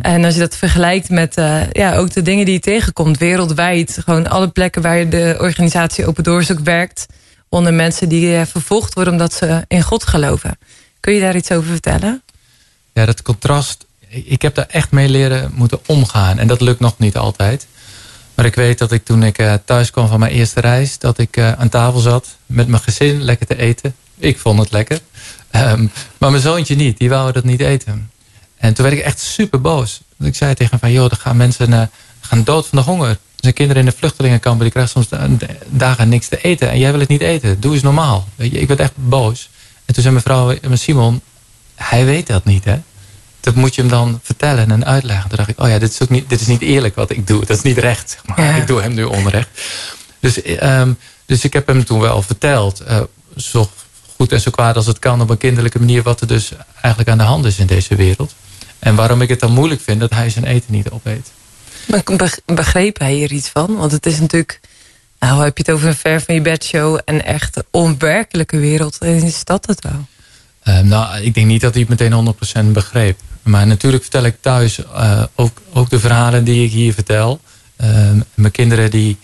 [0.00, 3.98] En als je dat vergelijkt met eh, ja, ook de dingen die je tegenkomt wereldwijd.
[4.04, 7.06] Gewoon alle plekken waar de organisatie Open Doors ook werkt.
[7.48, 10.58] Onder mensen die eh, vervolgd worden omdat ze in God geloven.
[11.00, 12.22] Kun je daar iets over vertellen?
[12.92, 13.86] Ja, dat contrast.
[14.08, 16.38] Ik heb daar echt mee leren moeten omgaan.
[16.38, 17.66] En dat lukt nog niet altijd.
[18.34, 20.98] Maar ik weet dat ik toen ik eh, thuis kwam van mijn eerste reis...
[20.98, 23.94] dat ik aan tafel zat met mijn gezin lekker te eten.
[24.18, 25.00] Ik vond het lekker.
[25.52, 25.86] Ehm,
[26.18, 26.98] maar mijn zoontje niet.
[26.98, 28.10] Die wou dat niet eten.
[28.56, 30.00] En toen werd ik echt super boos.
[30.16, 30.92] Want ik zei tegen hem van...
[30.92, 31.82] joh, er gaan mensen eh,
[32.20, 33.08] gaan dood van de honger.
[33.08, 34.62] Er zijn kinderen in de vluchtelingenkampen...
[34.62, 36.70] die krijgen soms da- dagen niks te eten.
[36.70, 37.60] En jij wil het niet eten.
[37.60, 38.28] Doe eens normaal.
[38.34, 39.50] Weet je, ik werd echt boos.
[39.84, 41.20] En toen zei mijn vrouw, mijn Simon...
[41.74, 42.78] hij weet dat niet, hè?
[43.42, 45.28] dat moet je hem dan vertellen en uitleggen.
[45.28, 47.26] Toen dacht ik, oh ja, dit is, ook niet, dit is niet eerlijk wat ik
[47.26, 47.40] doe.
[47.44, 48.46] Dat is niet recht, zeg maar.
[48.46, 48.54] Ja.
[48.54, 49.48] Ik doe hem nu onrecht.
[50.20, 50.92] Dus, ehm,
[51.26, 53.00] dus ik heb hem toen wel verteld, eh,
[53.36, 53.70] zo
[54.22, 55.20] goed en zo kwaad als het kan...
[55.20, 58.34] op een kinderlijke manier wat er dus eigenlijk aan de hand is in deze wereld.
[58.78, 61.30] En waarom ik het dan moeilijk vind dat hij zijn eten niet opeet.
[61.86, 63.76] Maar beg- begreep hij hier iets van?
[63.76, 64.60] Want het is natuurlijk...
[65.18, 66.98] Nou, heb je het over een ver van je bedshow...
[67.04, 68.98] en echt een onwerkelijke wereld.
[68.98, 70.06] En is dat het wel?
[70.62, 73.18] Ehm, nou, ik denk niet dat hij het meteen 100% begreep.
[73.42, 77.40] Maar natuurlijk vertel ik thuis eh, ook, ook de verhalen die ik hier vertel.
[77.76, 79.18] Ehm, mijn kinderen die,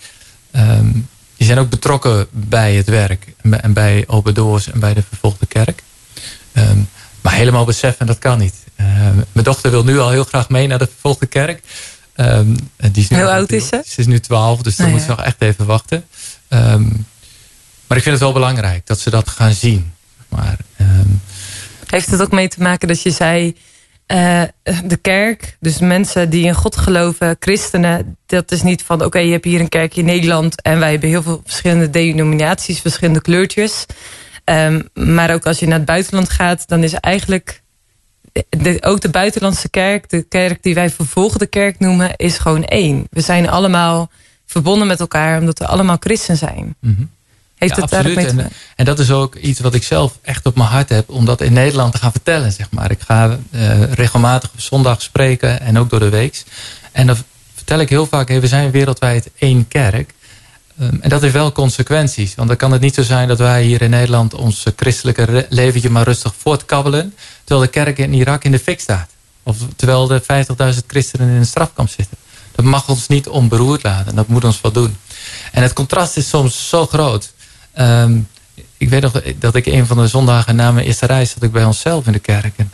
[0.51, 0.87] ehm,
[1.39, 3.33] die zijn ook betrokken bij het werk.
[3.41, 5.83] En bij, en bij Open Doors en bij de vervolgde kerk.
[6.51, 6.77] Ehm,
[7.21, 8.55] maar helemaal beseffen, dat kan niet.
[8.75, 11.63] Ehm, mijn dochter wil nu al heel graag mee naar de vervolgde kerk.
[12.13, 13.81] En die is nu Hoe oud is ze?
[13.85, 16.05] Ze is nu 12, dus dan Nou moet ze nog echt even wachten.
[17.87, 19.93] Maar ik vind het wel belangrijk dat ze dat gaan zien.
[20.29, 20.57] Maar
[21.85, 23.55] Heeft het ook mee te maken dat je zei...
[24.09, 24.43] eh,
[24.85, 28.17] de kerk, dus mensen die in God geloven, christenen...
[28.25, 30.61] dat is niet van, oké, je hebt hier een kerk in Nederland...
[30.61, 33.85] en wij hebben heel veel verschillende denominaties, verschillende kleurtjes.
[34.43, 37.61] Ehm, maar ook als je naar het buitenland gaat, dan is eigenlijk...
[38.79, 42.15] ook de buitenlandse kerk, de kerk die wij vervolgde kerk noemen...
[42.15, 43.07] is gewoon één.
[43.09, 44.11] We zijn allemaal
[44.45, 46.75] verbonden met elkaar omdat we allemaal christen zijn.
[47.59, 50.19] Heeft Ja, het daar ook mee te En, dat is ook iets wat ik zelf
[50.21, 51.09] echt op mijn hart heb.
[51.09, 52.51] Om dat in Nederland te gaan vertellen.
[52.51, 52.91] Zeg maar.
[52.91, 55.61] Ik ga eh, regelmatig op zondag spreken.
[55.61, 56.43] En ook door de week.
[56.91, 57.17] En dan
[57.55, 58.27] vertel ik heel vaak.
[58.27, 60.13] Hey, we zijn wereldwijd één kerk.
[60.79, 62.35] Ehm, en dat heeft wel consequenties.
[62.35, 64.33] Want dan kan het niet zo zijn dat wij hier in Nederland...
[64.33, 67.13] ons christelijke leventje maar rustig voortkabbelen.
[67.43, 69.09] Terwijl de kerk in Irak in de fik staat.
[69.43, 72.17] Of terwijl de 50.000 christenen in een strafkamp zitten.
[72.51, 74.15] Dat mag ons niet onberoerd laten.
[74.15, 74.97] Dat moet ons wel doen.
[75.51, 77.33] En het contrast is soms zo groot.
[77.73, 78.17] Ehm,
[78.77, 81.29] ik weet nog dat ik een van de zondagen na mijn eerste reis...
[81.31, 82.53] zat ik bij onszelf in de kerk.
[82.55, 82.71] En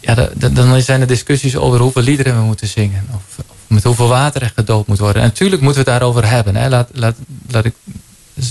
[0.00, 3.08] ja, da- da- dan zijn er discussies over hoeveel liederen we moeten zingen.
[3.14, 5.22] Of, met hoeveel water er gedoopt moet worden.
[5.22, 6.56] En natuurlijk moeten we het daarover hebben.
[6.56, 6.68] Hè.
[6.68, 7.74] Laat, laat, ik,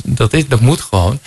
[0.04, 1.20] dat, is, dat moet gewoon.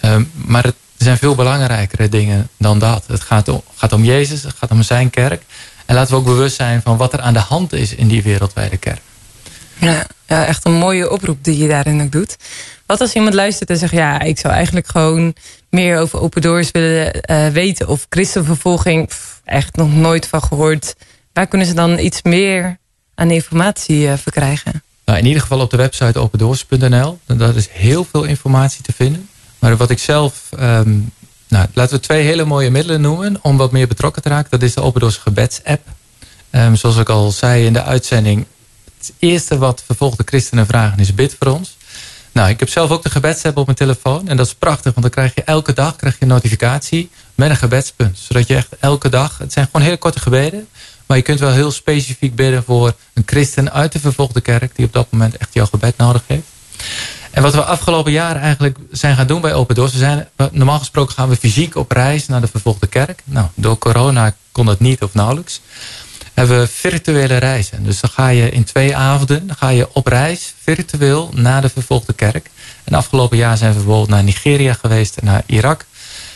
[0.00, 3.04] Ehm, maar het, zijn veel belangrijkere dingen dan dat.
[3.06, 5.42] Het gaat om, gaat om Jezus, het gaat om zijn kerk.
[5.86, 8.22] En laten we ook bewust zijn van wat er aan de hand is in die
[8.22, 9.00] wereldwijde kerk.
[9.78, 12.36] Ja, ja, echt een mooie oproep die je daarin ook doet.
[12.90, 13.92] Wat als iemand luistert en zegt...
[13.92, 15.34] ja, ik zou eigenlijk gewoon
[15.68, 17.88] meer over open doors willen eh, weten...
[17.88, 19.10] of christenvervolging,
[19.44, 20.94] echt nog nooit van gehoord.
[21.32, 22.78] Waar kunnen ze dan iets meer
[23.14, 24.82] aan informatie eh, verkrijgen?
[25.04, 27.18] Nou, in ieder geval op de website opendoors.nl.
[27.26, 29.28] Daar is heel veel informatie te vinden.
[29.58, 30.48] Maar wat ik zelf...
[30.58, 30.98] ehm,
[31.48, 33.38] nou, laten we twee hele mooie middelen noemen...
[33.42, 34.50] om wat meer betrokken te raken.
[34.50, 35.82] Dat is de Open Doors gebedsapp.
[36.50, 38.46] Ehm, zoals ik al zei in de uitzending...
[38.98, 41.78] het eerste wat vervolgde christenen vragen is bid voor ons.
[42.32, 44.28] Nou, ik heb zelf ook de gebedsapp op mijn telefoon.
[44.28, 47.50] En dat is prachtig, want dan krijg je elke dag krijg je een notificatie met
[47.50, 48.18] een gebedspunt.
[48.18, 49.38] Zodat je echt elke dag...
[49.38, 50.68] Het zijn gewoon hele korte gebeden...
[51.10, 54.76] Maar je kunt wel heel specifiek bidden voor een christen uit de vervolgde kerk...
[54.76, 56.46] die op dat moment echt jouw gebed nodig heeft.
[57.30, 59.92] En wat we afgelopen jaren eigenlijk zijn gaan doen bij Open Doors...
[59.92, 63.22] We zijn, normaal gesproken gaan we fysiek op reis naar de vervolgde kerk.
[63.24, 65.60] Nou, door corona kon dat niet of nauwelijks.
[66.34, 67.84] Hebben we virtuele reizen.
[67.84, 71.68] Dus dan ga je in twee avonden dan ga je op reis virtueel naar de
[71.68, 72.50] vervolgde kerk.
[72.84, 75.84] En afgelopen jaar zijn we bijvoorbeeld naar Nigeria geweest en naar Irak.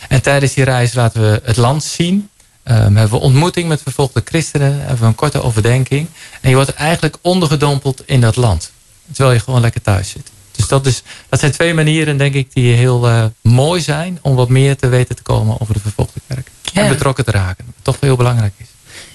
[0.08, 2.28] En tijdens die reis laten we het land zien...
[2.68, 4.78] Um, hebben we ontmoeting met vervolgde christenen.
[4.78, 6.08] Hebben we een korte overdenking.
[6.40, 8.72] En je wordt eigenlijk ondergedompeld in dat land.
[9.12, 10.30] Terwijl je gewoon lekker thuis zit.
[10.56, 14.18] Dus dat, is, dat zijn twee manieren, denk ik, die heel uh, mooi zijn...
[14.22, 16.50] om wat meer te weten te komen over de vervolgde kerk.
[16.62, 16.82] Ja.
[16.82, 17.64] En betrokken te raken.
[17.64, 18.66] Wat toch heel belangrijk is.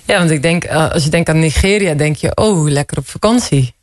[0.09, 3.07] Ja, want ik denk, eh, als je denkt aan Nigeria, denk je, oh, lekker op
[3.09, 3.73] vakantie.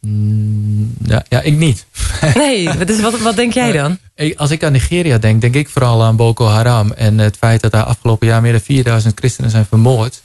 [0.00, 1.86] Mm, ja, ja, ik niet.
[2.34, 3.98] Nee, dus wat, wat denk jij dan?
[4.14, 6.92] Ik- Als ik aan Nigeria denk, denk ik vooral aan Boko Haram.
[6.92, 10.22] En het feit dat daar afgelopen jaar meer dan 4000 christenen zijn vermoord.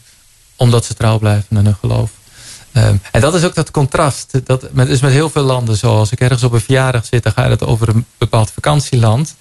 [0.56, 2.12] Omdat ze trouw blijven aan hun geloof.
[2.72, 4.32] Ehm, en dat is ook dat contrast.
[4.44, 5.98] Dat met, is met heel veel landen zo.
[5.98, 9.36] Als ik ergens op een verjaardag zit, dan ga je het over een bepaald vakantieland.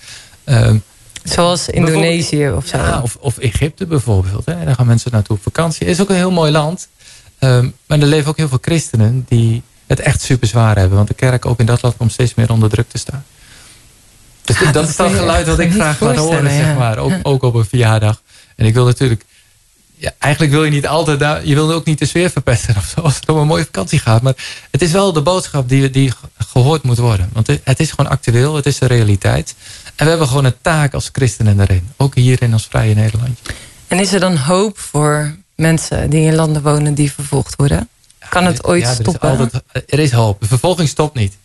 [0.45, 0.77] Ehm,
[1.25, 2.77] Zoals Indonesië of zo.
[2.77, 4.47] ja, of, of Egypte bijvoorbeeld.
[4.47, 4.65] Hè.
[4.65, 5.87] Daar gaan mensen naartoe op vakantie.
[5.87, 6.89] is ook een heel mooi land.
[7.39, 10.97] Ehm, maar er leven ook heel veel christenen die het echt super zwaar hebben.
[10.97, 13.25] Want de kerk ook in dat land komt steeds meer onder druk te staan.
[14.45, 16.75] Dus Ja, dat, dat is dat geluid wat ik graag laat horen, voorstellen, zeg ja.
[16.75, 16.99] maar.
[16.99, 18.23] Ook, ook op een verjaardag.
[18.57, 19.25] En ik wil natuurlijk...
[19.97, 21.47] Ja, eigenlijk wil je niet altijd daar...
[21.47, 23.99] Je wil ook niet de sfeer verpesten of zo, als het om een mooie vakantie
[23.99, 24.23] gaat.
[24.23, 24.35] Maar
[24.71, 27.31] het is wel de boodschap die, die gehoord moet worden.
[27.33, 29.55] Want het- is gewoon actueel, het is de realiteit.
[29.97, 31.89] En we hebben gewoon een taak als christenen erin.
[31.97, 33.39] Ook hier in ons vrije Nederland.
[33.87, 37.89] En is er dan hoop voor mensen die in landen wonen die vervolgd worden?
[38.29, 39.29] Kan het ooit Ja, er is stoppen?
[39.39, 40.41] altijd- er is hoop.
[40.41, 41.37] De vervolging stopt niet.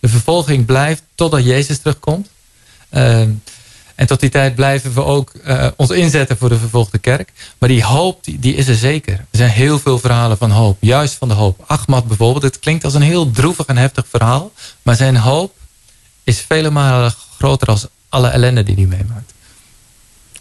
[0.00, 2.28] De vervolging blijft totdat Jezus terugkomt.
[2.90, 3.30] Ehm,
[4.02, 7.32] en tot die tijd blijven we ook eh, ons inzetten voor de vervolgde kerk.
[7.58, 9.12] Maar die hoop, die, die is er zeker.
[9.12, 10.76] Er zijn heel veel verhalen van hoop.
[10.80, 11.64] Juist van de hoop.
[11.66, 12.42] Ahmad bijvoorbeeld.
[12.42, 14.52] Het klinkt als een heel droevig en heftig verhaal.
[14.82, 15.54] Maar zijn hoop
[16.24, 19.32] is vele malen groter als alle ellende die hij meemaakt.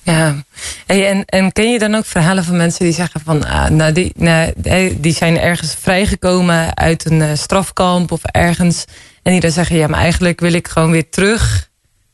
[0.03, 0.43] Ja.
[0.85, 3.45] Hey, en, en ken je dan ook verhalen van mensen die zeggen van...
[3.45, 4.53] Ah, nou, die, nou,
[4.99, 8.85] die zijn ergens vrijgekomen uit een eh, strafkamp of ergens...
[9.23, 11.69] en die dan zeggen, ja, maar eigenlijk wil ik gewoon weer terug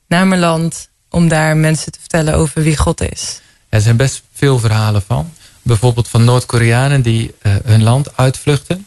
[0.08, 0.90] naar mijn land...
[1.18, 3.42] om daar mensen te vertellen over wie God is.
[3.70, 5.32] Er zijn best veel verhalen van.
[5.62, 8.86] Bijvoorbeeld van Noord-Koreanen die eh, hun land uitvluchten.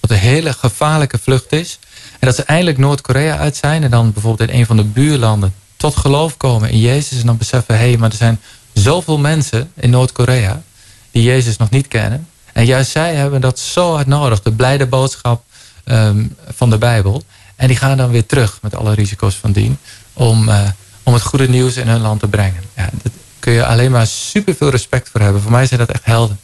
[0.00, 1.78] Wat een hele gevaarlijke vlucht is.
[2.18, 3.82] En dat ze eindelijk Noord-Korea uit zijn.
[3.82, 7.20] En dan bijvoorbeeld in een van de buurlanden tot geloof komen in Jezus.
[7.20, 8.40] En dan beseffen, hé, hey, maar er zijn
[8.72, 10.62] zoveel mensen in Noord-Korea...
[11.10, 12.28] die Jezus nog niet kennen.
[12.52, 14.42] En juist zij hebben dat zo hard nodig.
[14.42, 15.44] De blijde boodschap
[15.84, 16.24] ehm,
[16.54, 17.22] van de Bijbel.
[17.56, 19.78] En die gaan dan weer terug met alle risico's van dien.
[20.12, 20.68] Om, eh,
[21.06, 22.62] om het goede nieuws in hun land te brengen.
[22.76, 25.42] Ja, daar kun je alleen maar super veel respect voor hebben.
[25.42, 26.38] Voor mij zijn dat echt helden.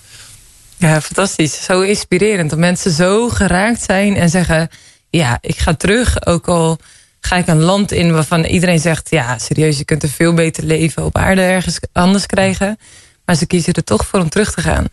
[0.77, 1.65] Ja, fantastisch.
[1.65, 2.51] Zo inspirerend.
[2.51, 4.69] Dat mensen zo geraakt zijn en zeggen...
[5.11, 6.27] ja, ik ga terug.
[6.27, 6.79] Ook al
[7.21, 9.11] ga ik een land in waarvan iedereen zegt...
[9.11, 12.79] ja, serieus, je kunt een veel beter leven op aarde ergens anders krijgen.
[13.25, 14.87] Maar ze kiezen er toch voor om terug te gaan.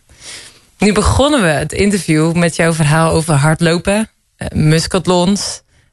[0.78, 4.10] Nu begonnen we het interview met jouw verhaal over hardlopen.
[4.36, 4.48] eh,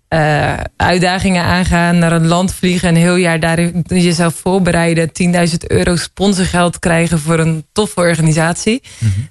[0.07, 2.89] eh, uitdagingen aangaan, naar een land vliegen...
[2.89, 5.11] en een heel jaar daarin jezelf voorbereiden...
[5.49, 8.81] 10.000 euro sponsorgeld krijgen voor een toffe organisatie.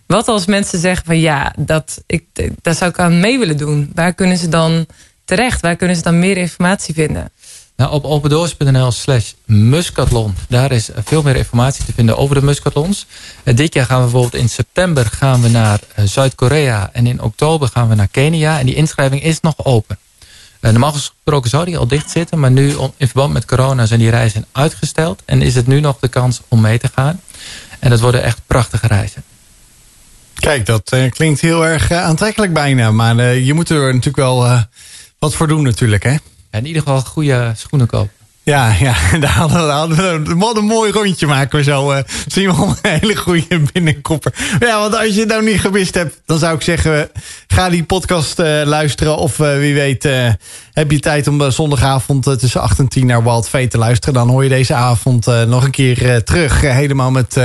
[0.07, 2.25] Wat als mensen zeggen van ja, dat, ik,
[2.63, 3.91] daar zou ik aan mee willen doen.
[3.95, 4.87] Waar kunnen ze dan
[5.25, 5.61] terecht?
[5.61, 7.31] Waar kunnen ze dan meer informatie vinden?
[7.77, 10.35] Nou, op opendoors.nl slash muskatlon.
[10.49, 13.07] Daar is veel meer informatie te vinden over de muskatlons.
[13.43, 16.91] Eh, dit jaar gaan we bijvoorbeeld in september gaan we naar eh, Zuid-Korea.
[16.93, 18.59] En in oktober gaan we naar Kenia.
[18.59, 19.99] En die inschrijving is nog open.
[20.67, 22.41] Eh, normaal gesproken zou die al dicht zitten.
[22.41, 25.23] Maar nu in verband met corona zijn die reizen uitgesteld.
[25.25, 27.21] En is het nu nog de kans om mee te gaan.
[27.79, 29.23] En dat worden echt prachtige reizen.
[30.35, 32.91] Kijk, dat eh, klinkt heel erg eh, aantrekkelijk bijna.
[32.91, 34.67] Maar je moet er natuurlijk wel
[35.19, 36.15] wat voor doen natuurlijk, hè?
[36.51, 38.16] En in ieder geval goede schoenen kopen.
[38.49, 39.97] Ja, ja, daar hadden we, hadden
[40.39, 41.91] we een mooi rondje maken we zo.
[41.91, 44.35] eh Simon, een hele goede binnenkopper.
[44.59, 47.69] Ja, want als je het nou niet gewist hebt, dan zou ik zeggen, eh, ga
[47.69, 49.17] die podcast eh, luisteren.
[49.17, 50.09] Of wie weet,
[50.73, 54.15] heb je tijd om zondagavond tussen 8 en 10 naar Wild Fate te luisteren.
[54.15, 56.61] Dan hoor je deze avond nog een keer terug.
[56.61, 57.41] Helemaal met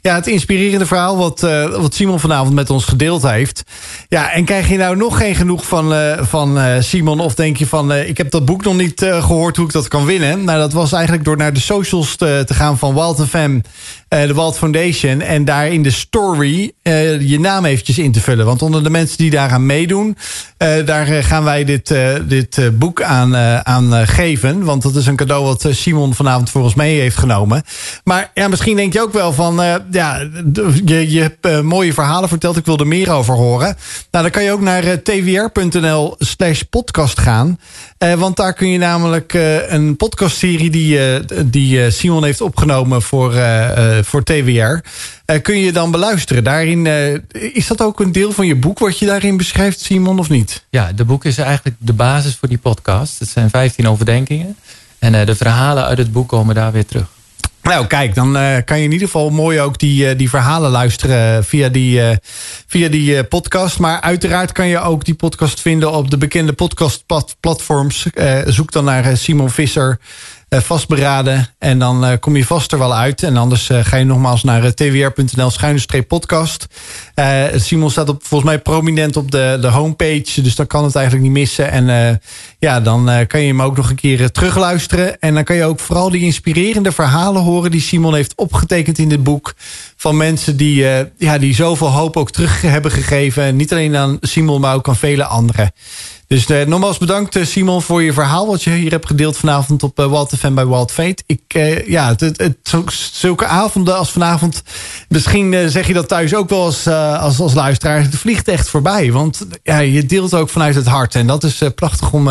[0.00, 1.40] ja, het inspirerende verhaal wat,
[1.76, 3.62] wat Simon vanavond met ons gedeeld heeft.
[4.08, 7.20] Ja, en krijg je nou nog geen genoeg van, van Simon?
[7.20, 9.88] Of denk je van, ik heb dat boek nog niet eh, gehoord hoe ik dat
[9.88, 10.31] kan winnen?
[10.36, 13.60] Nou, dat was eigenlijk door naar de socials te, te gaan van Wild FM,
[14.20, 15.20] de Wild Foundation.
[15.20, 18.46] En daar in de story eh, je naam eventjes in te vullen.
[18.46, 20.16] Want onder de mensen die daaraan meedoen,
[20.56, 24.64] eh, daar eh, gaan wij dit, eh, dit eh, boek aan, eh, aan eh, geven.
[24.64, 27.62] Want dat is een cadeau wat eh, Simon vanavond voor ons mee heeft genomen.
[28.04, 30.18] Maar ja, misschien denk je ook wel van, eh, ja,
[30.84, 32.56] je, je hebt eh, mooie verhalen verteld.
[32.56, 33.76] Ik wil er meer over horen.
[34.10, 37.58] Nou, dan kan je ook naar eh, twr.nl slash podcast gaan.
[37.98, 42.40] Eh, want daar kun je namelijk eh, een podcastserie die, eh, die eh, Simon heeft
[42.40, 44.80] opgenomen voor, eh, eh, voor TWR.
[45.24, 46.44] eh, kun je dan beluisteren.
[46.44, 47.14] Daarin, eh,
[47.54, 50.64] is dat ook een deel van je boek wat je daarin beschrijft, Simon, of niet?
[50.70, 53.18] Ja, de boek is eigenlijk de basis voor die podcast.
[53.18, 54.56] Het zijn 15 overdenkingen.
[54.98, 57.06] En eh, de verhalen uit het boek komen daar weer terug.
[57.62, 60.70] Nou, kijk, dan eh, kan je in ieder geval mooi ook die, eh, die verhalen
[60.70, 62.16] luisteren via die, eh,
[62.66, 63.78] via die eh, podcast.
[63.78, 68.06] Maar uiteraard kan je ook die podcast vinden op de bekende podcastplatforms.
[68.14, 69.98] Eh zoek dan naar eh, Simon Visser.
[70.52, 71.48] Eh, vastberaden.
[71.58, 73.22] En dan eh, kom je vast er wel uit.
[73.22, 76.66] En anders eh, ga je nogmaals naar twr.nl schuine podcast.
[77.54, 80.42] Simon staat op, volgens mij prominent op de, de homepage.
[80.42, 81.70] Dus dan kan het eigenlijk niet missen.
[81.70, 82.20] En
[82.58, 85.20] ja, dan kan je hem ook nog een keer terugluisteren.
[85.20, 87.70] En dan kan je ook vooral die inspirerende verhalen horen...
[87.70, 89.54] die Simon heeft opgetekend in dit boek.
[89.96, 90.86] Van mensen die,
[91.18, 93.56] ja, die zoveel hoop ook terug hebben gegeven.
[93.56, 95.72] Niet alleen aan Simon, maar ook aan vele anderen.
[96.32, 98.46] Dus eh, nogmaals bedankt eh, Simon voor je verhaal...
[98.46, 101.22] wat je hier hebt gedeeld vanavond op uh, Wild FM bij Wild Fate.
[101.26, 101.42] Ik,
[101.86, 102.56] ja, het, het,
[103.12, 104.62] zulke avonden als vanavond...
[105.08, 108.02] misschien zeg je dat thuis ook wel als, als, luisteraar...
[108.02, 109.12] het vliegt echt voorbij.
[109.12, 111.14] Want ja, je deelt ook vanuit het hart.
[111.14, 112.28] En dat is prachtig om,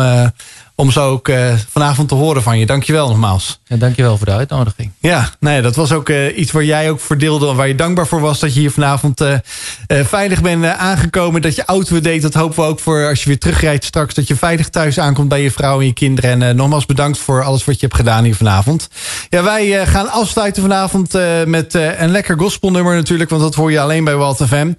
[0.74, 2.66] om zo ook eh, vanavond te horen van je.
[2.66, 3.60] Dankjewel nogmaals.
[3.66, 4.90] En dankjewel voor de uitnodiging.
[4.98, 7.48] Ja, nee, dat was ook eh, iets waar jij ook voor deelde...
[7.48, 9.38] en waar je dankbaar voor was dat je hier vanavond eh,
[9.86, 11.42] veilig bent aangekomen.
[11.42, 14.14] Dat je auto deed, dat hopen we ook voor als je weer terugrijdt straks...
[14.14, 16.42] dat je veilig thuis aankomt bij je vrouw en je kinderen.
[16.42, 18.88] En nogmaals bedankt voor alles wat je hebt gedaan hier vanavond.
[19.28, 21.12] Ja, wij gaan afsluiten vanavond
[21.46, 23.30] met een lekker gospelnummer natuurlijk...
[23.30, 24.72] want dat hoor je alleen bij Walt FM.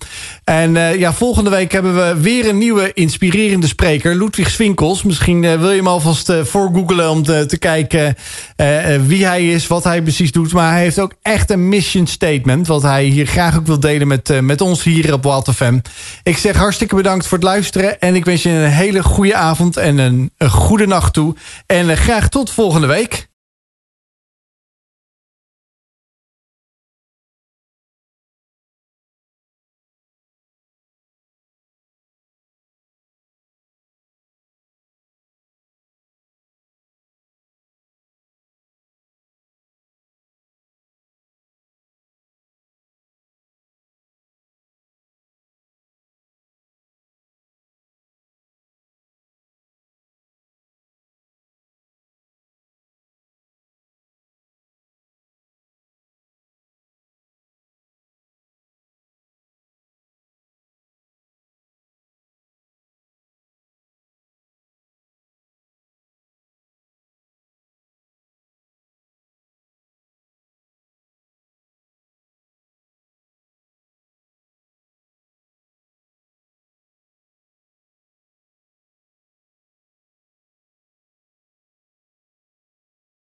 [0.44, 4.16] En ja, volgende week hebben we weer een nieuwe inspirerende spreker...
[4.16, 5.04] Ludwig Swinkels.
[5.04, 8.16] Misschien wil je hem alvast eh, voor googelen om te, te kijken...
[8.56, 10.54] eh, eh, wie hij is, wat hij precies doet.
[10.54, 12.68] Maar hij heeft ook echt een mission statement...
[12.68, 15.80] wat hij hier graag ook wil delen met, met ons hier op Walt FM.
[16.24, 18.00] Ik zeg hartstikke bedankt voor het luisteren...
[18.00, 21.36] en ik wens je een hele goede avond en een, een goede nacht toe.
[21.66, 23.32] En graag tot volgende week.